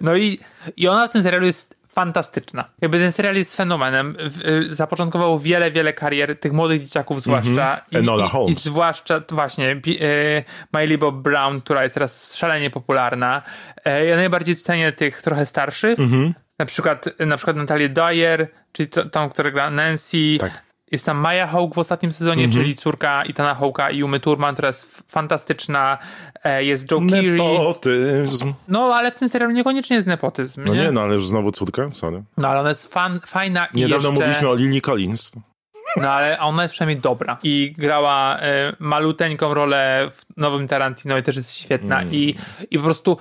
No 0.00 0.16
i, 0.16 0.38
i 0.76 0.88
ona 0.88 1.06
w 1.06 1.10
tym 1.10 1.22
serialu 1.22 1.46
jest 1.46 1.74
fantastyczna. 1.94 2.64
Jakby 2.80 2.98
ten 2.98 3.12
serial 3.12 3.36
jest 3.36 3.56
fenomenem. 3.56 4.16
Y, 4.46 4.74
Zapoczątkował 4.74 5.38
wiele, 5.38 5.70
wiele 5.70 5.92
karier 5.92 6.38
tych 6.40 6.52
młodych 6.52 6.82
dzieciaków 6.82 7.22
zwłaszcza. 7.22 7.80
I, 7.92 7.96
Enola 7.96 8.24
i, 8.24 8.26
I 8.26 8.30
Holmes. 8.30 8.62
zwłaszcza 8.64 9.22
właśnie 9.30 9.70
y, 9.86 10.44
Miley 10.74 10.98
Bob 10.98 11.14
Brown, 11.14 11.60
która 11.60 11.82
jest 11.82 11.94
teraz 11.94 12.36
szalenie 12.36 12.70
popularna. 12.70 13.42
E, 13.84 14.06
Ja 14.06 14.16
najbardziej 14.16 14.56
cenię 14.56 14.92
tych 14.92 15.22
trochę 15.22 15.46
starszych. 15.46 15.98
Na 16.58 16.66
przykład, 16.66 17.04
na 17.26 17.36
przykład 17.36 17.56
Natalię 17.56 17.88
Dyer, 17.88 18.48
czyli 18.72 18.88
to, 18.88 19.04
tą, 19.04 19.30
która 19.30 19.50
gra 19.50 19.70
Nancy. 19.70 20.36
Tak. 20.40 20.62
Jest 20.90 21.06
tam 21.06 21.16
Maya 21.18 21.46
Hawke 21.46 21.74
w 21.74 21.78
ostatnim 21.78 22.12
sezonie, 22.12 22.48
czyli 22.48 22.74
córka 22.74 23.22
Itana 23.22 23.54
Hawke'a 23.54 23.94
i 23.94 24.04
Umy 24.04 24.20
Turman, 24.20 24.54
która 24.54 24.68
jest 24.68 25.02
fantastyczna. 25.08 25.98
E, 26.44 26.64
Jest 26.64 26.90
Joe 26.90 27.00
Keery. 27.10 27.32
Nepotyzm. 27.32 28.52
No, 28.68 28.80
ale 28.94 29.10
w 29.10 29.16
tym 29.16 29.28
serialu 29.28 29.52
niekoniecznie 29.52 29.96
jest 29.96 30.08
nepotyzm. 30.08 30.64
No 30.64 30.74
nie? 30.74 30.80
nie, 30.82 30.92
no 30.92 31.00
ale 31.00 31.14
już 31.14 31.26
znowu 31.26 31.52
córka, 31.52 31.90
sorry. 31.92 32.22
No 32.36 32.48
ale 32.48 32.60
ona 32.60 32.68
jest 32.68 32.92
fan, 32.92 33.20
fajna 33.26 33.66
i 33.66 33.76
Niedawno 33.76 33.96
jeszcze... 33.96 34.12
mówiliśmy 34.12 34.48
o 34.48 34.54
Lily 34.54 34.80
Collins. 34.80 35.32
No 35.96 36.10
ale 36.10 36.38
ona 36.38 36.62
jest 36.62 36.74
przynajmniej 36.74 37.00
dobra. 37.00 37.38
I 37.42 37.74
grała 37.78 38.38
e, 38.38 38.72
maluteńką 38.78 39.54
rolę 39.54 40.08
w 40.10 40.36
nowym 40.36 40.68
Tarantino 40.68 41.18
i 41.18 41.22
też 41.22 41.36
jest 41.36 41.56
świetna. 41.56 42.00
Mm. 42.00 42.14
I, 42.14 42.34
I 42.70 42.78
po 42.78 42.84
prostu... 42.84 43.16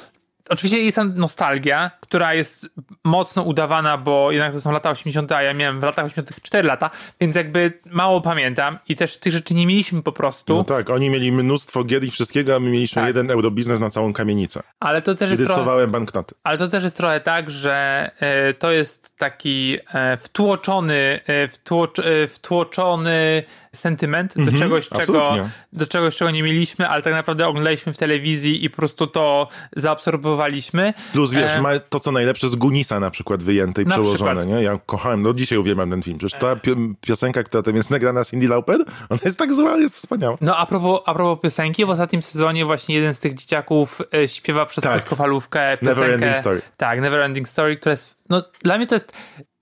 Oczywiście 0.50 0.84
jest 0.84 0.96
tam 0.96 1.14
nostalgia, 1.16 1.92
która 2.00 2.34
jest 2.34 2.70
mocno 3.04 3.44
udawana, 3.44 3.98
bo 3.98 4.32
jednak 4.32 4.54
to 4.54 4.62
są 4.62 4.72
lata 4.72 4.90
80., 4.90 5.32
a 5.32 5.42
ja 5.42 5.54
miałem 5.54 5.80
w 5.80 5.84
latach 5.84 6.06
80. 6.06 6.42
4 6.44 6.68
lata, 6.68 6.90
więc 7.22 7.36
jakby 7.36 7.74
mało 7.92 8.22
pamiętam 8.22 8.80
i 8.90 8.96
też 8.96 9.18
tych 9.18 9.34
rzeczy 9.34 9.54
nie 9.54 9.66
mieliśmy 9.68 10.04
po 10.04 10.12
prostu, 10.12 10.56
No 10.56 10.64
tak, 10.64 10.90
oni 10.90 11.10
mieli 11.10 11.32
mnóstwo 11.32 11.84
gier 11.84 12.04
i 12.04 12.12
wszystkiego, 12.12 12.56
a 12.56 12.60
my 12.60 12.70
mieliśmy 12.70 13.02
Tak. 13.02 13.08
jeden 13.08 13.32
eurobiznes 13.32 13.80
na 13.80 13.90
całą 13.90 14.14
kamienicę. 14.14 14.64
ale 14.80 15.02
to 15.02 15.16
też 15.16 15.32
jest 15.32 15.46
trochę... 15.54 15.88
banknoty. 15.88 16.36
Ale 16.44 16.58
to 16.58 16.68
też 16.68 16.84
jest 16.84 16.98
trochę 16.98 17.20
tak, 17.20 17.52
że 17.52 18.10
e, 18.20 18.54
to 18.54 18.72
jest 18.72 19.18
taki 19.18 19.78
e, 19.94 20.18
wtłoczony, 20.18 21.20
wtłocz, 21.52 22.00
e, 22.00 22.28
wtłoczony 22.28 23.44
sentyment 23.76 24.34
do 24.38 24.58
czegoś, 24.58 24.90
czego, 24.90 25.30
Mhm, 25.30 25.50
do 25.74 25.88
czegoś, 25.88 26.16
czego 26.18 26.32
nie 26.32 26.44
mieliśmy, 26.44 26.88
ale 26.90 27.04
tak 27.04 27.14
naprawdę 27.14 27.48
oglądaliśmy 27.48 27.94
w 27.94 27.98
telewizji 27.98 28.66
i 28.66 28.70
po 28.70 28.76
prostu 28.76 29.08
to 29.08 29.48
zaabsorbowaliśmy. 29.76 30.94
Plus 31.14 31.34
wiesz, 31.34 31.52
E, 31.52 31.62
ma 31.62 31.80
to 31.80 32.00
co 32.00 32.12
najlepsze 32.12 32.50
z 32.50 32.56
Gunisa 32.56 33.00
na 33.00 33.12
przykład 33.12 33.44
wyjęte 33.44 33.82
i 33.82 33.86
Na 33.86 33.92
przełożone, 33.92 34.36
przykład. 34.42 34.58
nie? 34.58 34.64
Ja 34.64 34.80
kochałem, 34.86 35.22
no 35.22 35.34
dzisiaj 35.34 35.58
uwielbiam 35.58 35.90
ten 35.90 36.02
film. 36.04 36.18
Przecież 36.18 36.40
ta 36.40 36.56
pi- 36.56 36.96
piosenka, 37.02 37.44
która 37.44 37.64
tam 37.64 37.76
jest 37.76 37.90
nagrana 37.90 38.24
z 38.24 38.32
Cindy 38.32 38.48
Lauper, 38.48 38.78
ona 39.10 39.20
jest 39.26 39.40
tak 39.40 39.54
zła, 39.54 39.72
ale 39.72 39.82
jest 39.82 39.96
wspaniała. 39.96 40.38
No 40.42 40.58
a 40.58 40.66
propos, 40.66 41.00
a 41.06 41.14
propos 41.14 41.42
piosenki, 41.44 41.86
w 41.86 41.90
ostatnim 41.90 42.22
sezonie 42.22 42.66
właśnie 42.66 42.96
jeden 42.96 43.14
z 43.14 43.20
tych 43.20 43.34
dzieciaków 43.34 44.02
e, 44.14 44.28
śpiewa 44.28 44.66
przez 44.66 44.84
Tak. 44.84 44.94
krótkofalówkę 44.94 45.78
piosenkę. 45.78 46.02
Neverending 46.02 46.38
Story. 46.38 46.62
Tak, 46.78 47.02
Neverending 47.02 47.48
Story, 47.48 47.78
która 47.78 47.92
jest, 47.92 48.16
no 48.30 48.44
dla 48.64 48.78
mnie 48.78 48.88
to 48.88 48.96
jest 48.96 49.14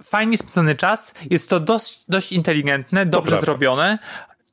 fajnie 0.03 0.37
spędzony 0.37 0.75
czas, 0.75 1.13
jest 1.29 1.49
to 1.49 1.59
dość, 1.59 2.03
dość 2.09 2.31
inteligentne, 2.31 3.05
dobrze 3.05 3.29
prawda. 3.31 3.45
zrobione. 3.45 3.99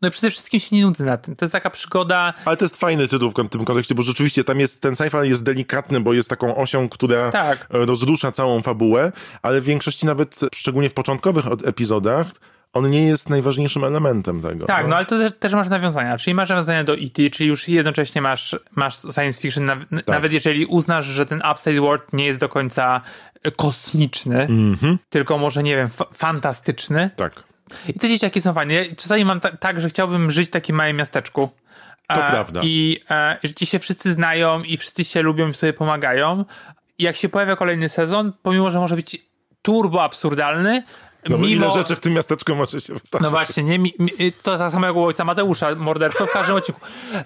No 0.02 0.08
i 0.08 0.10
przede 0.10 0.30
wszystkim 0.30 0.60
się 0.60 0.76
nie 0.76 0.82
nudzę 0.82 1.04
na 1.04 1.16
tym. 1.16 1.36
To 1.36 1.44
jest 1.44 1.52
taka 1.52 1.70
przygoda, 1.70 2.34
Ale 2.44 2.56
to 2.56 2.64
jest 2.64 2.76
fajny 2.76 3.08
tytuł 3.08 3.30
w 3.30 3.34
tym 3.50 3.64
kontekście, 3.64 3.94
bo 3.94 4.02
rzeczywiście 4.02 4.44
tam 4.44 4.60
jest, 4.60 4.80
ten 4.82 4.94
sci-fi 4.94 5.22
jest 5.24 5.44
delikatny, 5.44 6.00
bo 6.00 6.12
jest 6.14 6.28
taką 6.30 6.56
osią, 6.56 6.88
która 6.88 7.32
Tak. 7.32 7.58
e, 7.74 7.86
rozrusza 7.86 8.32
całą 8.32 8.62
fabułę, 8.62 9.12
ale 9.42 9.60
w 9.60 9.64
większości 9.64 10.06
nawet, 10.06 10.40
szczególnie 10.54 10.88
w 10.88 10.94
początkowych 10.94 11.46
od- 11.52 11.66
epizodach, 11.66 12.26
on 12.74 12.90
nie 12.90 13.02
jest 13.06 13.30
najważniejszym 13.30 13.84
elementem 13.84 14.42
tego. 14.42 14.66
Tak, 14.66 14.86
no 14.88 14.96
ale 14.96 15.06
to 15.06 15.18
też, 15.18 15.32
też 15.40 15.52
masz 15.52 15.68
nawiązania. 15.68 16.18
Czyli 16.18 16.34
masz 16.34 16.48
nawiązania 16.48 16.84
do 16.84 16.94
E.T., 16.94 17.30
czyli 17.30 17.48
już 17.48 17.68
jednocześnie 17.68 18.20
masz, 18.22 18.56
masz 18.76 18.94
science 19.14 19.42
fiction, 19.42 19.66
naw- 19.66 19.86
Tak. 19.96 20.06
nawet 20.06 20.32
jeżeli 20.32 20.66
uznasz, 20.66 21.06
że 21.06 21.26
ten 21.26 21.42
Upside 21.52 21.80
World 21.80 22.12
nie 22.12 22.26
jest 22.26 22.40
do 22.40 22.48
końca 22.48 23.00
e, 23.42 23.50
kosmiczny, 23.50 24.42
Mhm. 24.42 24.98
tylko 25.10 25.38
może, 25.38 25.62
nie 25.62 25.76
wiem, 25.76 25.88
fa- 25.88 26.06
fantastyczny. 26.14 27.10
Tak. 27.16 27.44
I 27.88 27.94
te 27.98 28.08
dzieciaki 28.08 28.40
są 28.40 28.54
fajne. 28.54 28.84
Czasami 28.96 29.24
mam 29.24 29.40
ta- 29.40 29.56
tak, 29.56 29.80
że 29.80 29.88
chciałbym 29.88 30.30
żyć 30.30 30.48
w 30.48 30.50
takim 30.50 30.76
małym 30.76 30.96
miasteczku. 30.96 31.50
To 32.08 32.14
prawda. 32.14 32.60
I 32.64 33.00
e, 33.10 33.38
że 33.44 33.54
ci 33.54 33.66
się 33.66 33.78
wszyscy 33.78 34.12
znają 34.12 34.62
i 34.62 34.76
wszyscy 34.76 35.04
się 35.04 35.22
lubią 35.22 35.48
i 35.48 35.54
sobie 35.54 35.72
pomagają. 35.72 36.44
I 36.98 37.02
jak 37.02 37.16
się 37.16 37.28
pojawia 37.28 37.56
kolejny 37.56 37.88
sezon, 37.88 38.32
pomimo, 38.42 38.70
że 38.70 38.78
może 38.80 38.96
być 38.96 39.16
turbo 39.62 40.02
absurdalny, 40.02 40.82
No 41.28 41.38
mimo... 41.38 41.48
ile 41.48 41.70
rzeczy 41.70 41.96
w 41.96 42.00
tym 42.00 42.12
miasteczku 42.12 42.54
może 42.54 42.80
się 42.80 42.92
wydarzyć. 42.92 43.20
No 43.20 43.30
właśnie, 43.30 43.62
nie? 43.62 43.78
Mi, 43.78 43.94
mi, 43.98 44.32
to 44.42 44.58
tak 44.58 44.72
samo 44.72 44.86
jak 44.86 44.96
u 44.96 45.04
ojca 45.04 45.24
Mateusza, 45.24 45.74
morderstwo 45.74 46.26
w 46.26 46.30
każdym 46.30 46.56
odcinku. 46.56 46.80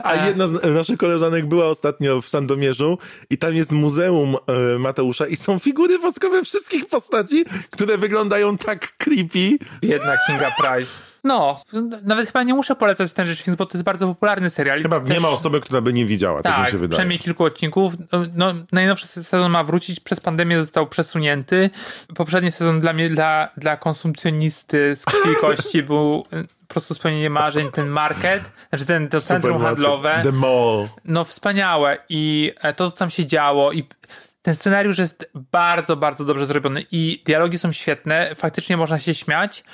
A 0.04 0.12
E, 0.12 0.26
jedna 0.26 0.46
z 0.46 0.64
naszych 0.64 0.98
koleżanek 0.98 1.46
była 1.46 1.66
ostatnio 1.66 2.20
w 2.20 2.28
Sandomierzu 2.28 2.98
i 3.30 3.38
tam 3.38 3.54
jest 3.54 3.72
muzeum 3.72 4.36
e, 4.74 4.78
Mateusza 4.78 5.26
i 5.26 5.36
są 5.36 5.58
figury 5.58 5.98
woskowe 5.98 6.44
wszystkich 6.44 6.86
postaci, 6.86 7.44
które 7.70 7.98
wyglądają 7.98 8.58
tak 8.58 8.96
creepy. 8.96 9.58
Biedna 9.80 10.16
Kinga 10.26 10.50
Price. 10.50 10.92
No, 11.28 11.60
nawet 12.02 12.26
chyba 12.26 12.42
nie 12.42 12.54
muszę 12.54 12.74
polecać 12.76 13.12
ten 13.12 13.26
rzecz, 13.28 13.50
bo 13.58 13.66
to 13.66 13.78
jest 13.78 13.84
bardzo 13.84 14.06
popularny 14.06 14.50
serial. 14.50 14.82
Chyba 14.82 15.00
Też- 15.00 15.10
nie 15.10 15.20
ma 15.20 15.28
osoby, 15.28 15.60
która 15.60 15.80
by 15.80 15.92
nie 15.92 16.06
widziała, 16.06 16.42
tak, 16.42 16.52
mi 16.58 16.62
Tak, 16.62 16.70
się 16.70 16.78
wydaje. 16.78 16.88
przynajmniej 16.88 17.18
kilku 17.18 17.44
odcinków. 17.44 17.92
No, 18.34 18.54
najnowszy 18.72 19.06
sezon 19.06 19.52
ma 19.52 19.64
wrócić, 19.64 20.00
przez 20.00 20.20
pandemię 20.20 20.60
został 20.60 20.86
przesunięty. 20.86 21.70
Poprzedni 22.16 22.50
sezon 22.52 22.80
dla 22.80 22.92
mnie, 22.92 23.10
dla, 23.10 23.48
dla 23.56 23.76
konsumpcjonisty 23.76 24.96
z 24.96 25.04
krwi 25.04 25.36
kości 25.40 25.82
był 25.82 26.24
y, 26.32 26.44
po 26.68 26.74
prostu 26.74 26.94
spełnienie 26.94 27.30
marzeń, 27.30 27.70
ten 27.72 27.88
market, 27.88 28.50
znaczy 28.68 28.86
ten, 28.86 29.08
to 29.08 29.20
centrum 29.20 29.62
handlowe. 29.62 30.20
The 30.22 30.32
Mall. 30.32 30.88
No 31.04 31.24
wspaniałe 31.24 31.98
i 32.08 32.52
e, 32.62 32.72
to, 32.72 32.90
co 32.90 32.96
tam 32.96 33.10
się 33.10 33.26
działo 33.26 33.72
i 33.72 33.84
ten 34.48 34.56
scenariusz 34.56 34.98
jest 34.98 35.30
bardzo, 35.34 35.96
bardzo 35.96 36.24
dobrze 36.24 36.46
zrobiony 36.46 36.84
i 36.92 37.22
dialogi 37.26 37.58
są 37.58 37.72
świetne, 37.72 38.34
faktycznie 38.36 38.76
można 38.76 38.98
się 38.98 39.14
śmiać. 39.14 39.64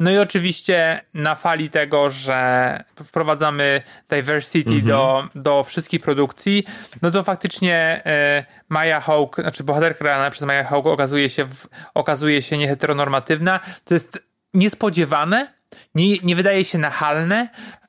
No 0.00 0.10
i 0.10 0.18
oczywiście 0.18 1.00
na 1.14 1.34
fali 1.34 1.70
tego, 1.70 2.10
że 2.10 2.84
wprowadzamy 3.04 3.82
diversity 4.08 4.82
do, 4.82 5.28
do 5.34 5.64
wszystkich 5.64 6.02
produkcji, 6.02 6.64
no 7.02 7.10
to 7.10 7.22
faktycznie 7.22 8.02
e, 8.06 8.44
Maya 8.68 9.00
Hawke, 9.00 9.42
znaczy 9.42 9.64
bohaterka 9.64 10.04
grana 10.04 10.30
przez 10.30 10.46
Maya 10.46 10.64
Hawke 10.64 10.86
okazuje 10.86 11.30
się, 11.30 11.44
w, 11.44 11.68
okazuje 11.94 12.42
się 12.42 12.58
nieheteronormatywna. 12.58 13.60
To 13.84 13.94
jest 13.94 14.22
niespodziewane, 14.54 15.54
nie, 15.94 16.18
nie 16.18 16.36
wydaje 16.36 16.64
się 16.64 16.78
nachalne, 16.78 17.48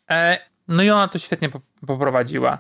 e, 0.10 0.39
no 0.67 0.84
i 0.84 0.89
ona 0.89 1.08
to 1.08 1.19
świetnie 1.19 1.49
po- 1.49 1.62
poprowadziła. 1.88 2.60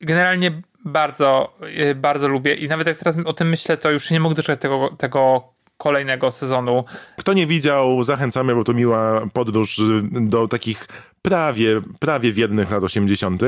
Generalnie 0.00 0.62
bardzo, 0.86 1.52
e, 1.76 1.94
bardzo 1.94 2.28
lubię 2.28 2.54
i 2.54 2.68
nawet 2.68 2.86
jak 2.86 2.98
teraz 2.98 3.16
o 3.24 3.32
tym 3.32 3.48
myślę, 3.48 3.76
to 3.76 3.90
już 3.90 4.10
nie 4.10 4.20
mogę 4.20 4.34
doczekać 4.34 4.60
tego, 4.60 4.88
tego 4.98 5.42
kolejnego 5.78 6.30
sezonu. 6.30 6.84
Kto 7.16 7.32
nie 7.32 7.46
widział, 7.46 8.02
zachęcamy, 8.02 8.54
bo 8.54 8.64
to 8.64 8.72
miła 8.72 9.26
podróż 9.32 9.78
y, 9.78 10.02
do 10.12 10.48
takich 10.48 10.86
prawie, 11.22 11.80
prawie 11.98 12.32
wiernych 12.32 12.70
lat 12.70 12.84
80. 12.84 13.40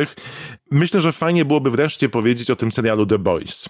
Myślę, 0.70 1.00
że 1.00 1.12
fajnie 1.12 1.44
byłoby 1.44 1.70
wreszcie 1.70 2.08
powiedzieć 2.08 2.50
o 2.50 2.56
tym 2.56 2.72
serialu 2.72 3.06
The 3.06 3.18
Boys. 3.18 3.68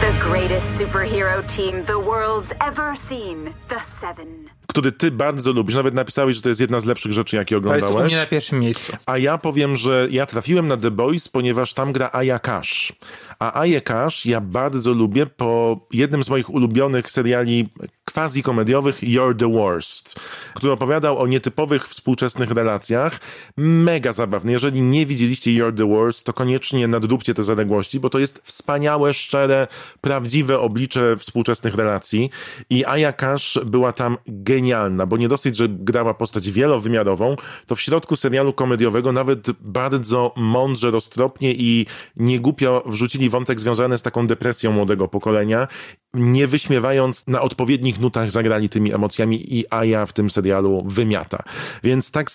The 0.00 0.28
greatest 0.30 0.66
superhero 0.78 1.42
team 1.42 1.84
the 1.86 1.92
world's 1.92 2.54
ever 2.60 2.98
seen. 3.08 3.54
The 3.68 3.80
Seven. 4.00 4.59
Który 4.70 4.92
ty 4.92 5.10
bardzo 5.10 5.52
lubisz. 5.52 5.74
Nawet 5.74 5.94
napisałeś, 5.94 6.36
że 6.36 6.42
to 6.42 6.48
jest 6.48 6.60
jedna 6.60 6.80
z 6.80 6.84
lepszych 6.84 7.12
rzeczy, 7.12 7.36
jakie 7.36 7.60
To 7.60 7.74
jest 7.74 7.82
u 7.82 7.86
oglądałeś. 7.86 8.12
mnie 8.12 8.20
na 8.20 8.26
pierwszym 8.26 8.60
miejscu. 8.60 8.92
A 9.06 9.18
ja 9.18 9.38
powiem, 9.38 9.76
że 9.76 10.08
ja 10.10 10.26
trafiłem 10.26 10.66
na 10.66 10.76
The 10.76 10.90
Boys, 10.90 11.28
ponieważ 11.28 11.74
tam 11.74 11.92
gra 11.92 12.10
Aya 12.12 12.38
Cash. 12.42 12.92
A 13.38 13.60
Aya 13.60 13.80
Cash 13.84 14.26
ja 14.26 14.40
bardzo 14.40 14.92
lubię 14.92 15.26
po 15.26 15.80
jednym 15.92 16.22
z 16.24 16.28
moich 16.30 16.50
ulubionych 16.50 17.10
seriali 17.10 17.68
quasi-komediowych 18.14 19.02
You're 19.02 19.36
the 19.36 19.52
Worst, 19.52 20.20
który 20.54 20.72
opowiadał 20.72 21.18
o 21.18 21.26
nietypowych 21.26 21.88
współczesnych 21.88 22.50
relacjach. 22.50 23.20
Mega 23.56 24.12
zabawny. 24.12 24.52
Jeżeli 24.52 24.82
nie 24.82 25.06
widzieliście 25.06 25.50
You're 25.50 25.76
the 25.76 25.88
Worst, 25.88 26.26
to 26.26 26.32
koniecznie 26.32 26.88
nadróbcie 26.88 27.34
te 27.34 27.42
zaległości, 27.42 28.00
bo 28.00 28.10
to 28.10 28.18
jest 28.18 28.40
wspaniałe, 28.44 29.14
szczere, 29.14 29.66
prawdziwe 30.00 30.58
oblicze 30.58 31.16
współczesnych 31.16 31.74
relacji. 31.74 32.30
I 32.70 32.84
Aya 32.84 33.12
Cash 33.12 33.58
była 33.66 33.92
tam 33.92 34.16
genialna, 34.26 34.59
bo 35.06 35.16
nie 35.16 35.28
dosyć, 35.28 35.56
że 35.56 35.68
grała 35.68 36.14
postać 36.14 36.50
wielowymiarową, 36.50 37.36
to 37.66 37.74
w 37.74 37.80
środku 37.80 38.16
serialu 38.16 38.52
komediowego 38.52 39.12
nawet 39.12 39.50
bardzo 39.60 40.34
mądrze, 40.36 40.90
roztropnie 40.90 41.54
i 41.54 41.86
niegłupio 42.16 42.82
wrzucili 42.86 43.28
wątek 43.28 43.60
związany 43.60 43.98
z 43.98 44.02
taką 44.02 44.26
depresją 44.26 44.72
młodego 44.72 45.08
pokolenia, 45.08 45.68
nie 46.14 46.46
wyśmiewając 46.46 47.26
na 47.26 47.40
odpowiednich 47.42 48.00
nutach 48.00 48.30
zagrali 48.30 48.68
tymi 48.68 48.94
emocjami 48.94 49.58
i 49.58 49.64
Aya 49.70 50.06
w 50.06 50.12
tym 50.12 50.30
serialu 50.30 50.82
wymiata. 50.86 51.42
Więc 51.82 52.10
tak 52.10 52.30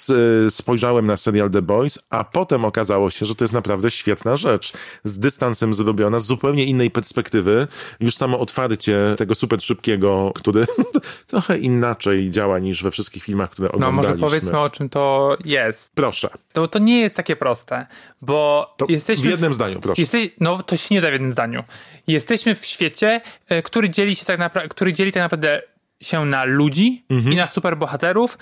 spojrzałem 0.50 1.06
na 1.06 1.18
serial 1.18 1.50
The 1.50 1.62
Boys, 1.62 2.00
a 2.10 2.24
potem 2.24 2.66
okazało 2.66 3.10
się, 3.10 3.26
że 3.26 3.36
to 3.36 3.44
jest 3.44 3.54
naprawdę 3.54 3.92
świetna 3.92 4.38
rzecz. 4.38 4.74
Z 5.04 5.20
dystansem 5.20 5.74
zrobiona, 5.74 6.20
z 6.20 6.26
zupełnie 6.26 6.66
innej 6.66 6.92
perspektywy. 6.92 7.68
Już 8.00 8.16
samo 8.16 8.40
otwarcie 8.40 9.16
tego 9.18 9.36
super 9.36 9.62
szybkiego, 9.62 10.32
który 10.36 10.66
trochę 11.28 11.58
inaczej 11.58 12.15
działa 12.30 12.60
niż 12.60 12.84
we 12.84 12.92
wszystkich 12.92 13.24
filmach, 13.24 13.50
które 13.50 13.70
No 13.70 13.76
oglądaliśmy. 13.76 14.16
może 14.18 14.30
powiedzmy 14.36 14.60
o 14.60 14.70
czym 14.70 14.90
to 14.90 15.38
jest. 15.46 15.92
Proszę, 15.96 16.30
To, 16.54 16.68
to 16.68 16.80
nie 16.80 17.02
jest 17.02 17.16
takie 17.16 17.36
proste, 17.36 17.86
bo 18.22 18.74
to 18.78 18.86
jesteśmy 18.90 19.28
w 19.28 19.32
jednym 19.32 19.54
zdaniu, 19.54 19.80
proszę. 19.80 20.02
Jesteś, 20.02 20.30
no 20.40 20.64
to 20.64 20.78
się 20.78 20.96
nie 20.96 21.02
da 21.02 21.10
w 21.10 21.12
jednym 21.14 21.32
zdaniu. 21.32 21.64
Jesteśmy 22.08 22.56
w 22.56 22.66
świecie, 22.66 23.22
e, 23.48 23.62
który 23.62 23.90
dzieli 23.90 24.16
się 24.16 24.26
tak 24.26 24.40
naprawdę, 24.40 24.70
który 24.70 24.94
dzieli 24.94 25.12
tak 25.12 25.24
naprawdę 25.24 25.62
się 26.02 26.26
na 26.26 26.44
ludzi 26.44 27.06
Mhm. 27.10 27.34
i 27.34 27.36
na 27.36 27.48
superbohaterów, 27.48 28.38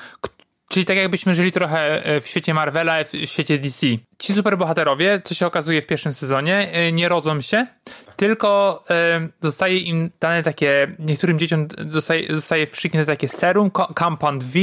czyli 0.73 0.85
tak 0.85 0.97
jakbyśmy 0.97 1.35
żyli 1.35 1.51
trochę 1.51 2.05
e, 2.05 2.21
w 2.21 2.27
świecie 2.27 2.53
Marvela, 2.53 3.03
w 3.03 3.25
świecie 3.25 3.59
DC. 3.59 3.87
Ci 4.17 4.33
superbohaterowie, 4.33 5.21
co 5.23 5.35
się 5.35 5.45
okazuje 5.45 5.81
w 5.81 5.85
pierwszym 5.85 6.13
sezonie, 6.13 6.69
e, 6.71 6.91
nie 6.91 7.09
rodzą 7.09 7.41
się, 7.41 7.67
tylko 8.15 8.83
e, 8.89 9.27
zostaje 9.41 9.77
im 9.77 10.11
dane 10.19 10.43
takie, 10.43 10.95
niektórym 10.99 11.39
dzieciom 11.39 11.67
zostaje, 11.89 12.35
zostaje 12.35 12.67
takie 13.05 13.29
serum, 13.29 13.71
Co- 13.71 13.93
Compound 13.93 14.43
V, 14.43 14.59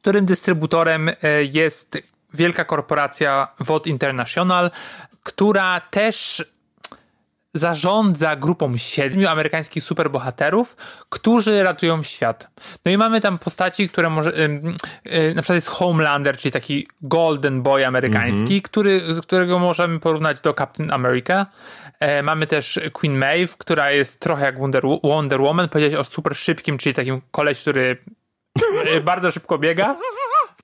którym 0.00 0.26
dystrybutorem 0.26 1.10
jest 1.52 1.98
wielka 2.34 2.64
korporacja 2.64 3.48
VOD 3.60 3.86
International, 3.86 4.70
która 5.22 5.80
też 5.80 6.44
zarządza 7.58 8.36
grupą 8.36 8.76
siedmiu 8.76 9.28
amerykańskich 9.28 9.84
superbohaterów, 9.84 10.76
którzy 11.08 11.62
ratują 11.62 12.02
świat. 12.02 12.48
No 12.84 12.90
i 12.90 12.96
mamy 12.96 13.20
tam 13.20 13.38
postaci, 13.38 13.88
które 13.88 14.10
może, 14.10 14.32
na 15.34 15.42
przykład 15.42 15.54
jest 15.54 15.68
Homelander, 15.68 16.36
czyli 16.36 16.52
taki 16.52 16.88
golden 17.02 17.62
boy 17.62 17.86
amerykański, 17.86 18.62
który, 18.62 19.02
którego 19.22 19.58
możemy 19.58 20.00
porównać 20.00 20.40
do 20.40 20.54
Captain 20.54 20.92
America. 20.92 21.46
E, 22.00 22.22
mamy 22.22 22.46
też 22.46 22.80
Queen 22.92 23.18
Maeve, 23.18 23.56
która 23.58 23.90
jest 23.90 24.20
trochę 24.20 24.44
jak 24.44 24.58
Wonder, 24.58 24.82
Wonder 25.02 25.40
Woman, 25.40 25.68
powiedziałeś 25.68 25.94
o 26.08 26.12
super 26.12 26.36
szybkim, 26.36 26.78
czyli 26.78 26.94
takim 26.94 27.20
koleś, 27.30 27.60
który 27.60 27.96
bardzo 29.04 29.30
szybko 29.30 29.58
biega. 29.58 29.96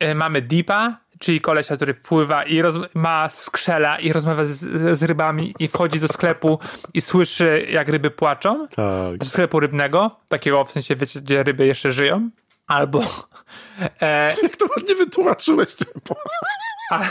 E, 0.00 0.14
mamy 0.14 0.42
Deepa, 0.42 0.96
czyli 1.18 1.40
kolesia, 1.40 1.76
który 1.76 1.94
pływa 1.94 2.44
i 2.44 2.62
ma 2.94 3.28
skrzela 3.28 3.98
i 3.98 4.12
rozmawia 4.12 4.44
z, 4.44 4.98
z 4.98 5.02
rybami 5.02 5.54
i 5.58 5.68
wchodzi 5.68 6.00
do 6.00 6.08
sklepu 6.08 6.58
i 6.94 7.00
słyszy, 7.00 7.66
jak 7.70 7.88
ryby 7.88 8.10
płaczą. 8.10 8.68
Tak. 8.68 9.18
Do 9.18 9.26
sklepu 9.26 9.60
rybnego, 9.60 10.16
takiego 10.28 10.64
w 10.64 10.72
sensie, 10.72 10.96
wiecie, 10.96 11.20
gdzie 11.20 11.42
ryby 11.42 11.66
jeszcze 11.66 11.92
żyją. 11.92 12.30
Albo... 12.66 13.02
E, 14.00 14.34
Jak 14.42 14.56
to 14.56 14.66
ładnie 14.76 14.94
wytłumaczyłeś. 14.94 15.68
A, 16.94 17.08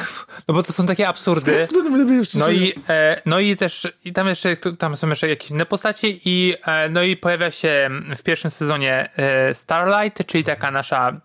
no 0.48 0.54
bo 0.54 0.64
to 0.64 0.74
są 0.74 0.86
takie 0.86 1.08
absurdy. 1.08 1.68
No 2.40 2.50
i, 2.50 2.74
e, 2.90 3.22
no 3.26 3.40
i 3.40 3.58
też 3.58 3.88
i 4.06 4.14
tam 4.14 4.28
jeszcze 4.28 4.58
tam 4.58 4.98
są 4.98 5.10
jeszcze 5.10 5.30
jakieś 5.30 5.52
inne 5.52 5.66
postacie 5.66 6.08
i 6.10 6.56
e, 6.66 6.90
no 6.90 7.04
i 7.04 7.18
pojawia 7.18 7.52
się 7.52 7.90
w 8.18 8.24
pierwszym 8.24 8.52
sezonie 8.52 9.10
e, 9.18 9.54
Starlight, 9.54 10.28
czyli 10.28 10.44
taka 10.44 10.72
nasza 10.72 11.22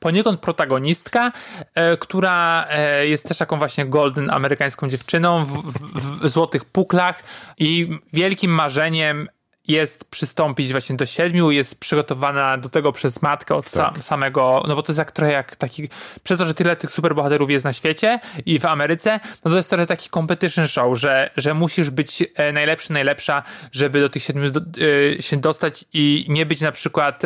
poniekąd 0.00 0.40
protagonistka, 0.40 1.32
e, 1.74 1.96
która 1.96 2.66
e, 2.68 3.06
jest 3.06 3.28
też 3.28 3.38
taką 3.38 3.58
właśnie 3.58 3.86
golden 3.86 4.30
amerykańską 4.30 4.88
dziewczyną 4.88 5.44
w, 5.44 5.62
w, 5.62 6.20
w 6.20 6.28
złotych 6.28 6.64
puklach 6.64 7.22
i 7.58 7.98
wielkim 8.12 8.50
marzeniem 8.50 9.28
jest 9.68 10.10
przystąpić 10.10 10.70
właśnie 10.72 10.96
do 10.96 11.06
siedmiu, 11.06 11.50
jest 11.50 11.80
przygotowana 11.80 12.56
do 12.58 12.68
tego 12.68 12.92
przez 12.92 13.22
matkę 13.22 13.54
od 13.54 13.66
sa- 13.66 14.02
samego, 14.02 14.62
no 14.68 14.74
bo 14.76 14.82
to 14.82 14.92
jest 14.92 14.98
jak 14.98 15.12
trochę 15.12 15.32
jak 15.32 15.56
taki, 15.56 15.88
przez 16.22 16.38
to, 16.38 16.44
że 16.44 16.54
tyle 16.54 16.76
tych 16.76 16.90
superbohaterów 16.90 17.50
jest 17.50 17.64
na 17.64 17.72
świecie 17.72 18.20
i 18.46 18.58
w 18.58 18.66
Ameryce, 18.66 19.20
no 19.44 19.50
to 19.50 19.56
jest 19.56 19.70
trochę 19.70 19.86
taki 19.86 20.10
competition 20.10 20.68
show, 20.68 20.98
że, 20.98 21.30
że 21.36 21.54
musisz 21.54 21.90
być 21.90 22.24
e, 22.34 22.52
najlepszy, 22.52 22.92
najlepsza, 22.92 23.42
żeby 23.72 24.00
do 24.00 24.08
tych 24.08 24.22
siedmiu 24.22 24.50
do, 24.50 24.60
e, 25.18 25.22
się 25.22 25.36
dostać 25.36 25.84
i 25.92 26.26
nie 26.28 26.46
być 26.46 26.60
na 26.60 26.72
przykład 26.72 27.22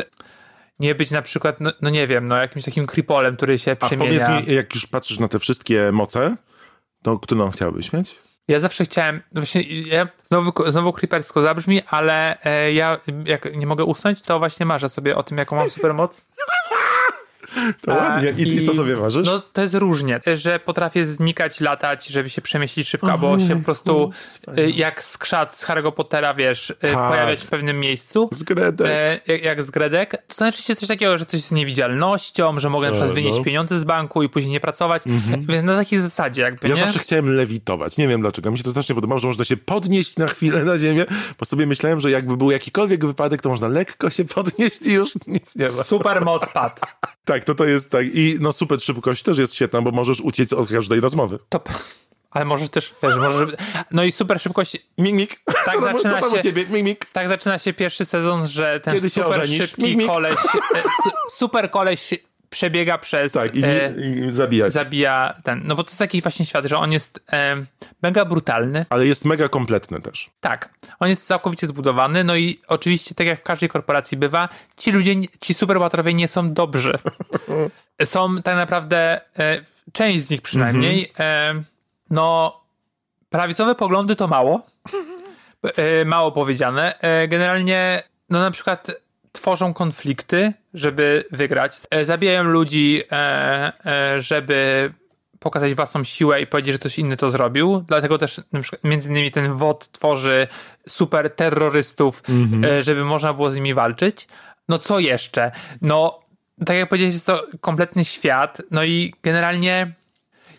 nie 0.81 0.95
być 0.95 1.11
na 1.11 1.23
przykład, 1.23 1.61
no, 1.61 1.73
no 1.83 1.91
nie 1.91 2.07
wiem, 2.07 2.29
no 2.29 2.37
jakimś 2.37 2.65
takim 2.65 2.87
kripolem, 2.87 3.37
który 3.37 3.59
się 3.59 3.73
A 3.73 3.77
przemienia. 3.77 4.27
powiedz 4.27 4.49
mi, 4.49 4.55
jak 4.55 4.75
już 4.75 4.87
patrzysz 4.87 5.19
na 5.19 5.29
te 5.29 5.39
wszystkie 5.39 5.93
moce, 5.93 6.37
to 7.03 7.19
którą 7.19 7.51
chciałbyś 7.51 7.93
mieć? 7.93 8.15
Ja 8.49 8.61
zawsze 8.61 8.85
chciałem, 8.85 9.23
no 9.33 9.41
właśnie, 9.41 9.63
ja 9.63 10.09
znowu, 10.25 10.71
znowu 10.71 10.93
creepersko 10.93 11.41
zabrzmi, 11.41 11.83
ale 11.91 12.41
e, 12.45 12.73
ja 12.73 12.99
jak 13.25 13.57
nie 13.57 13.67
mogę 13.67 13.85
usnąć, 13.85 14.23
to 14.23 14.39
właśnie 14.39 14.67
marzę 14.67 14.89
sobie 14.89 15.17
o 15.17 15.23
tym, 15.23 15.39
jaką 15.39 15.57
mam 15.57 15.71
supermoc. 15.71 16.21
To 17.83 17.95
ładnie. 17.95 18.31
I, 18.39 18.57
I 18.57 18.63
co 18.67 18.75
sobie 18.75 18.97
ważysz? 18.97 19.27
No 19.27 19.43
to 19.53 19.63
jest 19.63 19.75
różnie, 19.75 20.21
że 20.35 20.59
potrafię 20.59 21.07
znikać, 21.07 21.61
latać, 21.61 22.07
żeby 22.07 22.29
się 22.29 22.43
przemieścić 22.43 22.89
szybko, 22.89 23.13
albo 23.13 23.39
się 23.39 23.57
po 23.57 23.65
prostu 23.65 24.11
e, 24.57 24.71
jak 24.71 25.03
skrzat 25.03 25.57
z 25.57 25.67
Harry'ego 25.67 25.93
Pottera, 25.93 26.35
wiesz, 26.35 26.71
e, 26.71 26.75
Tak. 26.75 27.09
pojawiać 27.11 27.41
w 27.41 27.47
pewnym 27.47 27.81
miejscu. 27.81 28.29
Z 28.33 28.43
Gredek. 28.43 28.87
E, 28.91 29.21
jak, 29.27 29.43
jak 29.43 29.63
z 29.63 29.71
Gredek. 29.71 30.11
To 30.29 30.35
znaczy 30.35 30.63
się 30.63 30.77
coś 30.77 30.89
takiego, 30.89 31.19
że 31.19 31.27
coś 31.27 31.41
z 31.41 31.53
niewidzialnością, 31.53 32.59
że 32.61 32.71
mogę 32.71 32.87
na 32.87 32.93
przykład 32.93 33.11
E, 33.11 33.15
wynieść 33.15 33.39
no. 33.39 33.45
pieniądze 33.45 33.79
z 33.81 33.85
banku 33.85 34.23
i 34.23 34.29
później 34.29 34.53
nie 34.53 34.61
pracować. 34.61 35.03
Więc 35.41 35.65
na 35.65 35.77
takiej 35.77 36.01
zasadzie 36.01 36.43
jakby, 36.43 36.69
Ja 36.69 36.75
nie? 36.75 36.81
zawsze 36.81 36.99
chciałem 36.99 37.35
lewitować. 37.35 37.97
Nie 37.99 38.09
wiem 38.09 38.21
dlaczego. 38.21 38.51
Mi 38.51 38.59
się 38.59 38.65
to 38.65 38.71
strasznie 38.71 38.95
podobało, 38.95 39.19
że 39.21 39.27
można 39.27 39.45
się 39.45 39.57
podnieść 39.57 40.17
na 40.17 40.27
chwilę 40.27 40.65
na 40.65 40.79
ziemię, 40.79 41.05
bo 41.39 41.45
sobie 41.47 41.67
myślałem, 41.67 42.01
że 42.01 42.11
jakby 42.11 42.37
był 42.37 42.51
jakikolwiek 42.51 43.07
wypadek, 43.07 43.43
to 43.43 43.49
można 43.49 43.69
lekko 43.69 44.11
się 44.11 44.25
podnieść 44.25 44.87
i 44.87 44.93
już 44.93 45.11
nic 45.27 45.57
nie 45.57 45.69
ma. 45.71 45.83
Super 45.83 46.25
moc 46.25 46.49
pad. 46.53 46.81
Tak, 47.25 47.45
to 47.47 47.55
to 47.55 47.65
jest 47.65 47.91
tak. 47.91 48.07
I 48.15 48.37
no 48.41 48.53
super 48.53 48.81
szybkość 48.81 49.23
też 49.23 49.39
jest 49.39 49.55
świetna, 49.55 49.83
bo 49.83 49.91
możesz 49.91 50.21
uciec 50.21 50.53
od 50.53 50.71
każdej 50.71 51.01
rozmowy. 51.01 51.39
Top. 51.49 51.69
Ale 52.31 52.45
może 52.45 52.69
też, 52.69 52.95
wiesz, 53.03 53.17
może... 53.17 53.47
No 53.91 54.05
i 54.05 54.13
super 54.13 54.41
szybkość. 54.41 54.77
Mimik. 54.99 55.41
Tak 55.65 55.75
co 55.75 55.83
tam, 55.83 55.83
zaczyna 55.83 56.15
co 56.15 56.21
tam 56.21 56.31
się- 56.31 56.41
u 56.41 56.43
ciebie? 56.43 56.67
Mimik. 56.71 57.05
Tak 57.13 57.29
zaczyna 57.29 57.59
się 57.59 57.73
pierwszy 57.73 58.05
sezon, 58.05 58.47
że 58.47 58.81
ten 58.81 58.95
Kiedy 58.95 59.11
się 59.11 59.23
super 59.23 59.49
szybki 59.49 59.83
Mik, 59.83 59.97
mik. 59.99 60.07
koleś, 60.07 60.35
e, 60.75 60.83
su, 60.83 61.11
super 61.31 61.71
koleś 61.71 62.15
przebiega 62.51 62.99
przez... 62.99 63.33
Tak, 63.33 63.55
i, 63.55 63.65
e, 63.65 63.95
i 64.01 64.35
zabijać. 64.35 64.73
zabija 64.73 65.35
ten, 65.43 65.63
no 65.65 65.75
bo 65.75 65.85
to 65.85 65.91
jest 65.91 66.01
jakiś 66.01 66.23
właśnie 66.23 66.47
świat, 66.47 66.67
że 66.67 66.79
on 66.79 66.93
jest 66.93 67.21
e, 67.33 67.57
mega 68.03 68.25
brutalny, 68.25 68.87
Ale 68.91 69.07
jest 69.07 69.25
mega 69.25 69.49
kompletny 69.49 70.01
też. 70.01 70.31
tak, 70.41 70.75
on 70.99 71.09
jest 71.09 71.27
całkowicie 71.27 71.67
zbudowany, 71.67 72.25
no 72.25 72.37
i 72.37 72.61
oczywiście, 72.69 73.15
tak 73.15 73.27
jak 73.27 73.39
w 73.41 73.43
każdej 73.43 73.69
korporacji 73.69 74.17
bywa, 74.19 74.49
ci 74.77 74.93
ludzie, 74.93 75.15
ci 75.41 75.55
superbohaterowie 75.55 76.15
nie 76.15 76.29
są 76.29 76.53
dobrzy. 76.53 76.99
są 78.05 78.43
tak 78.43 78.57
naprawdę, 78.57 79.21
e, 79.39 79.61
część 79.93 80.25
z 80.25 80.31
nich 80.31 80.43
przynajmniej, 80.43 81.13
e, 81.19 81.55
no 82.11 82.61
prawicowe 83.31 83.75
poglądy 83.75 84.17
to 84.17 84.29
mało, 84.29 84.67
e, 85.63 86.05
mało 86.05 86.33
powiedziane. 86.33 86.99
E, 87.01 87.29
generalnie, 87.29 88.03
no 88.31 88.41
na 88.41 88.51
przykład 88.51 88.91
tworzą 89.37 89.75
konflikty, 89.75 90.53
żeby 90.75 91.25
wygrać. 91.31 91.73
E, 91.91 92.05
zabijają 92.05 92.45
ludzi, 92.45 93.03
e, 93.13 93.73
e, 93.87 94.21
żeby 94.21 94.93
pokazać 95.39 95.75
własną 95.75 96.05
siłę 96.05 96.41
i 96.41 96.47
powiedzieć, 96.47 96.73
że 96.73 96.79
ktoś 96.79 96.99
inny 96.99 97.17
to 97.17 97.31
zrobił. 97.31 97.85
Dlatego 97.89 98.19
też 98.19 98.41
na 98.53 98.61
przykład, 98.61 98.85
między 98.85 99.11
innymi 99.11 99.31
ten 99.31 99.53
WOT 99.53 99.89
tworzy 99.93 100.49
super 100.89 101.31
terrorystów, 101.31 102.23
e, 102.65 102.83
żeby 102.83 103.05
można 103.05 103.33
było 103.33 103.51
z 103.51 103.55
nimi 103.57 103.75
walczyć. 103.75 104.29
No 104.69 104.79
co 104.79 104.99
jeszcze? 104.99 105.51
No, 105.83 106.21
tak 106.67 106.77
jak 106.77 106.89
powiedziałeś, 106.89 107.15
jest 107.15 107.27
to 107.27 107.43
kompletny 107.61 108.05
świat, 108.05 108.63
no 108.71 108.85
i 108.85 109.15
generalnie 109.23 109.93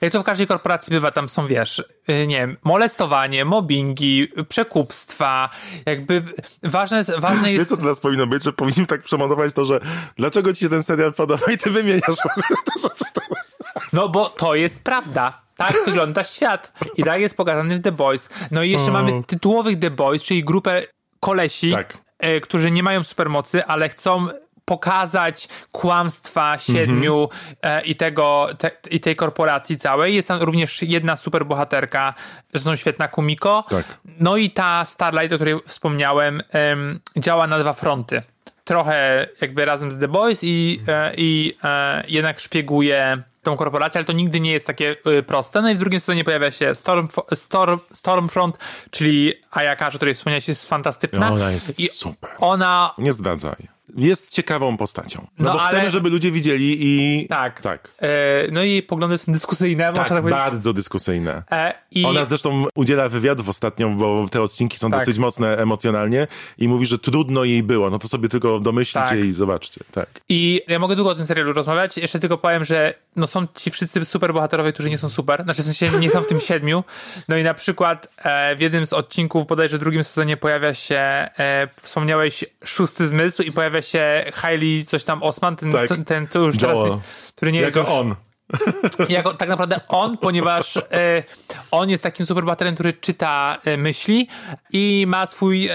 jak 0.02 0.12
to 0.12 0.22
w 0.22 0.24
każdej 0.24 0.48
korporacji 0.48 0.92
bywa, 0.92 1.12
tam 1.12 1.30
są, 1.30 1.48
wiesz, 1.48 1.84
y, 2.10 2.28
nie 2.28 2.38
wiem, 2.38 2.58
molestowanie, 2.64 3.46
mobbingi, 3.46 4.28
przekupstwa, 4.50 5.50
jakby 5.86 6.24
ważne, 6.64 6.98
jest- 6.98 7.20
ważne 7.20 7.48
Wiesz, 7.50 7.58
jest... 7.58 7.70
co 7.70 7.78
teraz 7.78 8.00
powinno 8.00 8.28
być, 8.28 8.44
że 8.44 8.54
powinniśmy 8.54 8.86
tak 8.86 9.02
przemonować 9.02 9.54
to, 9.54 9.66
że 9.66 9.80
dlaczego 10.18 10.54
ci 10.54 10.60
się 10.60 10.70
ten 10.70 10.84
serial 10.84 11.14
podoba 11.14 11.52
i 11.54 11.58
ty 11.58 11.72
wymieniasz 11.72 12.02
w 12.24 12.26
ogóle 12.32 12.48
te 12.66 12.82
rzeczy 12.82 13.06
teraz. 13.14 13.58
No 13.94 14.10
bo 14.10 14.30
to 14.30 14.56
jest 14.56 14.84
prawda. 14.84 15.42
Tak 15.58 15.74
wygląda 15.86 16.24
świat. 16.24 16.72
I 16.96 17.04
tak 17.04 17.22
jest 17.22 17.38
pokazany 17.38 17.78
w 17.78 17.82
The 17.82 17.92
Boys. 17.92 18.30
No 18.52 18.64
i 18.64 18.72
jeszcze 18.72 18.92
mamy 18.92 19.24
tytułowych 19.24 19.80
The 19.80 19.92
Boys, 19.92 20.24
czyli 20.24 20.44
grupę 20.44 20.84
kolesi, 21.20 21.72
Tak. 21.72 21.98
e, 22.20 22.40
którzy 22.42 22.72
nie 22.72 22.84
mają 22.84 23.04
supermocy, 23.04 23.66
ale 23.66 23.90
chcą 23.90 24.28
pokazać 24.68 25.48
kłamstwa 25.72 26.58
siedmiu 26.60 27.30
e, 27.62 27.82
i 27.82 27.96
tego 27.96 28.50
te, 28.58 28.72
i 28.92 29.00
tej 29.00 29.16
korporacji 29.16 29.78
całej. 29.78 30.16
Jest 30.16 30.28
tam 30.28 30.42
również 30.42 30.82
jedna 30.82 31.18
superbohaterka, 31.18 32.14
zresztą 32.52 32.76
świetna 32.76 33.08
Kumiko. 33.08 33.66
Tak. 33.70 33.86
No 34.20 34.38
i 34.38 34.50
ta 34.50 34.86
Starlight, 34.86 35.34
o 35.34 35.36
której 35.36 35.56
wspomniałem, 35.66 36.42
em, 36.52 37.00
działa 37.18 37.48
na 37.48 37.60
dwa 37.60 37.74
fronty. 37.74 38.22
Trochę 38.64 39.28
jakby 39.42 39.66
razem 39.66 39.92
z 39.92 40.00
The 40.00 40.08
Boys 40.08 40.40
i, 40.44 40.82
e, 40.88 41.14
i 41.18 41.56
e, 41.64 42.04
jednak 42.08 42.40
szpieguje 42.40 43.24
tą 43.44 43.58
korporację, 43.58 44.00
ale 44.00 44.06
to 44.06 44.14
nigdy 44.14 44.40
nie 44.40 44.52
jest 44.52 44.68
takie 44.68 44.96
e, 45.06 45.24
proste. 45.24 45.62
No 45.62 45.70
i 45.70 45.76
w 45.76 45.80
drugim 45.80 46.00
sezonie 46.00 46.24
pojawia 46.24 46.52
się 46.52 46.76
Storm, 46.76 47.08
Storm, 47.34 47.80
Stormfront, 47.94 48.58
czyli 48.92 49.34
Ayaka, 49.52 49.88
o 49.88 49.92
której 49.92 50.14
wspomniałeś, 50.14 50.48
jest 50.48 50.70
fantastyczna. 50.70 51.32
Ona 51.32 51.52
jest 51.52 51.80
I 51.80 51.88
super. 51.88 52.30
Ona 52.40 52.94
Nie 52.98 53.14
zdradzaj. 53.14 53.77
Jest 53.96 54.34
ciekawą 54.34 54.78
postacią. 54.78 55.28
No, 55.40 55.46
No, 55.46 55.54
bo 55.54 55.62
ale- 55.62 55.70
chcemy, 55.70 55.90
żeby 55.90 56.10
ludzie 56.10 56.32
widzieli 56.32 56.78
i... 56.80 57.28
tak. 57.28 57.62
Tak. 57.62 57.92
E, 58.02 58.08
no 58.52 58.64
i 58.64 58.82
poglądy 58.82 59.18
są 59.18 59.32
dyskusyjne, 59.32 59.88
można 59.92 60.04
Tak, 60.04 60.14
tak 60.14 60.30
bardzo 60.30 60.74
dyskusyjne. 60.74 61.44
E, 61.52 61.74
i, 61.92 62.06
Ona 62.06 62.26
zresztą 62.26 62.66
udziela 62.76 63.10
wywiadów 63.10 63.50
ostatnio, 63.50 63.90
bo 63.90 64.28
te 64.32 64.42
odcinki 64.42 64.78
są 64.80 64.92
Tak. 64.92 65.00
dosyć 65.00 65.18
mocne 65.18 65.58
emocjonalnie 65.58 66.28
i 66.58 66.68
mówi, 66.68 66.86
że 66.86 67.00
trudno 67.00 67.44
jej 67.44 67.64
było. 67.64 67.90
No 67.90 68.00
to 68.00 68.08
sobie 68.08 68.30
tylko 68.30 68.60
domyślicie 68.60 69.08
Tak. 69.08 69.20
i 69.26 69.32
zobaczcie. 69.32 69.82
Tak. 69.92 70.10
I 70.30 70.62
ja 70.68 70.80
mogę 70.80 70.96
długo 70.96 71.12
o 71.12 71.16
tym 71.16 71.26
serialu 71.26 71.54
rozmawiać. 71.54 71.98
Jeszcze 71.98 72.20
tylko 72.20 72.38
powiem, 72.38 72.66
że 72.66 72.94
no 73.16 73.28
są 73.28 73.48
ci 73.56 73.72
wszyscy 73.72 74.06
superbohaterowie, 74.06 74.74
którzy 74.74 74.90
nie 74.90 74.98
są 74.98 75.10
super. 75.10 75.44
Znaczy 75.44 75.64
w 75.64 75.66
sensie 75.66 76.00
nie 76.00 76.10
są 76.10 76.22
w 76.22 76.28
tym 76.28 76.40
siedmiu. 76.40 76.84
No 77.28 77.38
i 77.38 77.44
na 77.44 77.54
przykład 77.54 78.08
e, 78.24 78.56
w 78.56 78.60
jednym 78.62 78.86
z 78.86 78.94
odcinków, 78.94 79.48
bodajże 79.48 79.78
w 79.78 79.80
drugim 79.80 80.04
sezonie 80.04 80.38
pojawia 80.38 80.74
się, 80.74 80.96
e, 80.98 81.68
wspomniałeś, 81.82 82.46
szósty 82.66 83.08
zmysł 83.08 83.42
i 83.42 83.52
pojawia 83.52 83.77
się 83.82 84.26
Hailey 84.34 84.86
coś 84.86 85.04
tam 85.04 85.24
Osman, 85.24 85.56
ten, 85.56 85.72
Tak. 85.72 85.88
ten, 85.90 86.06
ten 86.06 86.28
to 86.28 86.40
już 86.40 86.58
teraz, 86.58 86.78
Joel. 86.78 86.92
nie- 86.92 87.00
który 87.36 87.52
nie 87.52 87.62
Jako 87.62 87.80
jest 87.80 87.92
już, 87.92 88.00
on. 88.00 88.16
jako 89.10 89.34
tak 89.34 89.50
naprawdę 89.50 89.80
on, 89.88 90.18
ponieważ 90.18 90.78
e, 90.78 91.24
on 91.72 91.90
jest 91.90 92.04
takim 92.04 92.26
superbohaterem, 92.26 92.74
który 92.74 92.94
czyta 92.94 93.58
e, 93.66 93.78
myśli 93.78 94.28
i 94.74 95.06
ma 95.08 95.26
swój 95.26 95.68
e, 95.68 95.74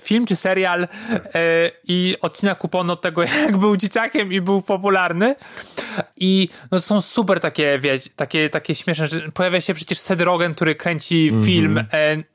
film 0.00 0.26
czy 0.26 0.36
serial 0.36 0.82
e, 0.82 0.88
i 1.88 2.16
odcina 2.22 2.54
kupon 2.54 2.90
od 2.90 3.00
tego, 3.00 3.22
jak 3.44 3.56
był 3.56 3.76
dzieciakiem 3.76 4.32
i 4.32 4.40
był 4.40 4.62
popularny. 4.62 5.34
I 6.16 6.48
no, 6.70 6.80
to 6.80 6.86
są 6.86 7.00
super 7.00 7.40
takie, 7.40 7.78
wiecie, 7.82 8.10
takie, 8.16 8.50
takie 8.50 8.74
śmieszne, 8.74 9.06
że 9.06 9.20
pojawia 9.34 9.60
się 9.60 9.74
przecież 9.74 9.98
Seth 9.98 10.22
Rogen, 10.22 10.54
który 10.54 10.74
kręci 10.74 11.26
Mhm. 11.28 11.44
film 11.46 11.78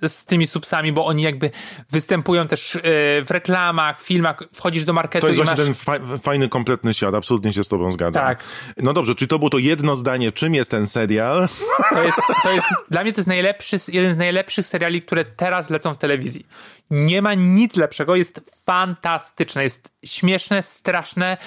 e, 0.02 0.10
z 0.10 0.26
tymi 0.26 0.48
subsami, 0.48 0.92
bo 0.94 1.06
oni 1.06 1.24
jakby 1.24 1.50
występują 1.92 2.48
też 2.48 2.76
e, 2.76 2.80
w 3.26 3.28
reklamach, 3.30 4.02
filmach, 4.02 4.44
wchodzisz 4.54 4.86
do 4.86 4.94
marketu 4.94 5.22
To 5.22 5.28
jest 5.28 5.40
i 5.40 5.44
właśnie 5.44 5.64
masz... 5.66 5.66
ten 5.66 5.74
fa- 6.10 6.18
fajny, 6.18 6.50
kompletny 6.50 6.94
świat. 6.94 7.16
Absolutnie 7.16 7.54
się 7.54 7.64
z 7.64 7.68
tobą 7.68 7.92
zgadzam. 7.92 8.24
Tak. 8.26 8.44
No 8.78 8.94
dobrze, 8.94 9.16
czy 9.16 9.28
to 9.28 9.40
było 9.40 9.50
to 9.50 9.58
jedno 9.58 9.71
zdanie, 9.96 10.32
czym 10.32 10.56
jest 10.56 10.72
ten 10.72 10.88
serial? 10.88 11.48
To 11.90 12.04
jest, 12.04 12.18
to 12.44 12.52
jest, 12.52 12.68
dla 12.90 13.04
mnie 13.04 13.14
to 13.14 13.20
jest 13.20 13.28
najlepszy, 13.28 13.78
jeden 13.88 14.14
z 14.14 14.18
najlepszych 14.18 14.66
seriali, 14.66 15.02
które 15.02 15.26
teraz 15.26 15.70
lecą 15.70 15.94
w 15.94 15.98
telewizji. 15.98 16.46
Nie 16.92 17.22
ma 17.22 17.34
nic 17.34 17.76
lepszego, 17.76 18.16
jest 18.16 18.42
fantastyczne, 18.66 19.64
jest 19.64 19.92
śmieszne, 20.06 20.64
straszne. 20.64 21.38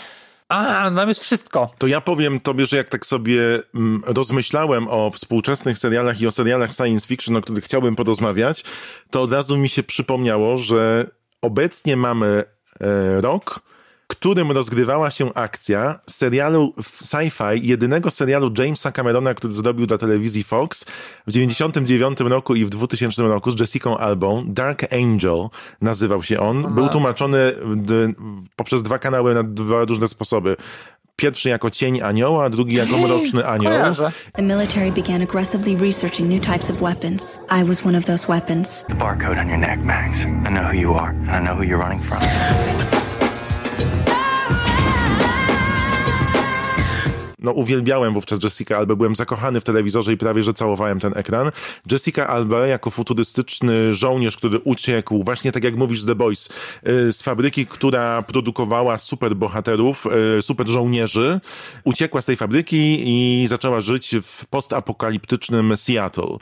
A, 0.49 0.91
tam 0.97 1.09
jest 1.09 1.22
wszystko. 1.22 1.72
To 1.79 1.87
ja 1.87 2.01
powiem 2.01 2.41
tobie, 2.41 2.66
że 2.66 2.77
jak 2.77 2.89
tak 2.89 3.07
sobie 3.07 3.62
mm, 3.75 4.03
rozmyślałem 4.07 4.89
o 4.89 5.11
współczesnych 5.11 5.79
serialach 5.79 6.20
i 6.20 6.27
o 6.27 6.31
serialach 6.31 6.72
science 6.72 7.09
fiction, 7.09 7.37
o 7.37 7.41
których 7.41 7.64
chciałbym 7.64 7.97
porozmawiać, 7.97 8.64
to 9.11 9.22
od 9.22 9.33
razu 9.33 9.59
mi 9.59 9.68
się 9.68 9.83
przypomniało, 9.83 10.59
że 10.59 11.11
obecnie 11.43 11.97
mamy 11.97 12.45
e, 12.81 13.20
rok, 13.20 13.61
którym 14.07 14.50
rozgrywała 14.52 15.11
się 15.11 15.34
akcja 15.34 15.98
serialu 16.07 16.74
w 16.82 17.02
sci-fi, 17.05 17.61
jedynego 17.62 18.11
serialu 18.11 18.50
Jamesa 18.59 18.92
Camerona, 18.92 19.34
który 19.34 19.52
zrobił 19.55 19.86
dla 19.86 19.98
telewizji 19.98 20.42
Fox 20.44 20.84
w 21.26 21.30
99 21.32 22.20
roku 22.20 22.55
i 22.55 22.64
w 22.64 22.68
2000 22.68 23.22
roku 23.22 23.50
z 23.50 23.61
Jessicą 23.61 23.98
Albą. 23.98 24.44
Dark 24.46 24.92
Angel 24.92 25.48
nazywał 25.80 26.22
się 26.22 26.40
on. 26.40 26.74
Był 26.74 26.88
tłumaczony 26.88 27.52
d- 27.76 28.12
poprzez 28.57 28.82
dwa 28.82 28.98
kanały 28.98 29.34
na 29.34 29.42
dwa 29.42 29.84
różne 29.84 30.09
sposoby. 30.09 30.57
Pierwszy 31.16 31.48
jako 31.48 31.70
cień 31.70 32.02
anioła, 32.02 32.44
a 32.44 32.50
drugi 32.50 32.74
jako 32.76 32.98
mroczny 32.98 33.46
anioł. 33.46 33.72
Kojarzę. 33.72 34.12
The 34.32 34.42
military 34.42 34.92
began 34.92 35.22
aggressively 35.22 35.76
researching 35.86 36.30
new 36.30 36.40
types 36.46 36.70
of 36.70 36.80
weapons. 36.82 37.40
I 37.61 37.64
was 37.64 37.86
one 37.86 37.98
of 37.98 38.05
those 38.05 38.26
weapons. 38.28 38.84
The 38.88 38.94
barcode 38.94 39.40
on 39.40 39.48
your 39.48 39.59
neck, 39.59 39.80
Max. 39.84 40.18
I 40.24 40.26
know 40.50 40.64
who 40.64 40.74
you 40.74 40.94
are, 40.94 41.09
and 41.11 41.30
I 41.30 41.40
know 41.40 41.55
who 41.57 41.62
you're 41.62 41.82
running 41.88 42.02
from. 42.02 42.18
No 47.45 47.53
uwielbiałem 47.53 48.14
wówczas 48.14 48.42
Jessica 48.42 48.76
Alba, 48.76 48.97
byłem 48.97 49.16
zakochany 49.16 49.61
w 49.61 49.64
telewizorze 49.64 50.12
i 50.12 50.16
prawie, 50.16 50.42
że 50.42 50.55
całowałem 50.55 51.01
ten 51.01 51.12
ekran. 51.16 51.51
Jessica 51.90 52.26
Alba 52.26 52.66
jako 52.66 52.90
futurystyczny 52.90 53.92
żołnierz, 53.92 54.36
który 54.36 54.59
uciekł, 54.59 55.24
właśnie 55.24 55.53
tak 55.53 55.64
jak 55.64 55.76
mówisz 55.76 56.05
The 56.05 56.14
Boys, 56.14 56.49
y, 56.88 57.12
z 57.12 57.22
fabryki, 57.22 57.66
która 57.66 58.22
produkowała 58.22 58.99
super 58.99 59.36
bohaterów, 59.36 60.07
y, 60.38 60.42
super 60.42 60.68
żołnierzy, 60.68 61.40
uciekła 61.84 62.20
z 62.20 62.26
tej 62.26 62.36
fabryki 62.36 63.03
i 63.05 63.47
zaczęła 63.47 63.80
żyć 63.80 64.14
w 64.22 64.47
postapokaliptycznym 64.47 65.76
Seattle. 65.76 66.36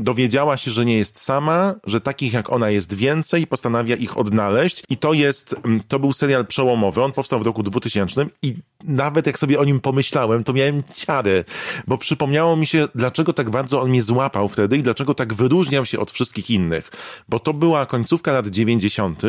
Dowiedziała 0.00 0.56
się, 0.56 0.70
że 0.70 0.84
nie 0.84 0.98
jest 0.98 1.22
sama, 1.22 1.74
że 1.86 2.00
takich 2.00 2.32
jak 2.32 2.52
ona 2.52 2.70
jest 2.70 2.94
więcej 2.94 3.46
postanawia 3.46 3.96
ich 3.96 4.18
odnaleźć 4.18 4.82
i 4.88 4.96
to 4.96 5.12
jest, 5.12 5.56
to 5.88 5.98
był 5.98 6.12
serial 6.12 6.46
przełomowy, 6.46 7.02
on 7.02 7.12
powstał 7.12 7.40
w 7.40 7.46
roku 7.46 7.62
2000 7.62 8.26
i 8.42 8.54
nawet 8.84 9.26
jak 9.26 9.38
sobie 9.38 9.60
o 9.60 9.64
nim 9.64 9.80
pomyślałem, 9.80 10.05
to 10.44 10.52
miałem 10.52 10.82
ciary, 10.94 11.44
bo 11.86 11.98
przypomniało 11.98 12.56
mi 12.56 12.66
się, 12.66 12.88
dlaczego 12.94 13.32
tak 13.32 13.50
bardzo 13.50 13.82
on 13.82 13.88
mnie 13.88 14.02
złapał 14.02 14.48
wtedy 14.48 14.76
i 14.76 14.82
dlaczego 14.82 15.14
tak 15.14 15.34
wyróżniał 15.34 15.86
się 15.86 15.98
od 15.98 16.10
wszystkich 16.10 16.50
innych. 16.50 16.90
Bo 17.28 17.38
to 17.38 17.54
była 17.54 17.86
końcówka 17.86 18.32
lat 18.32 18.46
90., 18.46 19.22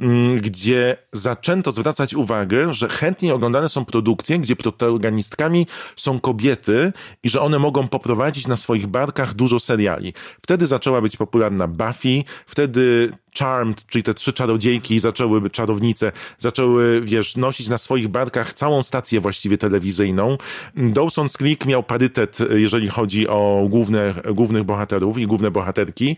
mm, 0.00 0.40
gdzie 0.40 0.96
zaczęto 1.12 1.72
zwracać 1.72 2.14
uwagę, 2.14 2.74
że 2.74 2.88
chętnie 2.88 3.34
oglądane 3.34 3.68
są 3.68 3.84
produkcje, 3.84 4.38
gdzie 4.38 4.56
protagonistkami 4.56 5.66
są 5.96 6.20
kobiety 6.20 6.92
i 7.22 7.28
że 7.28 7.40
one 7.40 7.58
mogą 7.58 7.88
poprowadzić 7.88 8.46
na 8.46 8.56
swoich 8.56 8.86
barkach 8.86 9.34
dużo 9.34 9.60
seriali. 9.60 10.12
Wtedy 10.42 10.66
zaczęła 10.66 11.00
być 11.00 11.16
popularna 11.16 11.68
Buffy, 11.68 12.24
wtedy 12.46 13.12
Charmed, 13.38 13.86
czyli 13.86 14.02
te 14.02 14.14
trzy 14.14 14.32
czarodziejki 14.32 14.98
zaczęły, 14.98 15.50
czarownice, 15.50 16.12
zaczęły, 16.38 17.00
wiesz, 17.04 17.36
nosić 17.36 17.68
na 17.68 17.78
swoich 17.78 18.08
barkach 18.08 18.54
całą 18.54 18.82
stację 18.82 19.20
właściwie 19.20 19.58
telewizyjną. 19.58 20.38
Dawson's 20.76 21.38
Creek 21.38 21.66
miał 21.66 21.82
parytet, 21.82 22.38
jeżeli 22.54 22.88
chodzi 22.88 23.28
o 23.28 23.66
główne, 23.68 24.14
głównych 24.34 24.64
bohaterów 24.64 25.18
i 25.18 25.26
główne 25.26 25.50
bohaterki 25.50 26.16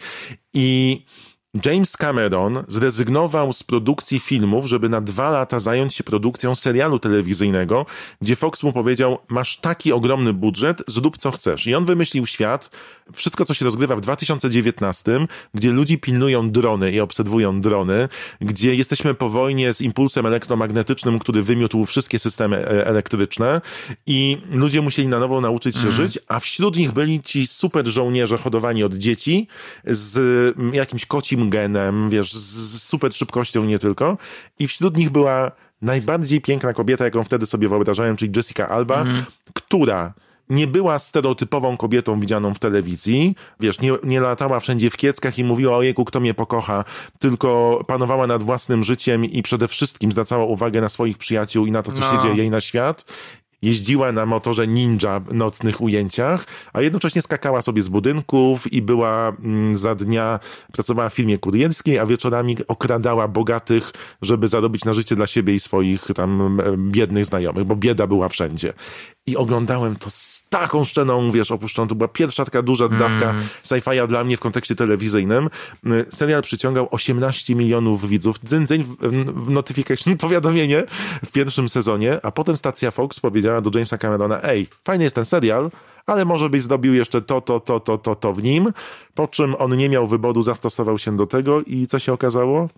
i 0.54 1.02
James 1.64 1.96
Cameron 1.96 2.64
zrezygnował 2.68 3.52
z 3.52 3.62
produkcji 3.62 4.20
filmów, 4.20 4.66
żeby 4.66 4.88
na 4.88 5.00
dwa 5.00 5.30
lata 5.30 5.60
zająć 5.60 5.94
się 5.94 6.04
produkcją 6.04 6.54
serialu 6.54 6.98
telewizyjnego, 6.98 7.86
gdzie 8.20 8.36
Fox 8.36 8.62
mu 8.62 8.72
powiedział, 8.72 9.18
masz 9.28 9.56
taki 9.56 9.92
ogromny 9.92 10.32
budżet, 10.32 10.82
zrób 10.86 11.16
co 11.16 11.30
chcesz. 11.30 11.66
I 11.66 11.74
on 11.74 11.84
wymyślił 11.84 12.26
świat, 12.26 12.70
wszystko 13.14 13.44
co 13.44 13.54
się 13.54 13.64
rozgrywa 13.64 13.96
w 13.96 14.00
2019, 14.00 15.26
gdzie 15.54 15.70
ludzi 15.70 15.98
pilnują 15.98 16.50
drony 16.50 16.92
i 16.92 17.00
obserwują 17.00 17.60
drony, 17.60 18.08
gdzie 18.40 18.74
jesteśmy 18.74 19.14
po 19.14 19.30
wojnie 19.30 19.72
z 19.72 19.80
impulsem 19.80 20.26
elektromagnetycznym, 20.26 21.18
który 21.18 21.42
wymiótł 21.42 21.84
wszystkie 21.84 22.18
systemy 22.18 22.56
e, 22.56 22.86
elektryczne 22.86 23.60
i 24.06 24.38
ludzie 24.50 24.82
musieli 24.82 25.08
na 25.08 25.18
nowo 25.18 25.40
nauczyć 25.40 25.76
się 25.76 25.92
żyć, 25.92 26.18
a 26.28 26.40
wśród 26.40 26.76
nich 26.76 26.92
byli 26.92 27.22
ci 27.22 27.46
super 27.46 27.86
żołnierze 27.86 28.38
hodowani 28.38 28.84
od 28.84 28.94
dzieci 28.94 29.46
z 29.84 30.18
mm, 30.58 30.74
jakimś 30.74 31.06
kocim 31.06 31.50
genem, 31.50 32.10
wiesz, 32.10 32.32
z 32.32 32.82
super 32.82 33.14
szybkością 33.14 33.64
nie 33.64 33.78
tylko. 33.78 34.18
I 34.58 34.66
wśród 34.66 34.96
nich 34.96 35.10
była 35.10 35.52
najbardziej 35.82 36.40
piękna 36.40 36.72
kobieta, 36.72 37.04
jaką 37.04 37.24
wtedy 37.24 37.46
sobie 37.46 37.68
wyobrażałem, 37.68 38.16
czyli 38.16 38.32
Jessica 38.36 38.68
Alba, 38.68 39.04
która 39.52 40.14
nie 40.50 40.66
była 40.66 40.98
stereotypową 40.98 41.76
kobietą 41.76 42.20
widzianą 42.20 42.54
w 42.54 42.58
telewizji, 42.58 43.34
wiesz, 43.60 43.80
nie, 43.80 43.92
nie 44.04 44.20
latała 44.20 44.60
wszędzie 44.60 44.90
w 44.90 44.96
kieckach 44.96 45.38
i 45.38 45.44
mówiła 45.44 45.76
o 45.76 45.82
kto 46.04 46.20
mnie 46.20 46.34
pokocha, 46.34 46.84
tylko 47.18 47.80
panowała 47.86 48.26
nad 48.26 48.42
własnym 48.42 48.84
życiem 48.84 49.24
i 49.24 49.42
przede 49.42 49.68
wszystkim 49.68 50.12
zwracała 50.12 50.44
uwagę 50.44 50.80
na 50.80 50.88
swoich 50.88 51.18
przyjaciół 51.18 51.66
i 51.66 51.70
na 51.70 51.82
to, 51.82 51.92
co 51.92 52.00
No. 52.00 52.12
się 52.12 52.18
dzieje 52.22 52.34
jej 52.34 52.50
na 52.50 52.60
świat. 52.60 53.04
Jeździła 53.62 54.12
na 54.12 54.26
motorze 54.26 54.66
ninja 54.66 55.20
w 55.20 55.34
nocnych 55.34 55.80
ujęciach, 55.80 56.44
a 56.72 56.80
jednocześnie 56.80 57.22
skakała 57.22 57.62
sobie 57.62 57.82
z 57.82 57.88
budynków 57.88 58.72
i 58.72 58.82
była 58.82 59.28
mm, 59.28 59.78
za 59.78 59.94
dnia, 59.94 60.40
pracowała 60.72 61.08
w 61.08 61.14
firmie 61.14 61.38
kurierskiej, 61.38 61.98
a 61.98 62.06
wieczorami 62.06 62.56
okradała 62.68 63.28
bogatych, 63.28 63.92
żeby 64.22 64.48
zarobić 64.48 64.84
na 64.84 64.92
życie 64.92 65.16
dla 65.16 65.26
siebie 65.26 65.54
i 65.54 65.60
swoich 65.60 66.06
tam 66.14 66.60
biednych 66.76 67.26
znajomych, 67.26 67.64
bo 67.64 67.76
bieda 67.76 68.06
była 68.06 68.28
wszędzie. 68.28 68.72
I 69.26 69.36
oglądałem 69.36 69.96
to 69.96 70.10
z 70.10 70.44
taką 70.50 70.84
szczeną, 70.84 71.30
wiesz, 71.30 71.50
opuszczoną. 71.50 71.88
To 71.88 71.94
była 71.94 72.08
pierwsza 72.08 72.44
taka 72.44 72.62
duża 72.62 72.88
dawka 72.88 73.34
sci-fi'a 73.64 74.06
dla 74.06 74.24
mnie 74.24 74.36
w 74.36 74.40
kontekście 74.40 74.74
telewizyjnym. 74.74 75.50
Y, 75.86 76.06
Serial 76.10 76.42
przyciągał 76.42 76.88
18 76.90 77.54
milionów 77.54 78.08
widzów. 78.08 78.40
Dzyń, 78.44 78.66
dzyń 78.66 78.84
w, 78.84 78.96
w 79.46 79.50
notification, 79.50 80.16
powiadomienie 80.26 80.82
w 81.24 81.30
pierwszym 81.32 81.68
sezonie, 81.68 82.18
a 82.22 82.30
potem 82.30 82.56
stacja 82.56 82.90
Fox 82.90 83.20
powiedziała 83.20 83.51
do 83.60 83.70
Jamesa 83.74 83.98
Camerona, 83.98 84.42
ej, 84.42 84.66
fajny 84.84 85.04
jest 85.04 85.14
ten 85.14 85.24
serial, 85.24 85.70
ale 86.06 86.24
może 86.24 86.50
byś 86.50 86.62
zrobił 86.62 86.94
jeszcze 86.94 87.22
to, 87.22 87.40
to, 87.40 87.60
to, 87.60 87.80
to, 87.80 87.98
to, 87.98 88.14
to 88.14 88.32
w 88.32 88.42
nim. 88.42 88.72
Po 89.14 89.28
czym 89.28 89.54
on 89.58 89.76
nie 89.76 89.88
miał 89.88 90.06
wyboru, 90.06 90.42
zastosował 90.42 90.98
się 90.98 91.16
do 91.16 91.26
tego 91.26 91.62
i 91.62 91.86
co 91.86 91.98
się 91.98 92.12
okazało? 92.12 92.68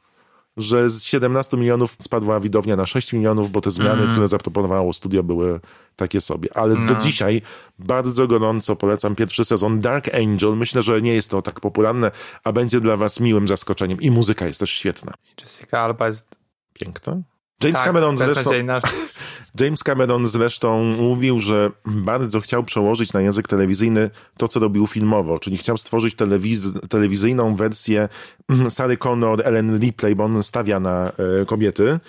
że 0.57 0.91
z 0.91 1.05
17 1.05 1.57
milionów 1.57 1.97
spadła 2.01 2.41
widownia 2.41 2.77
na 2.77 2.87
6 2.87 3.13
milionów, 3.13 3.51
bo 3.51 3.61
te 3.61 3.71
zmiany, 3.71 4.09
które 4.13 4.29
zaproponowało 4.29 4.93
studio 4.93 5.23
były 5.23 5.61
takie 5.97 6.21
sobie. 6.21 6.57
Ale 6.57 6.87
do 6.87 6.95
dzisiaj 6.95 7.43
bardzo 7.79 8.27
gorąco 8.27 8.77
polecam 8.77 9.15
pierwszy 9.15 9.45
sezon 9.45 9.81
Dark 9.81 10.15
Angel. 10.15 10.57
Myślę, 10.57 10.83
że 10.83 11.03
nie 11.03 11.15
jest 11.15 11.31
to 11.31 11.43
tak 11.43 11.61
popularne, 11.61 12.11
a 12.45 12.53
będzie 12.53 12.81
dla 12.81 12.97
was 12.97 13.21
miłym 13.21 13.49
zaskoczeniem. 13.49 14.01
I 14.01 14.11
muzyka 14.11 14.47
jest 14.47 14.61
też 14.61 14.71
świetna. 14.71 15.13
Jessica 15.41 15.81
Alba 15.81 16.07
jest 16.07 16.37
Piękna. 16.73 17.17
James 17.63 17.77
tak, 17.77 17.85
Cameron 17.85 18.19
zresztą... 18.19 18.51
James 19.61 19.85
Cameron 19.85 20.27
zresztą 20.27 20.85
mówił, 20.85 21.41
że 21.41 21.71
bardzo 21.87 22.41
chciał 22.41 22.63
przełożyć 22.63 23.13
na 23.13 23.21
język 23.21 23.49
telewizyjny 23.49 24.11
to, 24.37 24.49
co 24.49 24.61
robił 24.61 24.87
filmowo, 24.87 25.39
czyli 25.39 25.57
chciał 25.57 25.77
stworzyć 25.77 26.17
telewiz- 26.17 26.89
telewizyjną 26.89 27.57
wersję 27.57 28.09
Sary 28.69 28.97
Connor, 28.97 29.43
Ellen 29.45 29.79
Ripley, 29.79 30.15
bo 30.15 30.25
on 30.25 30.43
stawia 30.43 30.81
na 30.81 31.13
e, 31.43 31.45
kobiety. 31.47 32.01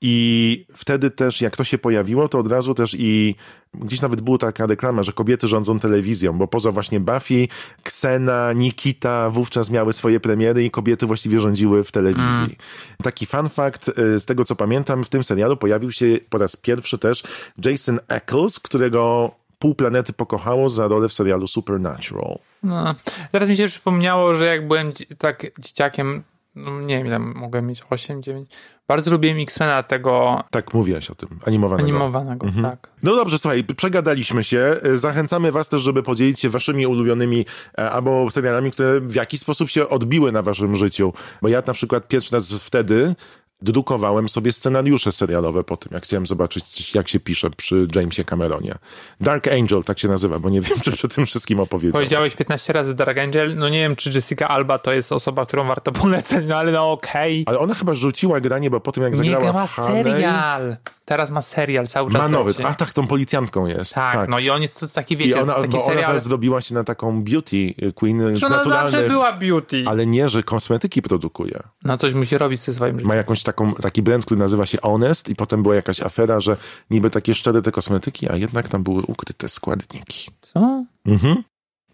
I 0.00 0.66
wtedy 0.76 1.10
też, 1.10 1.40
jak 1.40 1.56
to 1.56 1.64
się 1.64 1.78
pojawiło, 1.78 2.28
to 2.28 2.38
od 2.38 2.52
razu 2.52 2.74
też 2.74 2.96
i 2.98 3.34
gdzieś 3.74 4.00
nawet 4.00 4.20
była 4.20 4.38
taka 4.38 4.66
reklama, 4.66 5.02
że 5.02 5.12
kobiety 5.12 5.48
rządzą 5.48 5.78
telewizją, 5.78 6.38
bo 6.38 6.48
poza 6.48 6.72
właśnie 6.72 7.00
Buffy, 7.00 7.48
Ksena, 7.82 8.52
Nikita 8.52 9.30
wówczas 9.30 9.70
miały 9.70 9.92
swoje 9.92 10.20
premiery 10.20 10.64
i 10.64 10.70
kobiety 10.70 11.06
właściwie 11.06 11.40
rządziły 11.40 11.84
w 11.84 11.92
telewizji. 11.92 12.56
Taki 13.02 13.26
fun 13.26 13.48
fact, 13.48 13.88
y, 13.88 14.20
z 14.20 14.24
tego 14.24 14.44
co 14.44 14.56
pamiętam, 14.56 15.04
w 15.04 15.08
tym 15.08 15.24
serialu 15.24 15.56
pojawił 15.56 15.92
się 15.92 16.06
po 16.30 16.38
raz 16.38 16.56
pierwszy 16.56 16.98
też 16.98 17.22
Jason 17.64 18.00
Ackles, 18.08 18.58
którego 18.58 19.30
pół 19.58 19.74
planety 19.74 20.12
pokochało 20.12 20.68
za 20.68 20.88
rolę 20.88 21.08
w 21.08 21.12
serialu 21.12 21.46
Supernatural. 21.46 22.38
No. 22.62 22.94
Teraz 23.32 23.48
mi 23.48 23.56
się 23.56 23.66
przypomniało, 23.66 24.34
że 24.34 24.46
jak 24.46 24.66
byłem 24.66 24.92
tak 25.18 25.46
dzieciakiem, 25.58 26.22
no 26.58 26.80
nie 26.80 26.96
wiem, 26.98 27.06
ile 27.06 27.18
mogłem 27.18 27.66
mieć 27.66 27.82
8, 27.90 28.22
9. 28.22 28.50
Bardzo 28.88 29.10
lubiłem 29.10 29.38
X-Mena 29.40 29.82
tego 29.82 30.44
Tak 30.50 30.74
mówiłeś 30.74 31.10
o 31.10 31.14
tym, 31.14 31.28
animowanego. 31.46 31.88
animowanego, 31.88 32.46
tak. 32.62 32.90
No 33.02 33.16
dobrze, 33.16 33.38
słuchaj, 33.38 33.64
przegadaliśmy 33.64 34.44
się. 34.44 34.76
Zachęcamy 34.94 35.52
was 35.52 35.68
też, 35.68 35.82
żeby 35.82 36.02
podzielić 36.02 36.40
się 36.40 36.48
waszymi 36.48 36.86
ulubionymi 36.86 37.44
e, 37.78 37.90
albo 37.90 38.30
serialami, 38.30 38.70
które 38.70 39.00
w 39.00 39.14
jakiś 39.14 39.40
sposób 39.40 39.70
się 39.70 39.88
odbiły 39.88 40.32
na 40.32 40.42
waszym 40.42 40.76
życiu. 40.76 41.12
Bo 41.42 41.48
ja 41.48 41.62
na 41.66 41.72
przykład 41.72 42.08
pierwszy 42.08 42.34
raz 42.34 42.52
wtedy 42.52 43.14
drukowałem 43.62 44.28
sobie 44.28 44.52
scenariusze 44.52 45.12
serialowe 45.12 45.64
po 45.64 45.76
tym, 45.76 45.90
jak 45.94 46.02
chciałem 46.02 46.26
zobaczyć, 46.26 46.94
jak 46.94 47.08
się 47.08 47.20
pisze 47.20 47.50
przy 47.50 47.86
Jamesie 47.94 48.24
Cameronie. 48.24 48.74
Dark 49.20 49.48
Angel, 49.48 49.84
tak 49.84 49.98
się 49.98 50.08
nazywa, 50.08 50.38
bo 50.38 50.50
nie 50.50 50.60
wiem, 50.68 50.80
czy 50.80 50.92
przy 50.92 51.08
tym 51.08 51.26
wszystkim 51.26 51.60
opowiedziałem. 51.60 51.92
Powiedziałeś 51.92 52.34
15 52.34 52.72
razy 52.72 52.94
Dark 52.94 53.18
Angel, 53.18 53.56
no 53.56 53.68
nie 53.68 53.78
wiem, 53.78 53.96
czy 53.96 54.10
Jessica 54.10 54.48
Alba 54.48 54.78
to 54.78 54.92
jest 54.92 55.12
osoba, 55.12 55.46
którą 55.46 55.66
warto 55.66 55.92
polecać, 55.92 56.44
no 56.48 56.56
ale 56.56 56.72
no 56.72 56.92
okej. 56.92 57.44
Ale 57.46 57.58
ona 57.58 57.74
chyba 57.74 57.94
rzuciła 57.94 58.40
granie, 58.40 58.70
bo 58.70 58.80
po 58.80 58.92
tym, 58.92 59.02
jak 59.02 59.18
Nie 59.18 59.30
zagrała 59.30 59.52
ma 59.52 59.66
w 59.66 59.74
Honey, 59.74 60.04
serial. 60.04 60.76
Teraz 61.04 61.30
ma 61.30 61.42
serial, 61.42 61.86
cały 61.86 62.12
czas 62.12 62.22
Ma 62.22 62.28
nowy. 62.28 62.52
A 62.64 62.74
tak, 62.74 62.92
tą 62.92 63.06
policjantką 63.06 63.66
jest. 63.66 63.94
Tak, 63.94 64.28
no 64.28 64.38
i 64.38 64.50
on 64.50 64.62
jest 64.62 64.94
taki, 64.94 65.14
I 65.14 65.16
wiecie, 65.16 65.42
ona, 65.42 65.54
taki 65.54 65.68
bo 65.68 65.76
ona 65.76 65.86
serial. 65.86 66.06
teraz 66.06 66.22
zrobiła 66.24 66.60
się 66.60 66.74
na 66.74 66.84
taką 66.84 67.22
beauty 67.22 67.74
queen 67.94 68.36
z 68.36 68.44
ona 68.44 68.64
zawsze 68.64 69.08
była 69.08 69.32
beauty. 69.32 69.84
Ale 69.86 70.06
nie, 70.06 70.28
że 70.28 70.42
kosmetyki 70.42 71.02
produkuje. 71.02 71.58
No 71.84 71.96
coś 71.96 72.14
musi 72.14 72.38
robić 72.38 72.60
ze 72.60 72.74
swoim 72.74 72.94
życiem. 72.98 73.08
Ma 73.08 73.14
jakąś 73.14 73.42
taką, 73.52 73.72
taki 73.72 74.02
brand, 74.02 74.24
który 74.24 74.40
nazywa 74.40 74.66
się 74.66 74.78
Honest 74.82 75.28
i 75.28 75.34
potem 75.34 75.62
była 75.62 75.74
jakaś 75.74 76.00
afera, 76.00 76.40
że 76.40 76.56
niby 76.90 77.10
takie 77.10 77.34
szczere 77.34 77.62
te 77.62 77.72
kosmetyki, 77.72 78.28
a 78.28 78.36
jednak 78.36 78.68
tam 78.68 78.82
były 78.82 79.02
ukryte 79.02 79.48
składniki. 79.48 80.30
Co? 80.40 80.84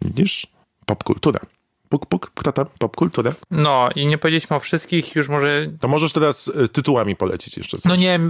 Widzisz? 0.02 0.46
Popkultura. 0.86 1.40
Puk, 1.95 2.07
puk, 2.07 2.30
kto 2.34 2.53
tam? 2.53 2.66
Popkultura? 2.78 3.32
No 3.51 3.88
i 3.97 4.07
nie 4.07 4.18
powiedzieliśmy 4.18 4.57
o 4.57 4.61
wszystkich, 4.61 5.14
już 5.16 5.28
może 5.28 5.66
To 5.80 5.88
możesz 5.88 6.12
teraz 6.12 6.49
y, 6.49 6.68
tytułami 6.68 7.16
polecić 7.16 7.57
jeszcze 7.57 7.76
coś. 7.78 7.84
No 7.84 7.97
nie 7.97 8.20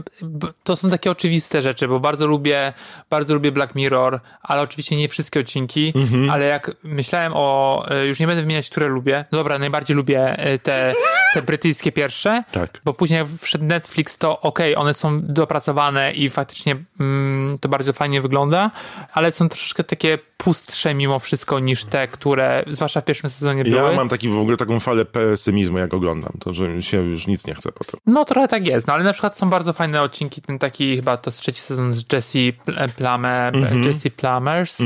to 0.64 0.76
są 0.76 0.90
takie 0.90 1.10
oczywiste 1.10 1.62
rzeczy, 1.62 1.88
bo 1.88 2.00
bardzo 2.00 2.26
lubię, 2.26 2.72
bardzo 3.10 3.34
lubię 3.34 3.52
Black 3.52 3.74
Mirror, 3.74 4.20
ale 4.42 4.62
oczywiście 4.62 4.96
nie 4.96 5.08
wszystkie 5.08 5.40
odcinki, 5.40 5.92
Mhm. 5.96 6.30
ale 6.30 6.46
jak 6.46 6.70
myślałem 6.82 7.32
o, 7.36 7.84
e, 7.90 8.06
już 8.06 8.20
nie 8.20 8.26
będę 8.26 8.42
wymieniać, 8.42 8.70
które 8.70 8.86
lubię, 8.88 9.24
no 9.32 9.38
dobra, 9.38 9.58
najbardziej 9.58 9.96
lubię 9.96 10.38
e, 10.38 10.58
te, 10.58 10.94
te 11.34 11.42
brytyjskie 11.42 11.92
pierwsze, 11.92 12.44
Tak. 12.52 12.80
bo 12.84 12.92
później 12.94 13.18
jak 13.18 13.28
wszedł 13.40 13.64
Netflix, 13.64 14.18
to 14.18 14.40
okej, 14.40 14.76
one 14.76 14.94
są 14.94 15.20
dopracowane 15.22 16.12
i 16.12 16.30
faktycznie 16.30 16.76
mm, 17.00 17.58
to 17.58 17.68
bardzo 17.68 17.92
fajnie 17.92 18.22
wygląda, 18.22 18.70
ale 19.12 19.32
są 19.32 19.48
troszeczkę 19.48 19.84
takie 19.84 20.18
pustsze 20.44 20.94
mimo 20.94 21.18
wszystko 21.18 21.58
niż 21.58 21.84
te, 21.84 22.08
które, 22.08 22.64
zwłaszcza 22.66 23.00
w 23.00 23.04
pierwszym 23.04 23.30
sezonie 23.30 23.64
były. 23.64 23.76
Ja 23.90 23.96
mam 23.96 24.08
taki 24.08 24.28
w 24.28 24.38
ogóle 24.38 24.56
taką 24.56 24.80
falę 24.80 25.04
pesymizmu, 25.04 25.78
jak 25.78 25.94
oglądam, 25.94 26.32
to 26.40 26.52
że 26.54 26.82
się 26.82 26.96
już 27.02 27.26
nic 27.26 27.46
nie 27.46 27.54
chce 27.54 27.72
potem. 27.72 28.00
No 28.06 28.24
trochę 28.24 28.48
tak 28.48 28.66
jest, 28.66 28.86
no 28.86 28.92
ale 28.94 29.04
na 29.04 29.12
przykład 29.12 29.38
są 29.38 29.50
bardzo 29.50 29.72
fajne 29.72 30.02
odcinki, 30.02 30.42
ten 30.42 30.58
taki 30.58 30.96
chyba 30.96 31.16
to 31.16 31.30
trzeci 31.30 31.60
sezon 31.60 31.94
z 31.94 32.04
Jessie 32.12 32.52
Pl- 32.66 32.88
Plummer, 32.96 33.56
Mhm. 33.56 33.82
Jessie 33.84 34.10
Plummers 34.10 34.78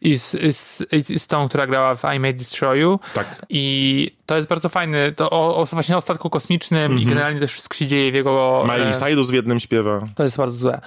i, 0.00 0.18
z, 0.18 0.56
z, 0.56 0.82
z 1.22 1.26
tą, 1.26 1.48
która 1.48 1.66
grała 1.66 1.94
w 1.96 2.02
I 2.16 2.20
May 2.20 2.34
Destroy 2.34 2.78
You. 2.78 3.00
Tak. 3.14 3.46
I 3.48 4.16
to 4.26 4.36
jest 4.36 4.48
bardzo 4.48 4.68
fajny, 4.68 5.12
to 5.16 5.30
o, 5.30 5.56
o 5.56 5.64
właśnie 5.64 5.96
o 5.96 6.00
statku 6.00 6.30
kosmicznym 6.30 6.82
Mhm. 6.82 7.00
i 7.02 7.06
generalnie 7.06 7.40
też 7.40 7.52
wszystko 7.52 7.74
się 7.74 7.86
dzieje 7.86 8.12
w 8.12 8.14
jego... 8.14 8.62
Miley 8.64 8.88
e, 8.88 8.92
Cyrus 8.92 9.30
w 9.30 9.34
jednym 9.34 9.60
śpiewa. 9.60 10.00
to 10.14 10.22
jest 10.24 10.36
bardzo 10.36 10.56
złe. 10.56 10.80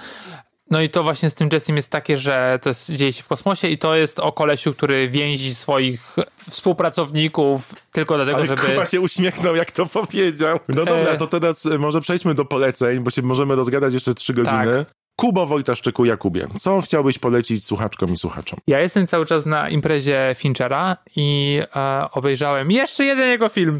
No 0.70 0.80
i 0.82 0.88
to 0.88 1.02
właśnie 1.02 1.30
z 1.30 1.34
tym 1.34 1.48
Jessim 1.52 1.76
jest 1.76 1.92
takie, 1.92 2.16
że 2.16 2.58
to 2.62 2.70
jest, 2.70 2.92
dzieje 2.92 3.12
się 3.12 3.22
w 3.22 3.28
kosmosie 3.28 3.68
i 3.68 3.78
to 3.78 3.96
jest 3.96 4.18
o 4.20 4.32
kolesiu, 4.32 4.74
który 4.74 5.08
więzi 5.08 5.54
swoich 5.54 6.16
współpracowników 6.50 7.74
tylko 7.92 8.16
dlatego, 8.16 8.36
Ale 8.36 8.46
żeby... 8.46 8.62
Kuba 8.62 8.86
się 8.86 9.00
uśmiechnął, 9.00 9.56
jak 9.56 9.70
to 9.70 9.86
powiedział. 9.86 10.60
No 10.68 10.84
dobra, 10.84 11.12
E. 11.12 11.16
to 11.16 11.26
teraz 11.26 11.66
y, 11.66 11.78
może 11.78 12.00
przejdźmy 12.00 12.34
do 12.34 12.44
poleceń, 12.44 13.00
bo 13.00 13.10
się 13.10 13.22
możemy 13.22 13.56
rozgadać 13.56 13.94
jeszcze 13.94 14.14
trzy 14.14 14.34
godziny. 14.34 14.86
Kubo 15.16 15.46
Wojtaszczyku 15.46 16.04
Jakubie, 16.04 16.46
co 16.60 16.80
chciałbyś 16.80 17.18
polecić 17.18 17.66
słuchaczkom 17.66 18.12
i 18.12 18.16
słuchaczom? 18.16 18.58
Ja 18.66 18.80
jestem 18.80 19.06
cały 19.06 19.26
czas 19.26 19.46
na 19.46 19.68
imprezie 19.68 20.34
Finchera 20.38 20.96
i 21.16 21.60
e, 21.76 22.08
obejrzałem 22.12 22.70
jeszcze 22.70 23.04
jeden 23.04 23.28
jego 23.28 23.48
film. 23.48 23.78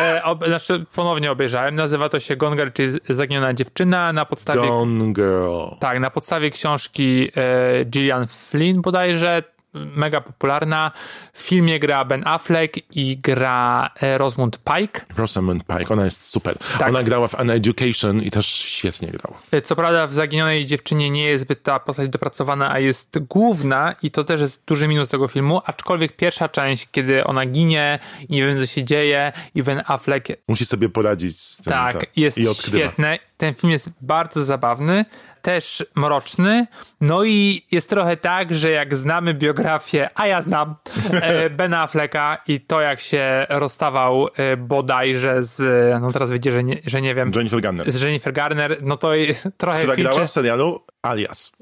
E, 0.00 0.22
ob, 0.24 0.46
znaczy, 0.46 0.84
ponownie 0.94 1.30
obejrzałem. 1.30 1.74
Nazywa 1.74 2.08
to 2.08 2.20
się 2.20 2.36
Gone 2.36 2.56
Girl, 2.56 2.70
czyli 2.74 2.90
Zaginiona 3.08 3.54
dziewczyna 3.54 4.12
na 4.12 4.24
podstawie... 4.24 4.68
Gone 4.68 5.12
Girl. 5.12 5.78
Tak, 5.80 6.00
na 6.00 6.10
podstawie 6.10 6.50
książki 6.50 7.28
e, 7.36 7.84
Gillian 7.84 8.26
Flynn 8.26 8.80
bodajże, 8.80 9.42
mega 9.74 10.20
popularna. 10.20 10.90
W 11.32 11.42
filmie 11.42 11.80
gra 11.80 12.04
Ben 12.04 12.22
Affleck 12.26 12.76
i 12.96 13.16
gra 13.16 13.90
e, 14.02 14.18
Rosamund 14.18 14.58
Pike. 14.64 15.00
Rosamund 15.16 15.64
Pike, 15.64 15.92
ona 15.94 16.04
jest 16.04 16.24
super. 16.24 16.56
Tak. 16.78 16.88
Ona 16.88 17.02
grała 17.02 17.28
w 17.28 17.34
An 17.34 17.50
Education 17.50 18.22
i 18.22 18.30
też 18.30 18.46
świetnie 18.46 19.08
grała. 19.08 19.38
E, 19.52 19.62
Co 19.62 19.76
prawda 19.76 20.06
w 20.06 20.14
Zaginionej 20.14 20.64
Dziewczynie 20.64 21.10
nie 21.10 21.24
jest 21.24 21.44
zbyt 21.44 21.62
ta 21.62 21.80
postać 21.80 22.08
dopracowana, 22.08 22.70
a 22.72 22.78
jest 22.78 23.18
główna 23.18 23.94
i 24.02 24.10
to 24.10 24.24
też 24.24 24.40
jest 24.40 24.64
duży 24.66 24.88
minus 24.88 25.08
tego 25.08 25.28
filmu, 25.28 25.60
aczkolwiek 25.64 26.16
pierwsza 26.16 26.48
część, 26.48 26.88
kiedy 26.92 27.24
ona 27.24 27.46
ginie 27.46 27.98
i 28.28 28.32
nie 28.34 28.46
wiem 28.46 28.58
co 28.58 28.66
się 28.66 28.84
dzieje 28.84 29.32
i 29.54 29.62
Ben 29.62 29.82
Affleck 29.86 30.28
Musi 30.48 30.66
sobie 30.66 30.88
poradzić 30.88 31.40
z 31.40 31.56
tym. 31.56 31.64
tak, 31.72 32.06
jest 32.16 32.38
I 32.38 32.48
odkrywa. 32.48 32.78
świetne. 32.78 33.18
Ten 33.36 33.54
film 33.54 33.70
jest 33.72 33.90
bardzo 34.00 34.44
zabawny, 34.44 35.04
też 35.48 35.86
mroczny, 35.94 36.66
no 37.00 37.24
i 37.24 37.62
jest 37.72 37.90
trochę 37.90 38.16
tak, 38.16 38.54
że 38.54 38.70
jak 38.70 38.96
znamy 38.96 39.34
biografię, 39.34 40.10
a 40.14 40.26
ja 40.26 40.42
znam 40.42 40.74
e, 41.12 41.50
Bena 41.50 41.82
Afflecka 41.82 42.38
i 42.48 42.60
to 42.60 42.80
jak 42.80 43.00
się 43.00 43.46
rozstawał 43.48 44.28
e, 44.36 44.56
bodajże 44.56 45.44
z, 45.44 45.60
no 46.02 46.12
teraz 46.12 46.32
wiecie, 46.32 46.52
że 46.52 46.64
nie, 46.64 46.76
że 46.86 47.02
nie 47.02 47.14
wiem, 47.14 47.32
Jennifer 47.36 47.60
Garner, 47.60 47.90
z 47.92 48.02
Jennifer 48.02 48.32
Garner, 48.32 48.78
no 48.82 48.96
to 48.96 49.14
i 49.14 49.34
trochę 49.56 49.78
która 49.78 49.96
grała 49.96 50.26
w 50.26 50.30
serialu 50.30 50.80
Alias. 51.02 51.52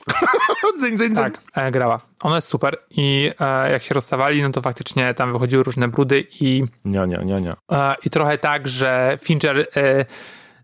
dzyń, 0.80 0.99
dzyń, 0.99 1.14
dzyń. 1.14 1.24
Tak, 1.24 1.41
e, 1.55 1.70
grała. 1.70 2.01
Ona 2.22 2.37
jest 2.37 2.49
super 2.49 2.78
i 2.91 3.30
e, 3.41 3.70
jak 3.70 3.82
się 3.82 3.95
rozstawali, 3.95 4.43
no 4.43 4.51
to 4.51 4.62
faktycznie 4.62 5.14
tam 5.14 5.32
wychodziły 5.32 5.62
różne 5.62 5.89
brudy 5.89 6.24
i, 6.41 6.64
Nie, 6.84 7.07
nie, 7.07 7.18
nie, 7.24 7.41
nie. 7.41 7.55
e, 7.72 7.95
i 8.07 8.11
trochę 8.11 8.39
tak, 8.39 8.68
że 8.68 9.18
Fincher 9.22 9.59
e, 9.76 10.05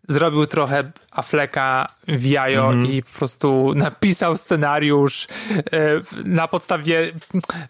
zrobił 0.08 0.46
trochę 0.46 0.92
Afflecka 1.10 1.86
w 2.08 2.26
jajo 2.26 2.66
Mhm. 2.68 2.92
i 2.92 3.02
po 3.02 3.18
prostu 3.18 3.72
napisał 3.76 4.36
scenariusz 4.36 5.26
e, 5.50 6.00
na 6.24 6.48
podstawie 6.48 7.12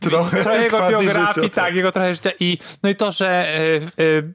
Trochę 0.01 0.62
jego 0.62 0.78
quasi 0.78 0.93
biografii, 0.93 1.45
życia, 1.45 1.55
tak, 1.55 1.74
jego 1.74 1.93
trochę 1.93 2.14
życia 2.14 2.30
i 2.41 2.59
no 2.83 2.91
i 2.91 2.95
to, 2.95 3.12
że 3.12 3.28
e, 3.28 3.76
e, 3.76 3.80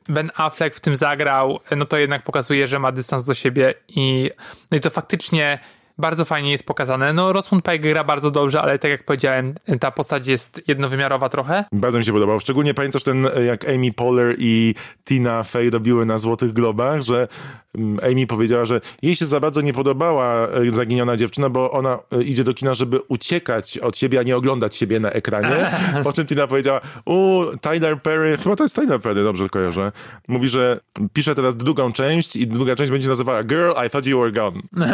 Ben 0.10 0.32
Affleck 0.36 0.76
w 0.76 0.80
tym 0.80 0.96
zagrał, 0.96 1.60
no 1.76 1.86
to 1.86 1.98
jednak 1.98 2.24
pokazuje, 2.24 2.68
że 2.68 2.80
ma 2.80 2.92
dystans 2.92 3.26
do 3.26 3.34
siebie 3.34 3.74
i 3.88 4.32
no 4.72 4.78
i 4.78 4.82
to 4.82 4.90
faktycznie 4.90 5.60
bardzo 5.98 6.26
fajnie 6.26 6.52
jest 6.52 6.66
pokazane. 6.66 7.14
No 7.14 7.34
Rosamund 7.34 7.66
Pike 7.66 7.80
gra 7.80 8.04
bardzo 8.04 8.32
dobrze, 8.32 8.62
ale 8.62 8.80
tak 8.80 8.92
jak 8.92 9.04
powiedziałem, 9.04 9.54
ta 9.80 9.92
postać 9.92 10.28
jest 10.28 10.62
jednowymiarowa 10.68 11.30
trochę. 11.30 11.64
Bardzo 11.72 11.98
mi 11.98 12.06
się 12.06 12.14
podobał. 12.14 12.40
Szczególnie 12.40 12.74
pamiętasz 12.74 13.04
ten, 13.04 13.28
jak 13.46 13.70
Amy 13.70 13.94
Poehler 13.94 14.36
i 14.38 14.76
Tina 15.06 15.44
Fey 15.44 15.70
robiły 15.70 16.06
na 16.06 16.18
Złotych 16.18 16.54
Globach, 16.54 17.02
że 17.02 17.16
mm, 17.16 17.28
Amy 18.12 18.28
powiedziała, 18.28 18.66
że 18.66 18.82
jej 19.02 19.16
się 19.16 19.26
za 19.26 19.40
bardzo 19.40 19.62
nie 19.62 19.74
podobała 19.74 20.48
e, 20.48 20.72
Zaginiona 20.72 21.18
Dziewczyna, 21.18 21.50
bo 21.50 21.72
ona 21.72 22.00
e, 22.12 22.24
idzie 22.24 22.44
do 22.44 22.54
kina, 22.54 22.74
żeby 22.74 23.00
uciekać 23.08 23.78
od 23.78 23.98
siebie, 23.98 24.20
a 24.20 24.24
nie 24.24 24.38
oglądać 24.38 24.76
siebie 24.76 25.00
na 25.00 25.12
ekranie. 25.12 25.72
Po 26.04 26.14
czym 26.14 26.28
Tina 26.28 26.48
powiedziała, 26.48 26.82
u, 27.06 27.44
Tyler 27.62 28.02
Perry, 28.02 28.38
chyba 28.38 28.56
to 28.56 28.64
jest 28.64 28.76
Tyler 28.76 29.02
Perry, 29.02 29.24
dobrze 29.24 29.50
kojarzę, 29.50 29.92
mówi, 30.28 30.50
że 30.50 30.80
pisze 31.14 31.36
teraz 31.36 31.58
drugą 31.58 31.94
część 31.94 32.36
i 32.36 32.48
druga 32.48 32.76
część 32.76 32.92
będzie 32.92 33.10
nazywała 33.10 33.44
Girl, 33.44 33.72
I 33.86 33.90
Thought 33.90 34.06
You 34.08 34.20
Were 34.20 34.32
Gone. 34.32 34.62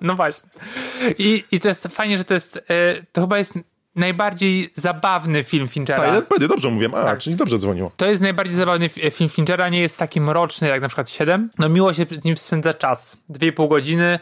No 0.00 0.14
właśnie. 0.14 0.50
I, 1.18 1.44
i 1.52 1.60
to 1.60 1.68
jest 1.68 1.88
fajnie, 1.88 2.18
że 2.18 2.24
to 2.24 2.34
jest, 2.34 2.56
e, 2.56 3.06
to 3.12 3.20
chyba 3.20 3.38
jest 3.38 3.54
najbardziej 3.96 4.70
zabawny 4.74 5.44
film 5.44 5.68
Finchera. 5.68 6.02
Tyler 6.02 6.26
Perry, 6.26 6.48
dobrze 6.48 6.68
mówiłem, 6.70 6.94
a, 6.94 7.02
Tak. 7.02 7.18
czyli 7.18 7.36
dobrze 7.36 7.58
dzwoniło. 7.58 7.90
To 7.96 8.06
jest 8.06 8.22
najbardziej 8.22 8.56
zabawny 8.56 8.88
fi- 8.88 9.10
film 9.10 9.30
Finchera, 9.30 9.68
nie 9.68 9.80
jest 9.80 9.98
taki 9.98 10.20
mroczny 10.20 10.68
jak 10.68 10.82
na 10.82 10.88
przykład 10.88 11.10
7. 11.10 11.50
No 11.58 11.68
miło 11.68 11.92
się 11.92 12.06
z 12.10 12.24
nim 12.24 12.36
spędza 12.36 12.74
czas. 12.74 13.16
Dwie 13.28 13.52
pół 13.52 13.68
godziny. 13.68 14.18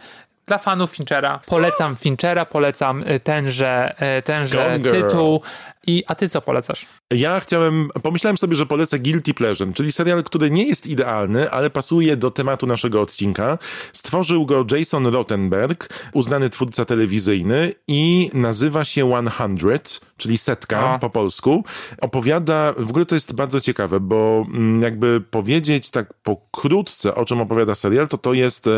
Dla 0.50 0.58
fanów 0.58 0.90
Finchera. 0.90 1.40
Polecam 1.46 1.96
Finchera, 1.96 2.44
polecam 2.44 3.02
y, 3.02 3.20
tenże, 3.20 3.94
y, 4.18 4.22
tenże 4.22 4.78
tytuł. 4.82 5.40
I, 5.86 6.04
a 6.06 6.14
ty 6.14 6.28
co 6.28 6.40
polecasz? 6.40 6.86
Ja 7.10 7.40
chciałem, 7.40 7.88
pomyślałem 8.02 8.36
sobie, 8.36 8.56
że 8.56 8.66
polecę 8.66 8.98
Guilty 8.98 9.34
Pleasure, 9.34 9.72
czyli 9.74 9.92
serial, 9.92 10.24
który 10.24 10.50
nie 10.50 10.66
jest 10.66 10.86
idealny, 10.86 11.50
ale 11.50 11.70
pasuje 11.70 12.16
do 12.16 12.30
tematu 12.30 12.66
naszego 12.66 13.00
odcinka. 13.00 13.58
Stworzył 13.92 14.46
go 14.46 14.64
Jason 14.70 15.06
Rottenberg, 15.06 15.88
uznany 16.12 16.50
twórca 16.50 16.84
telewizyjny 16.84 17.72
i 17.88 18.30
nazywa 18.34 18.84
się 18.84 19.22
100, 19.58 20.06
czyli 20.16 20.38
setka 20.38 20.94
O. 20.94 20.98
po 20.98 21.10
polsku. 21.10 21.64
Opowiada, 22.00 22.74
w 22.76 22.90
ogóle 22.90 23.06
to 23.06 23.14
jest 23.14 23.34
bardzo 23.34 23.60
ciekawe, 23.60 24.00
bo 24.00 24.46
mm, 24.48 24.82
jakby 24.82 25.20
powiedzieć 25.20 25.90
tak 25.90 26.14
pokrótce, 26.14 27.14
o 27.14 27.24
czym 27.24 27.40
opowiada 27.40 27.74
serial, 27.74 28.08
to 28.08 28.18
to 28.18 28.32
jest... 28.32 28.68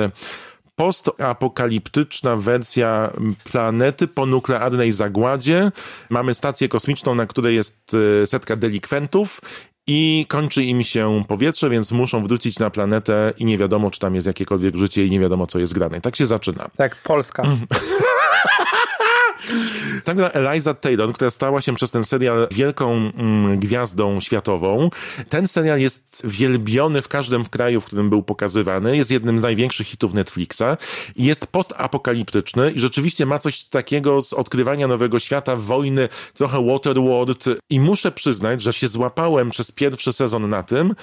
postapokaliptyczna 0.77 2.37
wersja 2.37 3.13
planety 3.45 4.09
po 4.09 4.27
nuklearnej 4.27 4.93
zagładzie. 4.93 5.71
Mamy 6.11 6.35
stację 6.35 6.69
kosmiczną, 6.69 7.15
na 7.15 7.27
której 7.27 7.55
jest 7.55 7.97
e, 8.23 8.27
setka 8.27 8.57
delikwentów 8.57 9.41
i 9.87 10.27
kończy 10.29 10.65
im 10.65 10.83
się 10.83 11.23
powietrze, 11.29 11.71
więc 11.71 11.93
muszą 11.93 12.23
wrócić 12.23 12.59
na 12.59 12.71
planetę 12.71 13.33
i 13.39 13.45
nie 13.45 13.59
wiadomo, 13.59 13.91
czy 13.91 14.01
tam 14.01 14.15
jest 14.15 14.27
jakiekolwiek 14.27 14.77
życie 14.77 15.07
i 15.07 15.11
nie 15.11 15.21
wiadomo, 15.21 15.47
co 15.47 15.59
jest 15.59 15.75
grane. 15.75 16.01
Tak 16.01 16.17
się 16.17 16.27
zaczyna. 16.27 16.71
Tak, 16.77 16.97
Polska. 16.97 17.43
Tak 20.05 20.17
gra 20.17 20.29
Eliza 20.29 20.75
Taylor, 20.75 21.13
która 21.13 21.31
stała 21.31 21.61
się 21.61 21.75
przez 21.75 21.91
ten 21.91 22.05
serial 22.05 22.49
wielką 22.51 22.93
mm, 22.95 23.59
gwiazdą 23.59 24.21
światową. 24.21 24.91
Ten 25.29 25.49
serial 25.49 25.81
jest 25.81 26.23
wielbiony 26.25 27.03
w 27.03 27.09
każdym 27.09 27.45
kraju, 27.45 27.81
w 27.81 27.85
którym 27.85 28.11
był 28.11 28.23
pokazywany. 28.23 28.97
Jest 28.97 29.11
jednym 29.11 29.39
z 29.39 29.43
największych 29.43 29.87
hitów 29.87 30.15
Netflixa. 30.15 30.63
Jest 31.17 31.47
postapokaliptyczny 31.47 32.71
i 32.71 32.81
rzeczywiście 32.81 33.27
ma 33.27 33.39
coś 33.39 33.65
takiego 33.65 34.23
z 34.23 34.33
odkrywania 34.33 34.89
nowego 34.89 35.19
świata, 35.19 35.57
wojny, 35.57 36.09
trochę 36.35 36.67
Waterworld. 36.67 37.45
I 37.71 37.81
muszę 37.81 38.13
przyznać, 38.13 38.63
że 38.63 38.73
się 38.73 38.89
złapałem 38.89 39.51
przez 39.51 39.72
pierwszy 39.73 40.13
sezon 40.13 40.49
na 40.49 40.63
tym, 40.63 40.95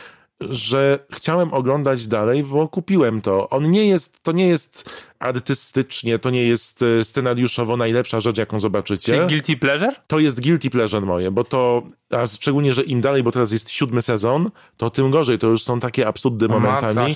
że 0.42 1.00
chciałem 1.12 1.54
oglądać 1.54 2.08
dalej, 2.08 2.44
bo 2.44 2.68
kupiłem 2.68 3.22
to. 3.22 3.50
On 3.50 3.72
nie 3.72 3.88
jest, 3.88 4.24
to 4.24 4.32
nie 4.32 4.48
jest 4.48 4.90
artystycznie, 5.20 6.20
to 6.20 6.30
nie 6.30 6.44
jest 6.44 6.82
e, 6.82 7.04
scenariuszowo 7.04 7.78
najlepsza 7.78 8.20
rzecz, 8.20 8.38
jaką 8.38 8.60
zobaczycie. 8.60 9.14
Czyli 9.14 9.28
Guilty 9.28 9.58
Pleasure? 9.58 9.96
To 10.08 10.20
jest 10.20 10.42
guilty 10.42 10.70
pleasure 10.70 11.06
moje, 11.06 11.32
bo 11.32 11.44
to, 11.44 11.84
a 12.12 12.28
szczególnie, 12.28 12.74
że 12.74 12.84
im 12.84 13.02
dalej, 13.02 13.24
bo 13.24 13.32
teraz 13.32 13.52
jest 13.52 13.70
siódmy 13.70 14.02
sezon, 14.02 14.52
to 14.78 14.90
tym 14.90 15.12
gorzej, 15.12 15.40
to 15.40 15.48
już 15.48 15.64
są 15.64 15.80
takie 15.80 16.08
absurdy 16.08 16.48
momentami. 16.48 17.16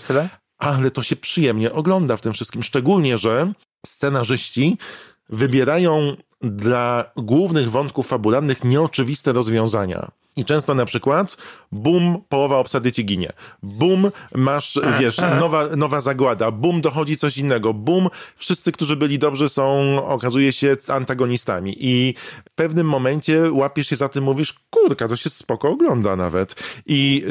Ale 0.57 0.91
to 0.91 1.03
się 1.03 1.15
przyjemnie 1.15 1.73
ogląda 1.73 2.17
w 2.17 2.21
tym 2.21 2.33
wszystkim, 2.33 2.63
szczególnie, 2.63 3.17
że 3.17 3.53
scenarzyści 3.85 4.77
wybierają 5.29 6.15
dla 6.41 7.11
głównych 7.15 7.71
wątków 7.71 8.07
fabularnych 8.07 8.63
nieoczywiste 8.63 9.33
rozwiązania. 9.33 10.11
I 10.37 10.45
często 10.45 10.73
na 10.73 10.85
przykład, 10.85 11.37
bum, 11.71 12.21
połowa 12.29 12.57
obsady 12.57 12.91
ci 12.91 13.05
ginie. 13.05 13.29
Bum, 13.63 14.11
masz, 14.35 14.79
wiesz, 14.99 15.17
nowa, 15.39 15.67
nowa 15.75 16.01
zagłada. 16.01 16.51
Bum, 16.51 16.81
dochodzi 16.81 17.17
coś 17.17 17.37
innego. 17.37 17.73
Bum, 17.73 18.09
wszyscy, 18.35 18.71
którzy 18.71 18.95
byli 18.95 19.19
dobrzy 19.19 19.49
są, 19.49 19.97
okazuje 20.07 20.53
się, 20.53 20.75
antagonistami. 20.87 21.75
I 21.79 22.13
w 22.49 22.55
pewnym 22.55 22.87
momencie 22.87 23.51
łapiesz 23.51 23.87
się 23.87 23.95
za 23.95 24.09
tym, 24.09 24.23
mówisz, 24.23 24.53
kurka, 24.69 25.07
to 25.07 25.15
się 25.15 25.29
spoko 25.29 25.69
ogląda 25.69 26.15
nawet. 26.15 26.55
I 26.85 27.25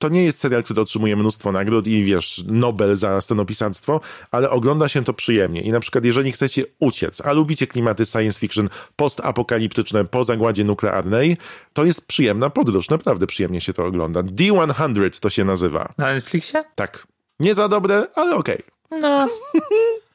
to 0.00 0.08
nie 0.08 0.24
jest 0.24 0.38
serial, 0.38 0.64
który 0.64 0.80
otrzymuje 0.80 1.16
mnóstwo 1.16 1.52
nagród 1.52 1.86
i 1.86 2.04
wiesz, 2.04 2.44
Nobel 2.46 2.96
za 2.96 3.20
scenopisarstwo, 3.20 4.00
ale 4.30 4.50
ogląda 4.50 4.88
się 4.88 5.04
to 5.04 5.12
przyjemnie. 5.12 5.60
I 5.60 5.72
na 5.72 5.80
przykład, 5.80 6.04
jeżeli 6.04 6.32
chcecie 6.32 6.64
uciec, 6.78 7.26
a 7.26 7.32
lubicie 7.32 7.66
klimaty 7.66 8.06
science 8.06 8.40
fiction 8.40 8.68
postapokaliptyczne 8.96 10.04
po 10.04 10.24
zagładzie 10.24 10.64
nuklearnej, 10.64 11.36
to 11.72 11.84
jest 11.84 12.06
przyjemna 12.06 12.50
podróż. 12.50 12.90
Naprawdę 12.90 13.26
przyjemnie 13.26 13.60
się 13.60 13.72
to 13.72 13.84
ogląda. 13.84 14.20
D100 14.20 15.20
to 15.20 15.30
się 15.30 15.44
nazywa. 15.44 15.92
Na 15.98 16.14
Netflixie? 16.14 16.64
Tak. 16.74 17.06
Nie 17.40 17.54
za 17.54 17.68
dobre, 17.68 18.06
ale 18.14 18.36
okej. 18.36 18.58
No. 18.90 19.28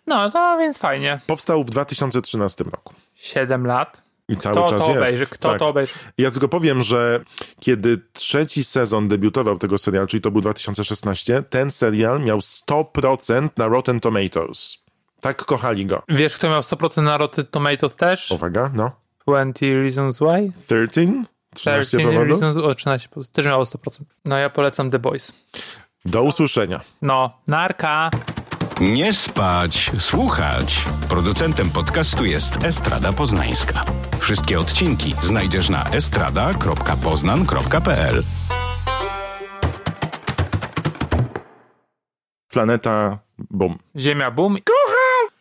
No, 0.07 0.31
to 0.31 0.57
więc 0.59 0.77
fajnie. 0.77 1.19
Powstał 1.27 1.63
w 1.63 1.69
2013 1.69 2.63
roku. 2.63 2.93
Siedem 3.15 3.67
lat. 3.67 4.04
I 4.29 4.37
cały 4.37 4.55
Kto 4.55 4.69
czas 4.69 4.81
to 4.81 4.87
jest. 4.87 4.97
obejrzy? 5.01 5.25
Kto 5.25 5.49
Tak. 5.49 5.59
to 5.59 5.67
obejrzy? 5.67 5.93
Ja 6.17 6.31
tylko 6.31 6.47
powiem, 6.47 6.81
że 6.81 7.23
kiedy 7.59 8.01
trzeci 8.13 8.63
sezon 8.63 9.07
debiutował 9.07 9.57
tego 9.57 9.77
serialu, 9.77 10.07
czyli 10.07 10.21
to 10.21 10.31
był 10.31 10.41
2016, 10.41 11.43
ten 11.49 11.71
serial 11.71 12.21
miał 12.21 12.37
100% 12.39 13.49
na 13.57 13.67
Rotten 13.67 13.99
Tomatoes. 13.99 14.83
Tak 15.21 15.45
kochali 15.45 15.85
go. 15.85 16.03
Wiesz, 16.09 16.35
kto 16.37 16.49
miał 16.49 16.61
100% 16.61 17.03
na 17.03 17.17
Rotten 17.17 17.45
Tomatoes 17.45 17.95
też? 17.95 18.31
Uwaga, 18.31 18.71
no. 18.73 18.91
20 19.27 19.65
Reasons 19.65 20.17
Why? 20.19 20.51
13? 20.67 21.23
13 21.55 21.97
13 21.97 21.99
powodów? 21.99 22.41
Reasons, 22.41 22.57
o, 22.57 22.75
13, 22.75 23.09
też 23.31 23.45
miało 23.45 23.63
100%. 23.63 24.01
No 24.25 24.37
ja 24.37 24.49
polecam 24.49 24.91
The 24.91 24.99
Boys. 24.99 25.31
Do 26.05 26.23
usłyszenia. 26.23 26.81
No, 27.01 27.37
narka. 27.47 28.09
Nie 28.81 29.13
spać, 29.13 29.91
słuchać. 29.99 30.85
Producentem 31.09 31.69
podcastu 31.69 32.25
jest 32.25 32.63
Estrada 32.63 33.13
Poznańska. 33.13 33.85
Wszystkie 34.19 34.59
odcinki 34.59 35.15
znajdziesz 35.21 35.69
na 35.69 35.89
estrada.poznan.pl. 35.89 38.23
Planeta 42.49 43.19
Bum. 43.37 43.77
Ziemia 43.95 44.31
boom. 44.31 44.57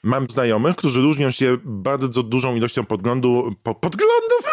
Mam 0.03 0.30
znajomych, 0.30 0.76
którzy 0.76 1.01
różnią 1.01 1.30
się 1.30 1.57
bardzo 1.64 2.22
dużą 2.22 2.55
ilością 2.55 2.85
podglądu, 2.85 3.51
po, 3.62 3.74
podglądów, 3.74 4.45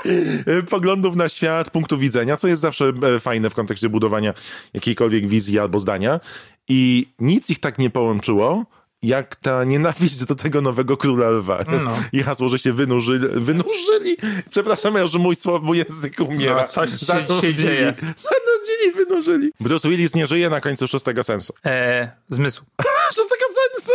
poglądów 0.70 1.16
na 1.16 1.28
świat, 1.28 1.70
punktu 1.70 1.98
widzenia, 1.98 2.36
co 2.36 2.48
jest 2.48 2.62
zawsze 2.62 2.92
e, 3.16 3.20
fajne 3.20 3.50
w 3.50 3.54
kontekście 3.54 3.88
budowania 3.88 4.34
jakiejkolwiek 4.74 5.28
wizji 5.28 5.58
albo 5.58 5.78
zdania. 5.78 6.20
I 6.68 7.06
nic 7.18 7.50
ich 7.50 7.58
tak 7.60 7.78
nie 7.78 7.90
połączyło, 7.90 8.64
jak 9.02 9.36
ta 9.36 9.64
nienawiść 9.64 10.24
do 10.24 10.34
tego 10.34 10.60
nowego 10.60 10.96
króla 10.96 11.30
lwa. 11.30 11.64
No. 11.84 11.98
I 12.12 12.22
hasło, 12.22 12.48
że 12.48 12.58
się 12.58 12.72
wynurzyli. 12.72 13.28
Wynurzyli? 13.28 14.16
Przepraszam, 14.50 14.94
ja, 14.94 15.06
że 15.06 15.18
mój, 15.18 15.36
słowo, 15.36 15.66
mój 15.66 15.78
język 15.78 16.20
umiera. 16.20 16.62
No, 16.62 16.68
coś 16.68 16.90
się- 16.90 16.96
Zanudzili. 17.06 17.40
się 17.40 17.54
dzieje. 17.54 17.94
Zanudzili, 17.98 18.92
wynurzyli. 19.06 19.50
Bruce 19.60 19.88
Willis 19.88 20.14
nie 20.14 20.26
żyje 20.26 20.50
na 20.50 20.60
końcu 20.60 20.88
szóstego 20.88 21.24
sensu. 21.24 21.52
E, 21.64 22.10
zmysł. 22.28 22.62
Szóstego 23.16 23.44
sensu! 23.54 23.92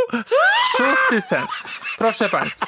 Szósty 0.77 1.21
sens. 1.21 1.51
Proszę 1.97 2.29
Państwa. 2.29 2.65